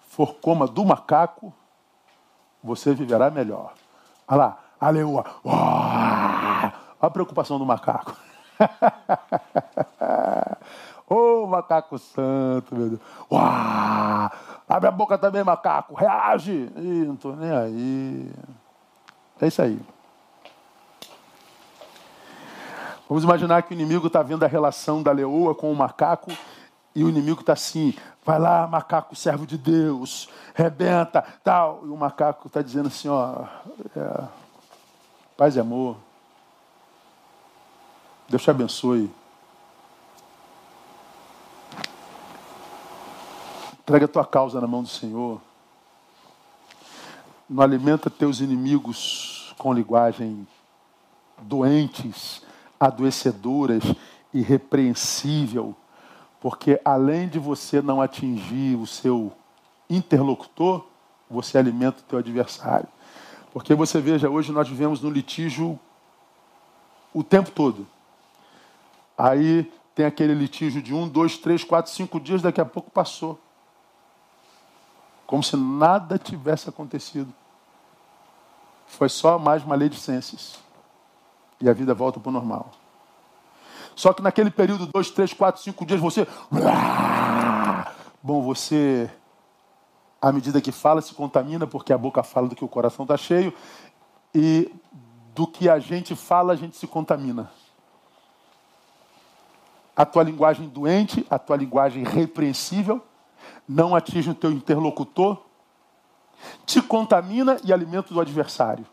for 0.06 0.34
como 0.34 0.64
a 0.64 0.66
do 0.66 0.84
macaco, 0.84 1.54
você 2.62 2.92
viverá 2.92 3.30
melhor. 3.30 3.72
Olha 4.28 4.36
lá, 4.36 4.58
aleluia. 4.78 5.24
Olha 5.42 6.74
a 7.00 7.10
preocupação 7.10 7.58
do 7.58 7.64
macaco. 7.64 8.14
Macaco 11.56 11.98
santo, 11.98 12.74
meu 12.74 12.88
Deus. 12.90 13.00
Uau! 13.30 14.30
Abre 14.68 14.88
a 14.88 14.90
boca 14.90 15.16
também, 15.16 15.44
macaco. 15.44 15.94
Reage. 15.94 16.70
Ih, 16.76 17.04
não 17.06 17.14
estou 17.14 17.36
nem 17.36 17.50
aí. 17.50 18.32
É 19.40 19.46
isso 19.46 19.62
aí. 19.62 19.80
Vamos 23.08 23.22
imaginar 23.22 23.62
que 23.62 23.72
o 23.72 23.74
inimigo 23.74 24.06
está 24.06 24.22
vendo 24.22 24.42
a 24.44 24.48
relação 24.48 25.02
da 25.02 25.12
leoa 25.12 25.54
com 25.54 25.70
o 25.70 25.76
macaco 25.76 26.32
e 26.94 27.04
o 27.04 27.08
inimigo 27.08 27.40
está 27.40 27.52
assim, 27.52 27.94
vai 28.24 28.38
lá, 28.38 28.66
macaco, 28.66 29.14
servo 29.14 29.46
de 29.46 29.58
Deus, 29.58 30.28
rebenta, 30.54 31.22
tal. 31.42 31.80
E 31.84 31.88
o 31.88 31.96
macaco 31.96 32.46
está 32.46 32.62
dizendo 32.62 32.88
assim, 32.88 33.08
ó, 33.08 33.44
é, 33.96 34.24
paz 35.36 35.56
e 35.56 35.60
amor. 35.60 35.96
Deus 38.28 38.42
te 38.42 38.50
abençoe. 38.50 39.10
Entrega 43.84 44.06
a 44.06 44.08
tua 44.08 44.26
causa 44.26 44.60
na 44.60 44.66
mão 44.66 44.82
do 44.82 44.88
Senhor. 44.88 45.40
Não 47.48 47.62
alimenta 47.62 48.10
teus 48.10 48.40
inimigos 48.40 49.54
com 49.56 49.72
linguagem 49.72 50.44
doentes, 51.38 52.42
adoecedoras, 52.80 53.84
irrepreensível 54.32 55.76
porque 56.44 56.78
além 56.84 57.26
de 57.26 57.38
você 57.38 57.80
não 57.80 58.02
atingir 58.02 58.76
o 58.76 58.86
seu 58.86 59.32
interlocutor, 59.88 60.84
você 61.30 61.56
alimenta 61.56 62.00
o 62.00 62.02
teu 62.02 62.18
adversário. 62.18 62.86
Porque 63.50 63.74
você 63.74 63.98
veja, 63.98 64.28
hoje 64.28 64.52
nós 64.52 64.68
vivemos 64.68 65.00
no 65.00 65.08
litígio 65.08 65.80
o 67.14 67.24
tempo 67.24 67.50
todo. 67.50 67.86
Aí 69.16 69.72
tem 69.94 70.04
aquele 70.04 70.34
litígio 70.34 70.82
de 70.82 70.92
um, 70.92 71.08
dois, 71.08 71.38
três, 71.38 71.64
quatro, 71.64 71.90
cinco 71.90 72.20
dias, 72.20 72.42
daqui 72.42 72.60
a 72.60 72.64
pouco 72.66 72.90
passou. 72.90 73.40
Como 75.26 75.42
se 75.42 75.56
nada 75.56 76.18
tivesse 76.18 76.68
acontecido. 76.68 77.32
Foi 78.86 79.08
só 79.08 79.38
mais 79.38 79.64
maledicências. 79.64 80.58
E 81.60 81.68
a 81.68 81.72
vida 81.72 81.94
volta 81.94 82.20
para 82.20 82.28
o 82.28 82.32
normal. 82.32 82.70
Só 83.96 84.12
que 84.12 84.22
naquele 84.22 84.50
período, 84.50 84.86
dois, 84.86 85.10
três, 85.10 85.32
quatro, 85.32 85.62
cinco 85.62 85.86
dias, 85.86 86.00
você. 86.00 86.26
Bom, 88.22 88.42
você, 88.42 89.10
à 90.20 90.32
medida 90.32 90.60
que 90.60 90.72
fala, 90.72 91.00
se 91.00 91.14
contamina, 91.14 91.66
porque 91.66 91.92
a 91.92 91.98
boca 91.98 92.22
fala 92.22 92.48
do 92.48 92.56
que 92.56 92.64
o 92.64 92.68
coração 92.68 93.04
está 93.04 93.16
cheio. 93.16 93.54
E 94.34 94.72
do 95.34 95.46
que 95.46 95.68
a 95.68 95.78
gente 95.78 96.14
fala, 96.14 96.52
a 96.52 96.56
gente 96.56 96.76
se 96.76 96.86
contamina. 96.86 97.50
A 99.96 100.04
tua 100.04 100.24
linguagem 100.24 100.68
doente, 100.68 101.24
a 101.30 101.38
tua 101.38 101.56
linguagem 101.56 102.02
repreensível, 102.02 103.00
não 103.68 103.94
atinge 103.94 104.30
o 104.30 104.34
teu 104.34 104.50
interlocutor, 104.50 105.38
te 106.66 106.82
contamina 106.82 107.58
e 107.64 107.72
alimenta 107.72 108.12
o 108.12 108.20
adversário. 108.20 108.86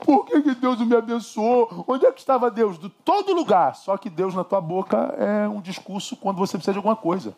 Por 0.00 0.24
que, 0.24 0.42
que 0.42 0.54
Deus 0.54 0.80
me 0.80 0.96
abençoou? 0.96 1.84
Onde 1.86 2.06
é 2.06 2.12
que 2.12 2.18
estava 2.18 2.50
Deus? 2.50 2.78
De 2.78 2.88
todo 2.88 3.32
lugar. 3.32 3.76
Só 3.76 3.96
que 3.96 4.10
Deus 4.10 4.34
na 4.34 4.42
tua 4.42 4.60
boca 4.60 4.96
é 5.18 5.48
um 5.48 5.60
discurso 5.60 6.16
quando 6.16 6.38
você 6.38 6.56
precisa 6.56 6.72
de 6.72 6.78
alguma 6.78 6.96
coisa. 6.96 7.36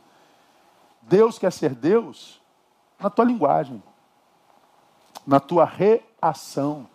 Deus 1.03 1.39
quer 1.39 1.53
ser 1.53 1.75
Deus 1.75 2.41
na 2.99 3.11
tua 3.11 3.25
linguagem, 3.25 3.83
na 5.27 5.41
tua 5.41 5.65
reação. 5.65 6.87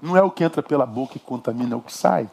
Não 0.00 0.16
é 0.16 0.22
o 0.22 0.30
que 0.30 0.42
entra 0.42 0.62
pela 0.62 0.84
boca 0.84 1.14
que 1.14 1.20
contamina, 1.20 1.74
é 1.74 1.76
o 1.76 1.80
que 1.80 1.92
sai. 1.92 2.28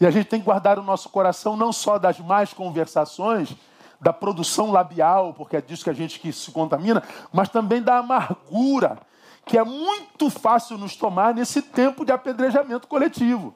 E 0.00 0.06
a 0.06 0.10
gente 0.10 0.26
tem 0.26 0.38
que 0.40 0.46
guardar 0.46 0.78
o 0.78 0.82
nosso 0.82 1.08
coração 1.08 1.56
não 1.56 1.72
só 1.72 1.98
das 1.98 2.18
más 2.20 2.52
conversações, 2.52 3.56
da 4.00 4.12
produção 4.12 4.70
labial, 4.70 5.34
porque 5.34 5.56
é 5.56 5.60
disso 5.60 5.84
que 5.84 5.90
a 5.90 5.94
gente 5.94 6.20
que 6.20 6.32
se 6.32 6.50
contamina, 6.52 7.02
mas 7.32 7.48
também 7.48 7.82
da 7.82 7.98
amargura, 7.98 8.98
que 9.44 9.58
é 9.58 9.64
muito 9.64 10.30
fácil 10.30 10.78
nos 10.78 10.94
tomar 10.94 11.34
nesse 11.34 11.60
tempo 11.62 12.04
de 12.04 12.12
apedrejamento 12.12 12.86
coletivo. 12.86 13.54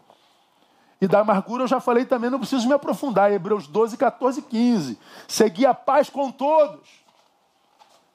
E 1.01 1.09
da 1.09 1.21
amargura 1.21 1.65
eu 1.65 1.69
já 1.69 1.81
falei 1.81 2.05
também, 2.05 2.31
não 2.31 2.39
preciso 2.39 2.67
me 2.69 2.75
aprofundar. 2.75 3.33
Hebreus 3.33 3.67
12, 3.67 3.97
14 3.97 4.41
15. 4.41 4.99
Seguir 5.27 5.67
a 5.67 5.75
paz 5.75 6.09
com 6.09 6.31
todos. 6.31 7.03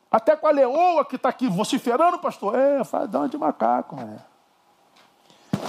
Até 0.09 0.37
com 0.37 0.47
a 0.47 0.51
leoa 0.51 1.03
que 1.03 1.17
está 1.17 1.27
aqui 1.27 1.49
vociferando, 1.49 2.17
pastor. 2.17 2.55
É, 2.55 2.83
faz 2.85 3.09
dá 3.09 3.27
de 3.27 3.37
macaco, 3.37 3.97
né? 3.97 4.19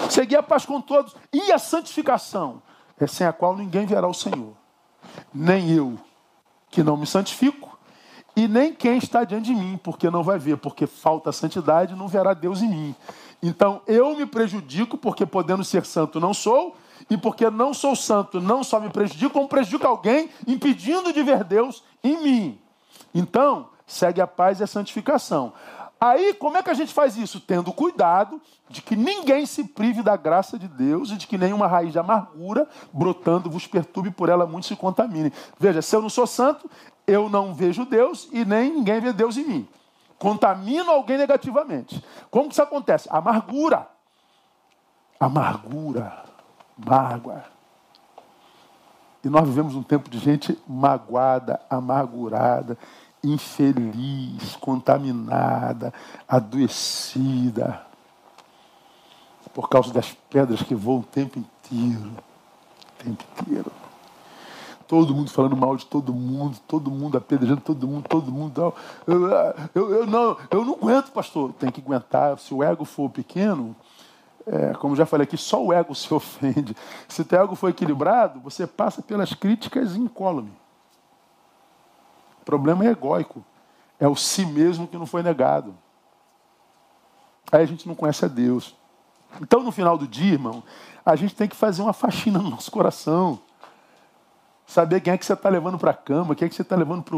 Seguir 0.09 0.37
a 0.37 0.43
paz 0.43 0.65
com 0.65 0.81
todos. 0.81 1.15
E 1.33 1.53
a 1.53 1.59
santificação, 1.59 2.63
é 2.99 3.07
sem 3.07 3.27
a 3.27 3.33
qual 3.33 3.57
ninguém 3.57 3.87
verá 3.87 4.09
o 4.09 4.15
Senhor. 4.15 4.55
Nem 5.33 5.71
eu, 5.71 5.99
que 6.71 6.83
não 6.83 6.97
me 6.97 7.07
santifico, 7.07 7.79
e 8.37 8.47
nem 8.47 8.73
quem 8.73 8.99
está 8.99 9.25
diante 9.25 9.47
de 9.47 9.55
mim, 9.55 9.79
porque 9.83 10.09
não 10.11 10.23
vai 10.23 10.39
ver, 10.39 10.59
porque 10.59 10.87
falta 10.87 11.33
santidade, 11.33 11.97
não 11.97 12.07
verá 12.07 12.35
Deus 12.35 12.63
em 12.63 12.69
mim. 12.69 12.95
Então 13.43 13.81
eu 13.87 14.17
me 14.17 14.27
prejudico, 14.27 14.97
porque 14.97 15.27
podendo 15.27 15.65
ser 15.65 15.85
santo 15.85 16.21
não 16.21 16.33
sou, 16.33 16.77
e 17.11 17.17
porque 17.17 17.51
não 17.51 17.73
sou 17.75 17.97
santo, 17.97 18.41
não 18.41 18.63
só 18.63 18.79
me 18.79 18.91
prejudico, 18.91 19.33
como 19.33 19.49
prejudico 19.49 19.87
alguém, 19.87 20.31
impedindo 20.47 21.13
de 21.13 21.23
ver 21.23 21.43
Deus 21.45 21.83
em 22.03 22.23
mim. 22.23 22.61
Então, 23.15 23.71
segue 23.87 24.21
a 24.21 24.27
paz 24.27 24.61
e 24.61 24.63
a 24.63 24.67
santificação. 24.67 25.53
Aí, 26.01 26.33
como 26.35 26.57
é 26.57 26.63
que 26.63 26.71
a 26.71 26.75
gente 26.75 26.95
faz 26.95 27.17
isso? 27.17 27.41
Tendo 27.41 27.73
cuidado 27.73 28.41
de 28.69 28.81
que 28.81 28.95
ninguém 28.95 29.45
se 29.47 29.65
prive 29.65 30.03
da 30.03 30.17
graça 30.17 30.57
de 30.57 30.69
Deus 30.69 31.11
e 31.11 31.17
de 31.17 31.27
que 31.27 31.37
nenhuma 31.37 31.67
raiz 31.67 31.91
de 31.91 31.99
amargura 31.99 32.69
brotando 32.93 33.51
vos 33.51 33.67
perturbe 33.67 34.11
por 34.11 34.29
ela 34.29 34.47
muito 34.47 34.67
se 34.67 34.77
contamine. 34.77 35.33
Veja, 35.59 35.83
se 35.83 35.97
eu 35.97 36.01
não 36.01 36.09
sou 36.09 36.27
santo, 36.27 36.71
eu 37.07 37.29
não 37.29 37.53
vejo 37.53 37.85
Deus 37.85 38.29
e 38.33 38.45
nem 38.45 38.73
ninguém 38.73 39.01
vê 39.01 39.13
Deus 39.13 39.37
em 39.37 39.45
mim. 39.45 39.69
Contamino 40.19 40.91
alguém 40.91 41.19
negativamente. 41.19 42.05
Como 42.31 42.49
que 42.49 42.55
isso 42.55 42.63
acontece? 42.63 43.09
Amargura. 43.11 43.89
Amargura. 45.19 46.25
Mágoa. 46.77 47.45
E 49.25 49.29
nós 49.29 49.49
vivemos 49.49 49.75
um 49.75 49.83
tempo 49.83 50.09
de 50.09 50.19
gente 50.19 50.57
magoada, 50.67 51.61
amargurada, 51.69 52.79
infeliz, 53.23 54.57
contaminada, 54.57 55.93
adoecida, 56.27 57.83
por 59.53 59.69
causa 59.69 59.93
das 59.93 60.13
pedras 60.31 60.63
que 60.63 60.75
voam 60.75 61.01
o 61.01 61.05
tempo 61.05 61.39
inteiro. 61.39 62.11
O 63.01 63.05
tempo 63.05 63.25
inteiro. 63.41 63.73
Todo 64.87 65.15
mundo 65.15 65.31
falando 65.31 65.57
mal 65.57 65.77
de 65.77 65.85
todo 65.85 66.15
mundo, 66.15 66.59
todo 66.67 66.91
mundo 66.91 67.19
apedrejando 67.19 67.61
todo 67.61 67.87
mundo, 67.87 68.09
todo 68.09 68.33
mundo. 68.33 68.75
Eu, 69.07 69.29
eu, 69.75 69.91
eu, 69.91 70.07
não, 70.07 70.37
eu 70.51 70.65
não 70.65 70.75
aguento, 70.75 71.11
pastor. 71.13 71.53
Tem 71.53 71.71
que 71.71 71.81
aguentar. 71.81 72.39
Se 72.39 72.55
o 72.55 72.63
ego 72.63 72.87
for 72.87 73.11
pequeno, 73.11 73.77
é, 74.47 74.73
como 74.75 74.97
já 74.97 75.05
falei 75.05 75.25
aqui, 75.25 75.37
só 75.37 75.63
o 75.63 75.73
ego 75.73 75.93
se 75.95 76.13
ofende. 76.15 76.75
Se 77.07 77.21
o 77.21 77.25
teu 77.25 77.43
ego 77.43 77.55
for 77.55 77.69
equilibrado, 77.69 78.41
você 78.41 78.67
passa 78.67 79.03
pelas 79.03 79.35
críticas 79.35 79.95
incólume 79.95 80.53
problema 82.49 82.87
é 82.87 82.89
egóico. 82.89 83.45
É 84.01 84.09
o 84.09 84.17
si 84.17 84.47
mesmo 84.47 84.89
que 84.89 84.97
não 84.97 85.05
foi 85.05 85.23
negado. 85.23 85.77
Aí 87.53 87.63
a 87.63 87.67
gente 87.67 87.87
não 87.87 87.95
conhece 87.95 88.25
a 88.25 88.29
Deus. 88.29 88.75
Então, 89.43 89.63
no 89.63 89.71
final 89.71 89.99
do 89.99 90.09
dia, 90.09 90.33
irmão, 90.33 90.63
a 91.05 91.15
gente 91.15 91.35
tem 91.35 91.47
que 91.47 91.55
fazer 91.55 91.83
uma 91.83 91.93
faxina 91.93 92.39
no 92.39 92.49
nosso 92.49 92.71
coração. 92.71 93.39
Saber 94.67 95.03
quem 95.03 95.13
é 95.13 95.19
que 95.19 95.27
você 95.27 95.35
está 95.35 95.51
levando 95.51 95.79
para 95.79 95.91
a 95.91 95.95
cama, 95.95 96.35
quem 96.35 96.47
é 96.47 96.49
que 96.49 96.55
você 96.55 96.63
está 96.63 96.75
levando 96.75 97.03
para 97.03 97.17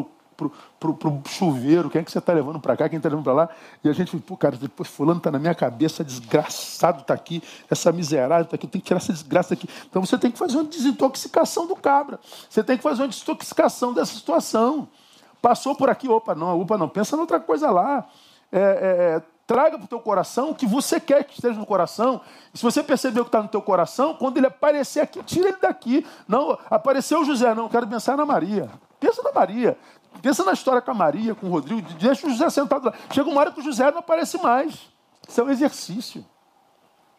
o 0.89 1.23
chuveiro, 1.29 1.89
quem 1.89 2.01
é 2.01 2.05
que 2.05 2.11
você 2.11 2.19
está 2.19 2.33
levando 2.33 2.59
para 2.59 2.77
cá, 2.77 2.89
quem 2.89 2.97
está 2.97 3.09
levando 3.09 3.25
para 3.25 3.33
lá. 3.33 3.49
E 3.85 3.89
a 3.89 3.93
gente, 3.93 4.17
pô, 4.17 4.37
cara, 4.37 4.57
depois 4.57 4.89
fulano 4.89 5.19
está 5.19 5.31
na 5.31 5.39
minha 5.39 5.55
cabeça, 5.55 6.03
desgraçado 6.03 7.03
está 7.03 7.15
aqui, 7.15 7.41
essa 7.71 7.93
miserável 7.93 8.45
está 8.45 8.57
aqui, 8.57 8.67
eu 8.67 8.71
tenho 8.71 8.83
que 8.83 8.89
tirar 8.89 8.99
essa 8.99 9.13
desgraça 9.13 9.55
aqui. 9.55 9.69
Então 9.89 10.05
você 10.05 10.19
tem 10.19 10.33
que 10.33 10.39
fazer 10.39 10.57
uma 10.57 10.65
desintoxicação 10.65 11.69
do 11.69 11.77
cabra. 11.77 12.19
Você 12.49 12.65
tem 12.65 12.77
que 12.77 12.83
fazer 12.83 13.03
uma 13.03 13.09
desintoxicação 13.09 13.93
dessa 13.93 14.15
situação. 14.15 14.89
Passou 15.41 15.75
por 15.75 15.89
aqui, 15.89 16.09
opa, 16.09 16.35
não, 16.35 16.61
opa, 16.61 16.77
não. 16.77 16.89
Pensa 16.89 17.17
em 17.17 17.21
outra 17.21 17.41
coisa 17.41 17.71
lá. 17.71 18.07
É, 18.53 18.59
é, 18.61 19.17
é 19.17 19.23
traga 19.51 19.77
para 19.77 19.85
o 19.85 19.89
teu 19.89 19.99
coração 19.99 20.51
o 20.51 20.55
que 20.55 20.65
você 20.65 21.01
quer 21.01 21.25
que 21.25 21.35
esteja 21.35 21.59
no 21.59 21.67
coração. 21.67 22.21
E 22.55 22.59
se 22.59 22.63
você 22.63 22.85
perceber 22.85 23.21
o 23.21 23.25
que 23.25 23.31
está 23.31 23.43
no 23.43 23.49
teu 23.49 23.61
coração, 23.61 24.15
quando 24.15 24.37
ele 24.37 24.47
aparecer 24.47 25.01
aqui, 25.01 25.21
tira 25.25 25.49
ele 25.49 25.59
daqui. 25.61 26.07
Não, 26.29 26.57
apareceu 26.71 27.25
José, 27.25 27.53
não, 27.53 27.69
quero 27.69 27.85
pensar 27.89 28.17
na 28.17 28.25
Maria. 28.25 28.71
Pensa 29.01 29.21
na 29.25 29.33
Maria. 29.33 29.77
Pensa 30.23 30.45
na 30.45 30.53
história 30.53 30.81
com 30.81 30.93
a 30.93 30.95
Maria, 30.95 31.35
com 31.35 31.49
o 31.49 31.51
Rodrigo. 31.51 31.83
Deixa 31.95 32.29
o 32.29 32.31
José 32.31 32.49
sentado 32.49 32.87
lá. 32.87 32.95
Chega 33.13 33.29
uma 33.29 33.41
hora 33.41 33.51
que 33.51 33.59
o 33.59 33.63
José 33.63 33.91
não 33.91 33.99
aparece 33.99 34.39
mais. 34.39 34.89
Isso 35.29 35.41
é 35.41 35.43
um 35.43 35.51
exercício. 35.51 36.25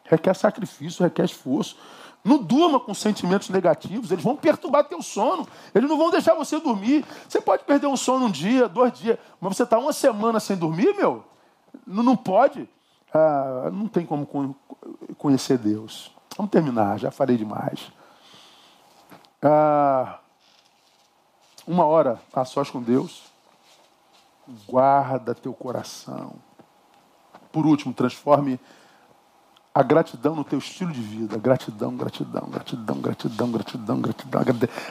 Requer 0.05 0.33
sacrifício, 0.33 1.03
requer 1.03 1.25
esforço. 1.25 1.75
Não 2.23 2.37
durma 2.37 2.79
com 2.79 2.93
sentimentos 2.93 3.49
negativos, 3.49 4.11
eles 4.11 4.23
vão 4.23 4.35
perturbar 4.35 4.83
teu 4.83 5.01
sono, 5.01 5.47
eles 5.73 5.89
não 5.89 5.97
vão 5.97 6.11
deixar 6.11 6.35
você 6.35 6.59
dormir. 6.59 7.03
Você 7.27 7.41
pode 7.41 7.63
perder 7.63 7.87
um 7.87 7.97
sono 7.97 8.27
um 8.27 8.31
dia, 8.31 8.69
dois 8.69 8.93
dias, 8.93 9.17
mas 9.39 9.57
você 9.57 9.63
está 9.63 9.79
uma 9.79 9.91
semana 9.91 10.39
sem 10.39 10.55
dormir, 10.55 10.93
meu? 10.95 11.23
Não, 11.85 12.03
não 12.03 12.15
pode. 12.15 12.69
Ah, 13.11 13.69
não 13.73 13.87
tem 13.87 14.05
como 14.05 14.55
conhecer 15.17 15.57
Deus. 15.57 16.11
Vamos 16.37 16.51
terminar, 16.51 16.99
já 16.99 17.09
falei 17.09 17.37
demais. 17.37 17.91
Ah, 19.41 20.19
uma 21.65 21.85
hora 21.85 22.21
a 22.33 22.45
sós 22.45 22.69
com 22.69 22.81
Deus, 22.81 23.23
guarda 24.67 25.33
teu 25.33 25.53
coração. 25.53 26.35
Por 27.51 27.65
último, 27.65 27.93
transforme 27.93 28.59
a 29.73 29.81
gratidão 29.83 30.35
no 30.35 30.43
teu 30.43 30.59
estilo 30.59 30.91
de 30.91 31.01
vida. 31.01 31.37
Gratidão, 31.37 31.95
gratidão, 31.95 32.49
gratidão, 32.49 32.97
gratidão, 32.99 33.51
gratidão, 33.51 34.01
gratidão. 34.01 34.41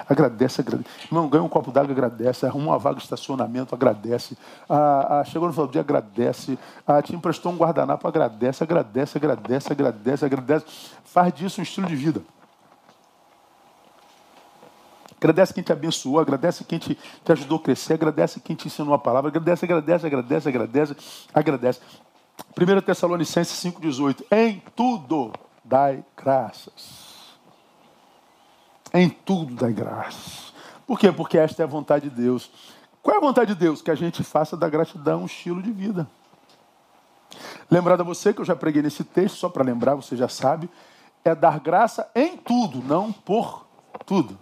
Agradece, 0.09 0.61
agradece. 0.63 0.97
Irmão, 1.05 1.29
ganha 1.29 1.45
um 1.45 1.49
copo 1.49 1.71
d'água, 1.71 1.93
agradece. 1.93 2.47
Arruma 2.47 2.73
uma 2.73 2.79
vaga 2.79 2.97
de 2.97 3.03
estacionamento, 3.03 3.75
agradece. 3.75 4.39
Ah, 4.69 5.21
ah, 5.21 5.25
chegou 5.25 5.49
no 5.49 5.53
final 5.53 5.67
do 5.67 5.73
dia, 5.73 5.83
agradece. 5.83 6.59
Ah, 6.87 7.03
te 7.03 7.15
emprestou 7.15 7.53
um 7.53 7.57
guardanapo, 7.57 8.09
agradece, 8.09 8.65
agradece, 8.65 9.19
agradece, 9.19 9.73
agradece, 9.73 10.25
agradece. 10.25 10.67
Faz 11.05 11.33
disso 11.35 11.61
um 11.61 11.63
estilo 11.63 11.87
de 11.87 11.97
vida. 11.97 12.23
Agradece 15.19 15.53
quem 15.53 15.63
te 15.63 15.71
abençoou, 15.71 16.19
agradece 16.19 16.65
quem 16.65 16.79
te, 16.79 16.95
te 16.95 17.33
ajudou 17.33 17.59
a 17.59 17.63
crescer, 17.63 17.93
agradece 17.93 18.41
quem 18.41 18.57
te 18.57 18.67
ensinou 18.69 18.95
a 18.95 18.99
palavra, 18.99 19.29
agradece, 19.29 19.67
agradece, 19.67 20.07
agradece, 20.07 20.49
agradece, 20.49 20.97
agradece. 21.35 21.81
1 22.61 22.83
Tessalonicenses 22.83 23.57
5,18. 23.65 24.23
Em 24.31 24.63
tudo 24.77 25.33
dai 25.65 26.05
graças. 26.15 27.31
Em 28.93 29.09
tudo 29.09 29.55
dai 29.55 29.73
graças. 29.73 30.53
Por 30.87 30.99
quê? 30.99 31.11
Porque 31.11 31.39
esta 31.39 31.63
é 31.63 31.65
a 31.65 31.69
vontade 31.69 32.11
de 32.11 32.17
Deus. 32.17 32.51
Qual 33.03 33.15
é 33.15 33.19
a 33.19 33.23
vontade 33.23 33.55
de 33.55 33.59
Deus? 33.59 33.81
Que 33.81 33.91
a 33.91 33.95
gente 33.95 34.23
faça 34.23 34.59
da 34.59 34.69
gratidão 34.69 35.23
um 35.23 35.27
estilo 35.27 35.63
de 35.63 35.73
vida. 35.73 36.07
Lembrando 37.71 38.03
a 38.03 38.05
você 38.05 38.35
que 38.35 38.43
eu 38.43 38.45
já 38.45 38.55
preguei 38.55 38.83
nesse 38.83 39.05
texto, 39.05 39.37
só 39.37 39.49
para 39.49 39.65
lembrar, 39.65 39.95
você 39.95 40.15
já 40.15 40.29
sabe, 40.29 40.69
é 41.25 41.35
dar 41.35 41.61
graça 41.61 42.11
em 42.15 42.37
tudo, 42.37 42.83
não 42.83 43.11
por 43.11 43.67
tudo. 44.05 44.39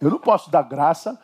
Eu 0.00 0.10
não 0.10 0.18
posso 0.18 0.50
dar 0.50 0.62
graça 0.62 1.20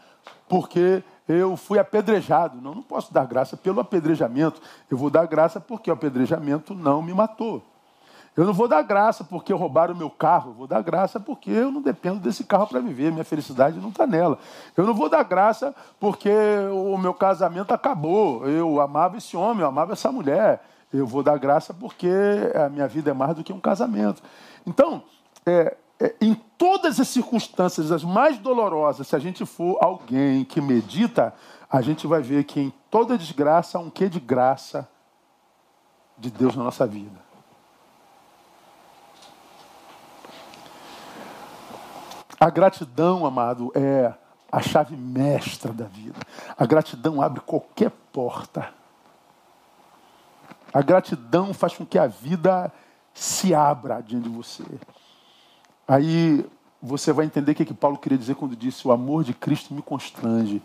porque 0.47 1.03
eu 1.29 1.57
fui 1.57 1.79
apedrejado. 1.79 2.61
Não, 2.61 2.75
não 2.75 2.83
posso 2.83 3.13
dar 3.13 3.27
graça 3.27 3.57
pelo 3.57 3.81
apedrejamento. 3.81 4.61
Eu 4.91 4.97
vou 4.97 5.11
dar 5.11 5.27
graça 5.27 5.61
porque 5.61 5.91
o 5.91 5.95
apedrejamento 5.95 6.75
não 6.75 7.03
me 7.03 7.15
matou. 7.15 7.63
Eu 8.37 8.45
não 8.45 8.53
vou 8.53 8.67
dar 8.67 8.83
graça 8.83 9.23
porque 9.23 9.53
roubaram 9.53 9.95
o 9.95 9.97
meu 9.97 10.11
carro. 10.11 10.51
Eu 10.51 10.55
vou 10.55 10.67
dar 10.67 10.83
graça 10.83 11.21
porque 11.21 11.51
eu 11.51 11.71
não 11.71 11.81
dependo 11.81 12.19
desse 12.19 12.43
carro 12.43 12.67
para 12.67 12.81
viver. 12.81 13.13
Minha 13.13 13.25
felicidade 13.25 13.79
não 13.79 13.91
está 13.91 14.07
nela. 14.07 14.39
Eu 14.77 14.85
não 14.85 14.93
vou 14.93 15.09
dar 15.09 15.23
graça 15.23 15.75
porque 16.01 16.33
o 16.73 16.99
meu 16.99 17.15
casamento 17.15 17.73
acabou. 17.73 18.47
Eu 18.47 18.81
amava 18.81 19.17
esse 19.17 19.37
homem, 19.37 19.63
eu 19.63 19.69
amava 19.69 19.93
essa 19.93 20.11
mulher. 20.11 20.65
Eu 20.93 21.07
vou 21.07 21.23
dar 21.23 21.39
graça 21.39 21.73
porque 21.73 22.11
a 22.55 22.69
minha 22.69 22.89
vida 22.89 23.11
é 23.11 23.15
mais 23.15 23.37
do 23.37 23.45
que 23.45 23.53
um 23.53 23.61
casamento. 23.61 24.21
Então, 24.67 25.03
é, 25.47 25.77
é, 26.05 26.15
em 26.21 26.35
todas 26.35 27.01
as 27.01 27.09
circunstâncias, 27.09 27.91
as 27.91 28.05
mais 28.05 28.37
dolorosas, 28.37 29.09
se 29.09 29.17
a 29.17 29.19
gente 29.19 29.47
for 29.47 29.79
alguém 29.81 30.45
que 30.45 30.61
medita, 30.61 31.33
a 31.71 31.81
gente 31.81 32.07
vai 32.07 32.21
ver 32.21 32.45
que 32.45 32.61
em 32.61 32.71
toda 32.91 33.17
desgraça 33.17 33.79
há 33.79 33.81
um 33.81 33.89
quê 33.89 34.07
de 34.07 34.21
graça 34.21 34.87
de 36.19 36.31
Deus 36.31 36.55
na 36.55 36.63
nossa 36.63 36.87
vida. 36.87 37.25
A 42.39 42.51
gratidão, 42.51 43.25
amado, 43.25 43.73
é 43.75 44.13
a 44.53 44.61
chave 44.61 44.95
mestra 44.95 45.73
da 45.73 45.87
vida. 45.87 46.19
A 46.59 46.67
gratidão 46.67 47.23
abre 47.23 47.41
qualquer 47.41 47.91
porta. 48.13 48.75
A 50.71 50.83
gratidão 50.83 51.55
faz 51.55 51.75
com 51.75 51.87
que 51.87 51.99
a 51.99 52.07
vida 52.07 52.71
se 53.15 53.55
abra 53.55 54.03
diante 54.03 54.29
de 54.29 54.37
você. 54.37 54.65
Aí 55.87 56.45
você 56.83 57.13
vai 57.13 57.27
entender 57.27 57.53
o 57.53 57.55
que, 57.55 57.65
que 57.65 57.75
Paulo 57.75 57.99
queria 57.99 58.19
dizer 58.19 58.35
quando 58.35 58.57
disse: 58.57 58.87
O 58.87 58.93
amor 58.93 59.25
de 59.25 59.35
Cristo 59.35 59.73
me 59.75 59.83
constrange. 59.83 60.63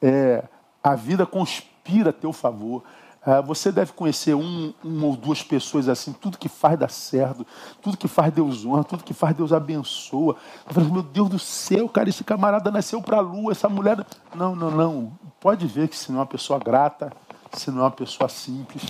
É, 0.00 0.44
a 0.82 0.94
vida 0.94 1.26
conspira 1.26 2.10
a 2.10 2.12
teu 2.12 2.32
favor. 2.32 2.82
É, 3.26 3.42
você 3.42 3.72
deve 3.72 3.92
conhecer 3.92 4.34
um, 4.34 4.72
uma 4.82 5.06
ou 5.06 5.16
duas 5.16 5.42
pessoas 5.42 5.88
assim, 5.88 6.12
tudo 6.12 6.38
que 6.38 6.48
faz 6.48 6.78
dá 6.78 6.88
certo, 6.88 7.46
tudo 7.82 7.96
que 7.96 8.08
faz 8.08 8.32
Deus 8.32 8.64
honra, 8.64 8.84
tudo 8.84 9.04
que 9.04 9.12
faz 9.12 9.36
Deus 9.36 9.52
abençoa. 9.52 10.36
Falo, 10.66 10.92
meu 10.92 11.02
Deus 11.02 11.28
do 11.28 11.38
céu, 11.38 11.88
cara, 11.88 12.08
esse 12.08 12.24
camarada 12.24 12.70
nasceu 12.70 13.02
para 13.02 13.18
a 13.18 13.20
lua, 13.20 13.52
essa 13.52 13.68
mulher. 13.68 14.04
Não, 14.34 14.54
não, 14.54 14.70
não. 14.70 15.12
Pode 15.40 15.66
ver 15.66 15.88
que 15.88 15.96
se 15.96 16.10
não 16.10 16.18
é 16.18 16.20
uma 16.20 16.26
pessoa 16.26 16.58
grata, 16.58 17.12
se 17.52 17.70
não 17.70 17.80
é 17.80 17.84
uma 17.84 17.90
pessoa 17.90 18.28
simples, 18.28 18.82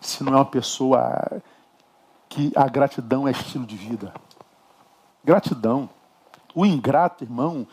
se 0.00 0.22
não 0.22 0.34
é 0.34 0.36
uma 0.36 0.44
pessoa 0.44 1.40
que 2.28 2.52
a 2.54 2.68
gratidão 2.68 3.26
é 3.26 3.30
estilo 3.30 3.64
de 3.64 3.76
vida. 3.76 4.12
Gratidão. 5.28 5.90
O 6.54 6.64
ingrato, 6.64 7.22
irmão, 7.22 7.66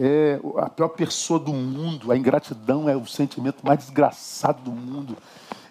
é 0.00 0.40
a 0.56 0.70
pior 0.70 0.88
pessoa 0.88 1.38
do 1.38 1.52
mundo. 1.52 2.10
A 2.10 2.16
ingratidão 2.16 2.88
é 2.88 2.96
o 2.96 3.04
sentimento 3.04 3.58
mais 3.62 3.80
desgraçado 3.80 4.62
do 4.62 4.70
mundo. 4.70 5.14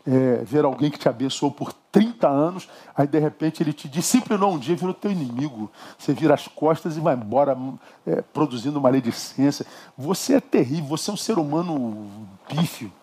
É, 0.05 0.43
ver 0.43 0.65
alguém 0.65 0.91
que 0.91 0.99
te 0.99 1.09
abençoou 1.09 1.51
por 1.51 1.73
30 1.91 2.27
anos, 2.27 2.69
aí 2.95 3.07
de 3.07 3.17
repente 3.17 3.63
ele 3.63 3.73
te 3.73 3.89
disciplinou 3.89 4.53
um 4.53 4.59
dia, 4.59 4.75
virou 4.75 4.93
teu 4.93 5.11
inimigo. 5.11 5.71
Você 5.97 6.13
vira 6.13 6.35
as 6.35 6.47
costas 6.47 6.95
e 6.95 6.99
vai 6.99 7.15
embora 7.15 7.57
é, 8.05 8.21
produzindo 8.21 8.79
maledicência. 8.79 9.65
Você 9.97 10.35
é 10.35 10.39
terrível, 10.39 10.89
você 10.89 11.09
é 11.09 11.13
um 11.15 11.17
ser 11.17 11.39
humano 11.39 12.07
pífio. 12.49 12.93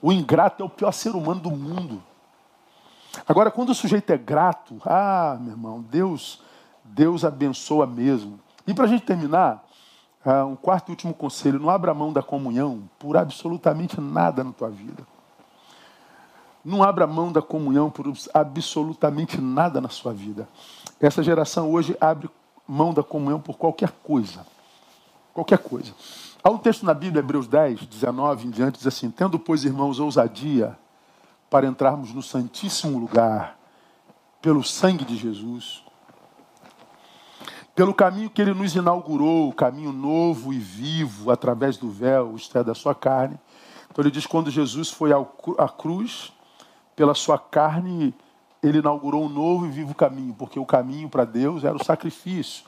O 0.00 0.12
ingrato 0.12 0.62
é 0.62 0.66
o 0.66 0.70
pior 0.70 0.92
ser 0.92 1.16
humano 1.16 1.40
do 1.40 1.50
mundo. 1.50 2.00
Agora, 3.26 3.50
quando 3.50 3.70
o 3.70 3.74
sujeito 3.74 4.12
é 4.12 4.16
grato, 4.16 4.80
ah, 4.84 5.36
meu 5.40 5.50
irmão, 5.50 5.84
Deus 5.90 6.40
Deus 6.84 7.24
abençoa 7.24 7.86
mesmo. 7.86 8.38
E 8.66 8.74
para 8.74 8.84
a 8.84 8.88
gente 8.88 9.04
terminar, 9.04 9.64
uh, 10.24 10.44
um 10.46 10.56
quarto 10.56 10.88
e 10.88 10.92
último 10.92 11.14
conselho: 11.14 11.58
não 11.58 11.70
abra 11.70 11.94
mão 11.94 12.12
da 12.12 12.22
comunhão 12.22 12.88
por 12.98 13.16
absolutamente 13.16 14.00
nada 14.00 14.44
na 14.44 14.52
tua 14.52 14.70
vida. 14.70 15.06
Não 16.64 16.82
abra 16.82 17.06
mão 17.06 17.32
da 17.32 17.42
comunhão 17.42 17.90
por 17.90 18.06
absolutamente 18.32 19.40
nada 19.40 19.80
na 19.80 19.88
sua 19.88 20.12
vida. 20.12 20.48
Essa 21.00 21.22
geração 21.22 21.72
hoje 21.72 21.96
abre 22.00 22.30
mão 22.68 22.94
da 22.94 23.02
comunhão 23.02 23.40
por 23.40 23.56
qualquer 23.58 23.90
coisa. 24.02 24.46
Qualquer 25.34 25.58
coisa. 25.58 25.92
Há 26.44 26.50
um 26.50 26.58
texto 26.58 26.84
na 26.84 26.94
Bíblia, 26.94 27.20
Hebreus 27.20 27.48
10, 27.48 27.86
19 27.86 28.46
em 28.46 28.50
diante, 28.50 28.78
diz 28.78 28.86
assim: 28.86 29.10
Tendo, 29.10 29.38
pois, 29.38 29.64
irmãos, 29.64 29.98
ousadia 29.98 30.78
para 31.50 31.66
entrarmos 31.66 32.12
no 32.12 32.22
Santíssimo 32.22 32.98
Lugar, 32.98 33.58
pelo 34.40 34.62
sangue 34.62 35.04
de 35.04 35.16
Jesus, 35.16 35.84
pelo 37.74 37.94
caminho 37.94 38.28
que 38.28 38.40
ele 38.40 38.52
nos 38.52 38.74
inaugurou, 38.74 39.48
o 39.48 39.54
caminho 39.54 39.92
novo 39.92 40.52
e 40.52 40.58
vivo, 40.58 41.30
através 41.30 41.76
do 41.76 41.90
véu, 41.90 42.36
isto 42.36 42.56
é, 42.58 42.62
da 42.62 42.74
sua 42.74 42.94
carne. 42.94 43.38
Então 43.90 44.02
ele 44.02 44.10
diz: 44.10 44.26
quando 44.26 44.50
Jesus 44.50 44.90
foi 44.90 45.10
à 45.12 45.68
cruz, 45.68 46.32
pela 46.94 47.14
sua 47.14 47.38
carne, 47.38 48.14
ele 48.62 48.78
inaugurou 48.78 49.24
um 49.24 49.28
novo 49.28 49.66
e 49.66 49.70
vivo 49.70 49.94
caminho, 49.94 50.34
porque 50.34 50.58
o 50.58 50.66
caminho 50.66 51.08
para 51.08 51.24
Deus 51.24 51.64
era 51.64 51.74
o 51.74 51.84
sacrifício, 51.84 52.64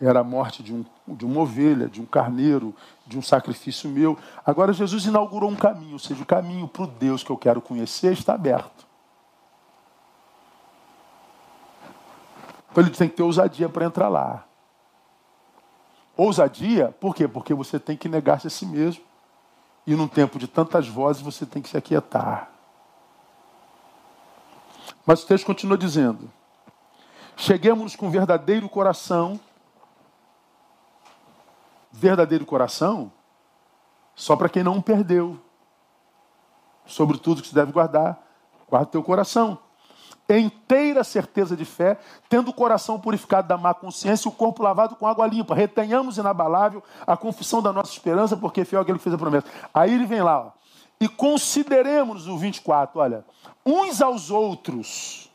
era 0.00 0.20
a 0.20 0.24
morte 0.24 0.62
de, 0.62 0.72
um, 0.72 0.84
de 1.06 1.24
uma 1.24 1.40
ovelha, 1.42 1.86
de 1.86 2.00
um 2.00 2.06
carneiro, 2.06 2.74
de 3.06 3.18
um 3.18 3.22
sacrifício 3.22 3.90
meu. 3.90 4.18
Agora 4.44 4.72
Jesus 4.72 5.04
inaugurou 5.04 5.50
um 5.50 5.56
caminho, 5.56 5.94
ou 5.94 5.98
seja, 5.98 6.22
o 6.22 6.26
caminho 6.26 6.66
para 6.66 6.84
o 6.84 6.86
Deus 6.86 7.22
que 7.22 7.30
eu 7.30 7.36
quero 7.36 7.60
conhecer 7.60 8.12
está 8.12 8.34
aberto. 8.34 8.86
Então 12.70 12.84
ele 12.84 12.90
tem 12.90 13.08
que 13.08 13.16
ter 13.16 13.22
ousadia 13.22 13.68
para 13.68 13.86
entrar 13.86 14.08
lá. 14.08 14.45
Ousadia, 16.16 16.94
por 16.98 17.14
quê? 17.14 17.28
Porque 17.28 17.52
você 17.52 17.78
tem 17.78 17.96
que 17.96 18.08
negar-se 18.08 18.46
a 18.46 18.50
si 18.50 18.64
mesmo. 18.64 19.04
E 19.86 19.94
num 19.94 20.08
tempo 20.08 20.38
de 20.38 20.48
tantas 20.48 20.88
vozes, 20.88 21.22
você 21.22 21.44
tem 21.44 21.62
que 21.62 21.68
se 21.68 21.76
aquietar. 21.76 22.50
Mas 25.04 25.22
o 25.22 25.26
texto 25.26 25.44
continua 25.44 25.76
dizendo: 25.76 26.30
Cheguemos 27.36 27.94
com 27.94 28.10
verdadeiro 28.10 28.68
coração. 28.68 29.38
Verdadeiro 31.92 32.44
coração, 32.44 33.10
só 34.14 34.36
para 34.36 34.50
quem 34.50 34.62
não 34.62 34.82
perdeu. 34.82 35.40
Sobre 36.84 37.16
tudo 37.18 37.40
que 37.40 37.48
se 37.48 37.54
deve 37.54 37.72
guardar, 37.72 38.22
guarda 38.68 38.90
teu 38.90 39.02
coração 39.02 39.58
inteira 40.28 41.04
certeza 41.04 41.56
de 41.56 41.64
fé, 41.64 41.98
tendo 42.28 42.50
o 42.50 42.54
coração 42.54 42.98
purificado 42.98 43.46
da 43.46 43.56
má 43.56 43.72
consciência 43.72 44.28
e 44.28 44.30
o 44.30 44.34
corpo 44.34 44.62
lavado 44.62 44.96
com 44.96 45.06
água 45.06 45.26
limpa. 45.26 45.54
Retenhamos 45.54 46.18
inabalável 46.18 46.82
a 47.06 47.16
confissão 47.16 47.62
da 47.62 47.72
nossa 47.72 47.92
esperança, 47.92 48.36
porque 48.36 48.64
fiel 48.64 48.80
é 48.80 48.82
aquele 48.82 48.98
que 48.98 49.04
fez 49.04 49.14
a 49.14 49.18
promessa. 49.18 49.46
Aí 49.72 49.94
ele 49.94 50.04
vem 50.04 50.22
lá, 50.22 50.40
ó, 50.40 50.50
e 51.00 51.08
consideremos 51.08 52.26
o 52.26 52.36
24, 52.36 52.98
olha, 52.98 53.24
uns 53.64 54.02
aos 54.02 54.30
outros, 54.30 55.30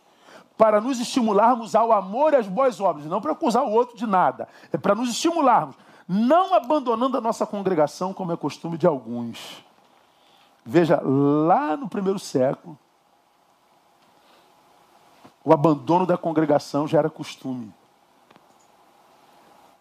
para 0.58 0.82
nos 0.82 1.00
estimularmos 1.00 1.76
ao 1.76 1.92
amor 1.92 2.34
e 2.34 2.38
às 2.38 2.48
boas 2.48 2.80
obras, 2.80 3.06
não 3.06 3.22
para 3.22 3.32
acusar 3.32 3.64
o 3.64 3.72
outro 3.72 3.96
de 3.96 4.06
nada, 4.06 4.48
é 4.74 4.78
para 4.78 4.94
nos 4.94 5.10
estimularmos, 5.10 5.76
não 6.08 6.54
abandonando 6.54 7.18
a 7.18 7.22
nossa 7.22 7.46
congregação, 7.46 8.14
como 8.14 8.32
é 8.32 8.38
costume 8.38 8.78
de 8.78 8.86
alguns. 8.86 9.64
Veja, 10.66 11.02
lá 11.04 11.78
no 11.78 11.88
primeiro 11.88 12.20
século, 12.20 12.78
o 15.44 15.54
abandono 15.54 16.06
da 16.06 16.18
congregação 16.18 16.88
já 16.88 17.00
era 17.00 17.10
costume. 17.10 17.74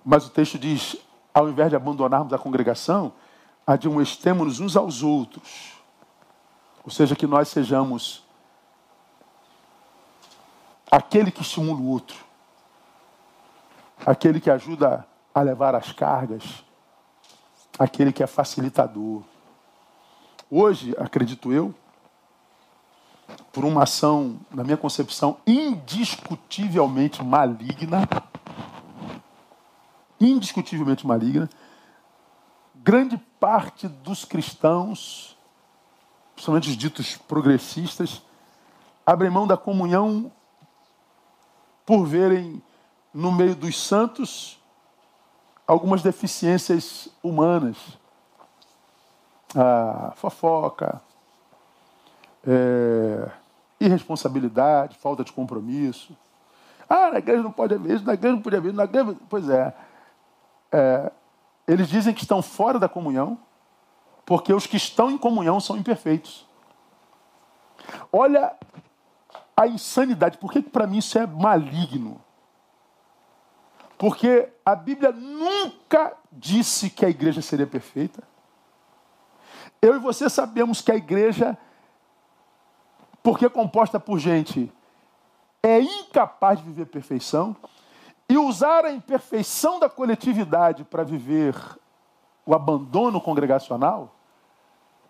Mas 0.05 0.27
o 0.27 0.31
texto 0.31 0.59
diz: 0.59 0.97
ao 1.33 1.49
invés 1.49 1.71
de 1.71 1.77
abandonarmos 1.77 2.33
a 2.33 2.39
congregação, 2.39 3.13
admoestemos-nos 3.67 4.61
uns 4.61 4.77
aos 4.77 5.03
outros. 5.03 5.75
Ou 6.85 6.91
seja, 6.91 7.15
que 7.15 7.27
nós 7.27 7.49
sejamos 7.49 8.25
aquele 10.91 11.31
que 11.31 11.43
estimula 11.43 11.79
o 11.79 11.89
outro, 11.89 12.17
aquele 14.05 14.41
que 14.41 14.51
ajuda 14.51 15.07
a 15.35 15.43
levar 15.43 15.75
as 15.75 15.93
cargas, 15.93 16.65
aquele 17.79 18.13
que 18.13 18.23
é 18.23 18.27
facilitador. 18.27 19.23
Hoje, 20.51 20.95
acredito 20.99 21.53
eu, 21.53 21.75
por 23.53 23.64
uma 23.64 23.83
ação, 23.83 24.39
na 24.51 24.62
minha 24.62 24.76
concepção, 24.76 25.39
indiscutivelmente 25.47 27.22
maligna, 27.22 28.09
indiscutivelmente 30.20 31.07
maligna, 31.07 31.49
grande 32.74 33.16
parte 33.39 33.89
dos 33.89 34.24
cristãos, 34.24 35.37
principalmente 36.35 36.70
os 36.70 36.76
ditos 36.76 37.16
progressistas, 37.16 38.22
abrem 39.05 39.31
mão 39.31 39.47
da 39.47 39.57
comunhão 39.57 40.31
por 41.85 42.07
verem 42.07 42.62
no 43.12 43.33
meio 43.33 43.57
dos 43.57 43.76
santos 43.76 44.59
algumas 45.66 46.03
deficiências 46.03 47.09
humanas. 47.22 47.76
A 49.55 50.12
fofoca, 50.16 51.03
é, 52.47 53.30
irresponsabilidade, 53.80 54.97
falta 54.99 55.24
de 55.24 55.32
compromisso. 55.32 56.16
Ah, 56.88 57.11
na 57.12 57.18
igreja 57.18 57.43
não 57.43 57.53
pode 57.53 57.74
haver 57.74 57.97
isso, 57.97 58.05
na 58.05 58.14
igreja 58.14 58.34
não 58.34 58.43
pode 58.43 58.57
haver 58.57 58.72
na 58.72 58.84
igreja. 58.84 59.16
Pois 59.28 59.49
é. 59.49 59.74
é. 60.72 61.12
Eles 61.66 61.88
dizem 61.88 62.12
que 62.12 62.22
estão 62.22 62.43
fora 62.43 62.78
da 62.78 62.88
comunhão, 62.88 63.38
porque 64.26 64.53
os 64.53 64.66
que 64.66 64.76
estão 64.76 65.11
em 65.11 65.18
comunhão 65.18 65.61
são 65.61 65.76
imperfeitos. 65.76 66.49
Olha 68.12 68.55
a 69.57 69.66
insanidade. 69.66 70.38
Por 70.38 70.53
que, 70.53 70.62
que 70.62 70.70
para 70.70 70.86
mim 70.86 70.99
isso 70.99 71.18
é 71.18 71.26
maligno? 71.26 72.20
Porque 73.97 74.49
a 74.64 74.74
Bíblia 74.74 75.12
nunca 75.12 76.16
disse 76.32 76.88
que 76.88 77.05
a 77.05 77.11
igreja 77.11 77.43
seria 77.43 77.66
perfeita. 77.66 78.22
Eu 79.82 79.97
e 79.97 79.99
você 79.99 80.28
sabemos 80.30 80.80
que 80.80 80.91
a 80.91 80.97
igreja, 80.97 81.57
porque 83.23 83.47
é 83.47 83.49
composta 83.49 83.99
por 84.01 84.18
gente, 84.18 84.73
é 85.62 85.81
incapaz 85.81 86.59
de 86.59 86.64
viver 86.64 86.87
perfeição. 86.87 87.57
E 88.29 88.39
usar 88.39 88.85
a 88.85 88.93
imperfeição 88.93 89.81
da 89.81 89.89
coletividade 89.89 90.85
para 90.85 91.03
viver 91.03 91.55
o 92.47 92.55
abandono 92.55 93.21
congregacional, 93.21 94.14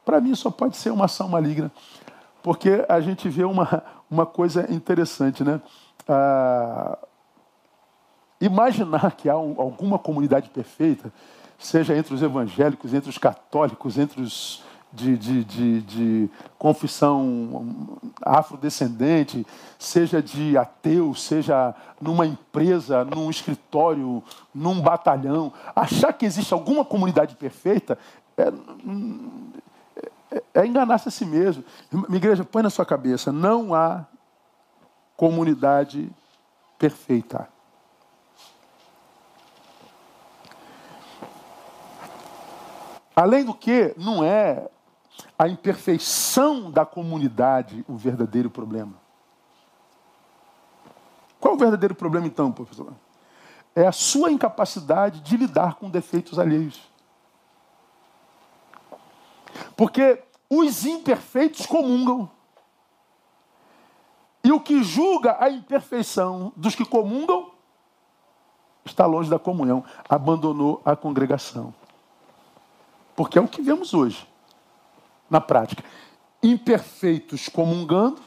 para 0.05 0.21
mim 0.21 0.35
só 0.35 0.51
pode 0.51 0.77
ser 0.77 0.91
uma 0.91 1.05
ação 1.05 1.29
maligna. 1.29 1.71
Porque 2.43 2.85
a 2.89 2.99
gente 3.01 3.29
vê 3.29 3.45
uma, 3.45 3.85
uma 4.11 4.25
coisa 4.25 4.73
interessante, 4.73 5.45
né? 5.45 5.61
Ah, 6.09 6.97
Imaginar 8.41 9.13
que 9.13 9.29
há 9.29 9.37
um, 9.37 9.61
alguma 9.61 9.99
comunidade 9.99 10.49
perfeita, 10.49 11.13
seja 11.59 11.95
entre 11.95 12.15
os 12.15 12.23
evangélicos, 12.23 12.95
entre 12.95 13.11
os 13.11 13.19
católicos, 13.19 13.99
entre 13.99 14.23
os 14.23 14.63
de, 14.93 15.17
de, 15.17 15.45
de, 15.45 15.81
de 15.83 16.31
confissão 16.59 17.99
afrodescendente, 18.23 19.47
seja 19.79 20.23
de 20.23 20.57
ateu, 20.57 21.15
seja 21.15 21.75
numa 22.01 22.27
empresa, 22.27 23.05
num 23.05 23.31
escritório, 23.31 24.23
num 24.55 24.81
batalhão, 24.81 25.53
achar 25.75 26.13
que 26.13 26.27
existe 26.27 26.53
alguma 26.53 26.85
comunidade 26.85 27.37
perfeita 27.37 27.99
é, 28.37 28.53
é, 30.31 30.43
é 30.55 30.67
enganar-se 30.67 31.09
a 31.09 31.11
si 31.11 31.25
mesmo. 31.25 31.65
Minha 31.93 32.17
igreja, 32.17 32.45
põe 32.45 32.63
na 32.63 32.71
sua 32.71 32.87
cabeça: 32.87 33.31
não 33.31 33.75
há 33.75 34.07
comunidade 35.17 36.11
perfeita. 36.79 37.49
Além 43.15 43.45
do 43.45 43.53
que, 43.53 43.93
não 43.99 44.25
é 44.25 44.67
a 45.39 45.49
imperfeição 45.49 46.71
da 46.71 46.85
comunidade 46.85 47.85
o 47.89 47.97
verdadeiro 47.97 48.51
problema. 48.51 48.95
Qual 51.41 51.55
é 51.55 51.57
o 51.57 51.61
verdadeiro 51.61 51.95
problema, 51.95 52.27
então, 52.27 52.53
professor? 52.53 52.93
É 53.75 53.87
a 53.87 53.93
sua 53.93 54.31
incapacidade 54.31 55.21
de 55.21 55.37
lidar 55.37 55.77
com 55.77 55.89
defeitos 55.89 56.39
alheios. 56.39 56.81
Porque 59.77 60.23
os 60.49 60.85
imperfeitos 60.85 61.65
comungam. 61.65 62.31
E 64.45 64.53
o 64.53 64.61
que 64.61 64.83
julga 64.83 65.37
a 65.39 65.49
imperfeição 65.49 66.53
dos 66.57 66.75
que 66.75 66.85
comungam 66.85 67.53
está 68.85 69.07
longe 69.07 69.31
da 69.31 69.39
comunhão, 69.39 69.85
abandonou 70.09 70.83
a 70.85 70.97
congregação. 70.97 71.75
Porque 73.15 73.39
é 73.39 73.41
o 73.41 73.49
que 73.49 73.63
vemos 73.63 73.93
hoje, 73.93 74.27
na 75.31 75.41
prática. 75.41 75.85
Imperfeitos 76.43 77.49
comungando 77.49 78.21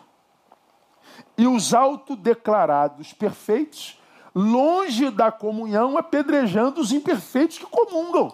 e 1.38 1.46
os 1.46 1.74
autodeclarados 1.74 3.14
perfeitos, 3.14 4.00
longe 4.34 5.10
da 5.10 5.32
comunhão, 5.32 5.98
apedrejando 5.98 6.80
os 6.80 6.92
imperfeitos 6.92 7.58
que 7.58 7.66
comungam. 7.66 8.34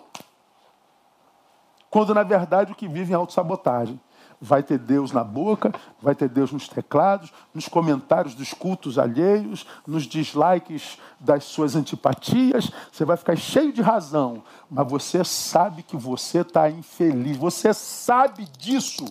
Quando, 1.90 2.14
na 2.14 2.24
verdade, 2.24 2.72
o 2.72 2.76
que 2.76 2.88
vivem 2.88 3.14
é 3.14 3.16
autossabotagem. 3.16 4.00
Vai 4.42 4.64
ter 4.64 4.78
Deus 4.78 5.12
na 5.12 5.24
boca, 5.24 5.74
vai 6.02 6.16
ter 6.16 6.30
Deus 6.30 6.52
nos 6.52 6.68
teclados, 6.68 7.32
nos 7.54 7.68
comentários 7.68 8.34
dos 8.34 8.54
cultos 8.54 8.98
alheios, 8.98 9.66
nos 9.86 10.04
dislikes 10.04 10.98
das 11.20 11.44
suas 11.44 11.76
antipatias. 11.76 12.72
Você 12.92 13.04
vai 13.04 13.18
ficar 13.18 13.36
cheio 13.36 13.74
de 13.74 13.82
razão, 13.82 14.44
mas 14.70 14.90
você 14.90 15.24
sabe 15.26 15.84
que 15.84 15.98
você 15.98 16.40
está 16.40 16.70
infeliz. 16.70 17.36
Você 17.36 17.74
sabe 17.74 18.46
disso. 18.58 19.06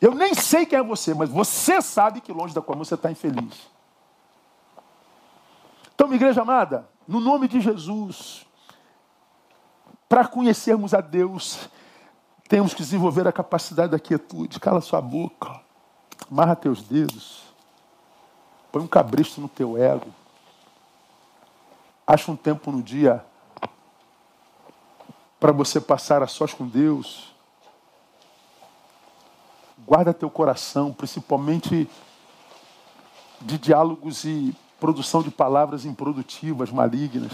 Eu 0.00 0.14
nem 0.14 0.34
sei 0.34 0.64
quem 0.64 0.78
é 0.78 0.82
você, 0.82 1.14
mas 1.14 1.28
você 1.28 1.82
sabe 1.82 2.20
que 2.20 2.32
longe 2.32 2.54
da 2.54 2.62
qual 2.62 2.78
você 2.78 2.94
está 2.94 3.10
infeliz. 3.10 3.68
Então, 5.94 6.06
minha 6.06 6.18
igreja 6.18 6.42
amada, 6.42 6.88
no 7.08 7.18
nome 7.18 7.48
de 7.48 7.60
Jesus, 7.60 8.45
para 10.08 10.26
conhecermos 10.26 10.94
a 10.94 11.00
Deus, 11.00 11.68
temos 12.48 12.72
que 12.72 12.82
desenvolver 12.82 13.26
a 13.26 13.32
capacidade 13.32 13.92
da 13.92 13.98
quietude. 13.98 14.60
Cala 14.60 14.80
sua 14.80 15.00
boca, 15.00 15.60
amarra 16.30 16.54
teus 16.54 16.82
dedos, 16.82 17.42
põe 18.70 18.82
um 18.82 18.86
cabresto 18.86 19.40
no 19.40 19.48
teu 19.48 19.76
ego. 19.76 20.12
Acha 22.06 22.30
um 22.30 22.36
tempo 22.36 22.70
no 22.70 22.80
dia 22.80 23.24
para 25.40 25.50
você 25.50 25.80
passar 25.80 26.22
a 26.22 26.26
sós 26.26 26.54
com 26.54 26.66
Deus. 26.66 27.34
Guarda 29.84 30.14
teu 30.14 30.30
coração, 30.30 30.92
principalmente 30.92 31.90
de 33.40 33.58
diálogos 33.58 34.24
e 34.24 34.56
produção 34.78 35.22
de 35.22 35.30
palavras 35.30 35.84
improdutivas, 35.84 36.70
malignas. 36.70 37.32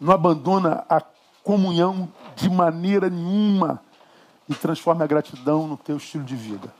Não 0.00 0.12
abandona 0.12 0.84
a 0.88 1.02
comunhão 1.42 2.08
de 2.34 2.48
maneira 2.48 3.08
nenhuma 3.08 3.80
e 4.48 4.54
transforme 4.54 5.02
a 5.02 5.06
gratidão 5.06 5.66
no 5.66 5.76
teu 5.76 5.96
estilo 5.96 6.24
de 6.24 6.34
vida. 6.34 6.72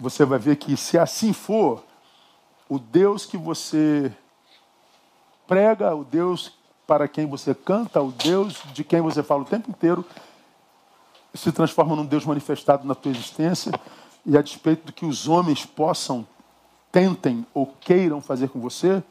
Você 0.00 0.24
vai 0.24 0.38
ver 0.38 0.56
que 0.56 0.76
se 0.76 0.98
assim 0.98 1.32
for, 1.32 1.84
o 2.68 2.78
Deus 2.78 3.24
que 3.24 3.36
você 3.36 4.12
prega, 5.46 5.94
o 5.94 6.04
Deus 6.04 6.52
para 6.86 7.08
quem 7.08 7.26
você 7.26 7.54
canta, 7.54 8.00
o 8.00 8.12
Deus 8.12 8.62
de 8.72 8.84
quem 8.84 9.00
você 9.00 9.22
fala 9.22 9.42
o 9.42 9.46
tempo 9.46 9.70
inteiro, 9.70 10.04
se 11.34 11.52
transforma 11.52 11.94
num 11.94 12.04
Deus 12.04 12.24
manifestado 12.24 12.86
na 12.86 12.94
tua 12.94 13.12
existência 13.12 13.72
e 14.24 14.36
a 14.36 14.42
despeito 14.42 14.86
do 14.86 14.92
que 14.92 15.04
os 15.04 15.28
homens 15.28 15.64
possam, 15.64 16.26
tentem 16.90 17.46
ou 17.52 17.66
queiram 17.80 18.20
fazer 18.20 18.48
com 18.48 18.60
você, 18.60 19.02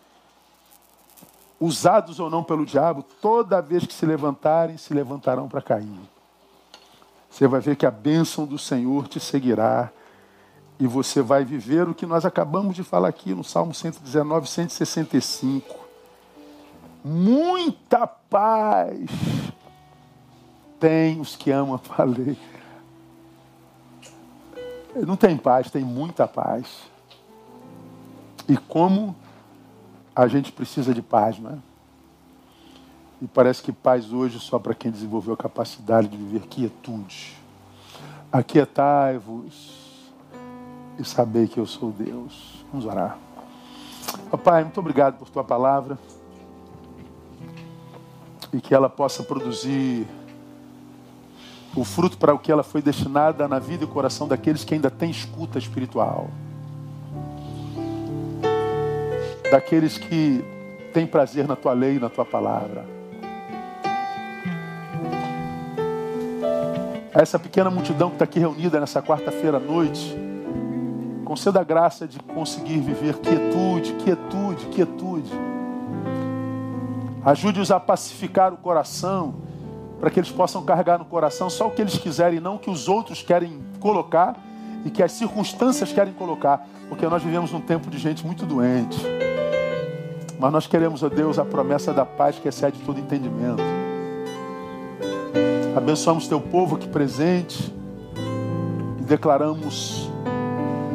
usados 1.59 2.19
ou 2.19 2.29
não 2.29 2.43
pelo 2.43 2.65
diabo, 2.65 3.03
toda 3.21 3.61
vez 3.61 3.85
que 3.85 3.93
se 3.93 4.05
levantarem, 4.05 4.77
se 4.77 4.93
levantarão 4.93 5.47
para 5.47 5.61
cair. 5.61 5.99
Você 7.29 7.47
vai 7.47 7.59
ver 7.59 7.75
que 7.75 7.85
a 7.85 7.91
bênção 7.91 8.45
do 8.45 8.57
Senhor 8.57 9.07
te 9.07 9.19
seguirá 9.19 9.91
e 10.79 10.85
você 10.85 11.21
vai 11.21 11.43
viver 11.43 11.87
o 11.87 11.95
que 11.95 12.05
nós 12.05 12.25
acabamos 12.25 12.75
de 12.75 12.83
falar 12.83 13.09
aqui 13.09 13.33
no 13.33 13.43
Salmo 13.43 13.73
119, 13.73 14.47
165. 14.47 15.75
Muita 17.03 18.05
paz 18.05 19.09
tem 20.79 21.19
os 21.19 21.35
que 21.35 21.51
amam 21.51 21.79
a 21.97 22.03
lei. 22.03 22.37
Não 24.95 25.15
tem 25.15 25.37
paz, 25.37 25.69
tem 25.69 25.83
muita 25.83 26.27
paz. 26.27 26.67
E 28.47 28.55
como 28.57 29.15
a 30.17 30.27
gente 30.27 30.51
precisa 30.51 30.95
de 30.95 31.01
paz, 31.01 31.37
não 31.37 31.51
é? 31.51 31.57
E 33.21 33.27
parece 33.27 33.61
que 33.61 33.71
paz 33.71 34.11
hoje 34.11 34.39
só 34.39 34.57
para 34.57 34.73
quem 34.73 34.89
desenvolveu 34.89 35.35
a 35.35 35.37
capacidade 35.37 36.07
de 36.07 36.17
viver 36.17 36.47
quietude. 36.47 37.35
Aquietai-vos 38.31 40.11
e 40.97 41.05
saber 41.05 41.47
que 41.47 41.59
eu 41.59 41.67
sou 41.67 41.91
Deus. 41.91 42.65
Vamos 42.71 42.87
orar. 42.87 43.17
Pai, 44.43 44.63
muito 44.63 44.79
obrigado 44.79 45.19
por 45.19 45.29
tua 45.29 45.43
palavra 45.43 45.99
e 48.51 48.59
que 48.59 48.73
ela 48.73 48.89
possa 48.89 49.21
produzir 49.21 50.07
o 51.75 51.83
fruto 51.83 52.17
para 52.17 52.33
o 52.33 52.39
que 52.39 52.51
ela 52.51 52.63
foi 52.63 52.81
destinada 52.81 53.47
na 53.47 53.59
vida 53.59 53.83
e 53.83 53.87
coração 53.87 54.27
daqueles 54.27 54.63
que 54.63 54.73
ainda 54.73 54.89
têm 54.89 55.11
escuta 55.11 55.59
espiritual 55.59 56.29
daqueles 59.51 59.97
que 59.97 60.43
têm 60.93 61.05
prazer 61.05 61.47
na 61.47 61.55
tua 61.55 61.73
lei 61.73 61.95
e 61.95 61.99
na 61.99 62.09
tua 62.09 62.25
palavra. 62.25 62.85
A 67.13 67.21
essa 67.21 67.39
pequena 67.39 67.69
multidão 67.69 68.09
que 68.09 68.15
está 68.15 68.25
aqui 68.25 68.39
reunida 68.39 68.79
nessa 68.79 69.01
quarta-feira 69.01 69.57
à 69.57 69.59
noite, 69.59 70.15
conceda 71.25 71.59
a 71.59 71.63
graça 71.63 72.07
de 72.07 72.19
conseguir 72.19 72.79
viver 72.79 73.17
quietude, 73.17 73.93
quietude, 73.93 74.65
quietude. 74.67 75.31
Ajude-os 77.25 77.71
a 77.71 77.79
pacificar 77.79 78.53
o 78.53 78.57
coração 78.57 79.35
para 79.99 80.09
que 80.09 80.19
eles 80.19 80.31
possam 80.31 80.63
carregar 80.63 80.99
no 80.99 81.05
coração 81.05 81.49
só 81.49 81.67
o 81.67 81.71
que 81.71 81.81
eles 81.81 81.97
quiserem, 81.97 82.39
não 82.39 82.55
o 82.55 82.59
que 82.59 82.69
os 82.69 82.87
outros 82.87 83.21
querem 83.21 83.61
colocar 83.79 84.35
e 84.85 84.89
que 84.91 85.01
as 85.01 85.11
circunstâncias 85.11 85.91
querem 85.91 86.13
colocar, 86.13 86.67
porque 86.87 87.05
nós 87.07 87.23
vivemos 87.23 87.51
num 87.51 87.61
tempo 87.61 87.89
de 87.89 87.97
gente 87.97 88.25
muito 88.25 88.45
doente. 88.45 88.97
Mas 90.39 90.51
nós 90.51 90.67
queremos, 90.67 91.01
ó 91.01 91.09
Deus, 91.09 91.39
a 91.39 91.45
promessa 91.45 91.93
da 91.93 92.05
paz 92.05 92.37
que 92.37 92.47
excede 92.47 92.79
todo 92.79 92.99
entendimento. 92.99 93.63
Abençoamos 95.75 96.27
teu 96.27 96.39
povo 96.39 96.75
aqui 96.75 96.87
presente 96.87 97.73
e 98.99 99.03
declaramos 99.03 100.11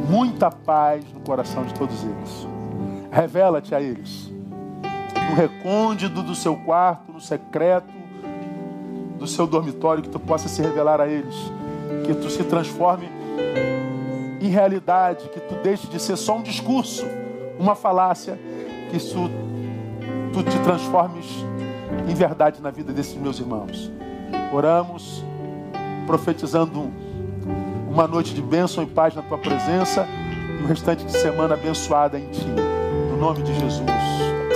muita 0.09 0.51
paz 0.51 1.05
no 1.13 1.21
coração 1.21 1.65
de 1.65 1.75
todos 1.75 2.03
eles. 2.05 2.49
Revela-te 3.11 3.75
a 3.75 3.81
eles, 3.81 4.33
no 5.29 5.35
recôndito 5.35 6.23
do 6.23 6.35
seu 6.35 6.57
quarto, 6.57 7.13
no 7.13 7.21
secreto 7.21 7.93
do 9.19 9.27
seu 9.27 9.47
dormitório, 9.47 10.03
que 10.03 10.09
tu 10.09 10.19
possa 10.19 10.49
se 10.49 10.63
revelar 10.63 11.01
a 11.01 11.07
eles, 11.07 11.37
que 12.05 12.15
tu 12.15 12.29
se 12.31 12.43
transforme 12.45 13.09
em 14.41 14.49
realidade, 14.49 15.29
que 15.29 15.41
tu 15.41 15.55
deixe 15.63 15.87
de 15.87 16.01
ser 16.01 16.17
só 16.17 16.37
um 16.37 16.43
discurso, 16.43 17.07
uma 17.59 17.75
falácia, 17.75 18.39
que 18.93 18.99
isso, 18.99 19.31
tu 20.35 20.43
te 20.43 20.59
transformes 20.61 21.27
em 22.07 22.15
verdade 22.15 22.61
na 22.61 22.71
vida 22.71 22.93
desses 22.93 23.15
meus 23.15 23.41
irmãos. 23.41 23.91
Oramos, 24.53 25.25
profetizando 26.07 26.93
uma 27.91 28.07
noite 28.07 28.35
de 28.35 28.43
bênção 28.43 28.85
e 28.85 28.87
paz 28.87 29.15
na 29.15 29.23
tua 29.23 29.39
presença 29.39 30.07
e 30.61 30.63
o 30.63 30.67
restante 30.67 31.05
de 31.05 31.13
semana 31.13 31.55
abençoada 31.55 32.19
em 32.19 32.29
ti. 32.29 32.47
No 33.11 33.17
nome 33.17 33.43
de 33.43 33.55
Jesus. 33.55 33.83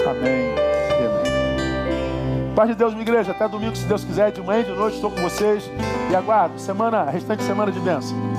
Amém. 0.06 0.50
Amém. 0.90 2.54
Paz 2.54 2.68
de 2.68 2.74
Deus, 2.74 2.92
minha 2.92 3.02
igreja. 3.02 3.32
Até 3.32 3.48
domingo, 3.48 3.74
se 3.74 3.86
Deus 3.86 4.04
quiser, 4.04 4.32
de 4.32 4.42
manhã 4.42 4.60
e 4.60 4.64
de 4.64 4.72
noite 4.72 4.96
estou 4.96 5.10
com 5.10 5.20
vocês. 5.22 5.64
E 6.10 6.14
aguardo. 6.14 6.58
Semana, 6.58 7.04
restante 7.04 7.38
de 7.38 7.44
semana 7.44 7.72
de 7.72 7.80
bênção. 7.80 8.35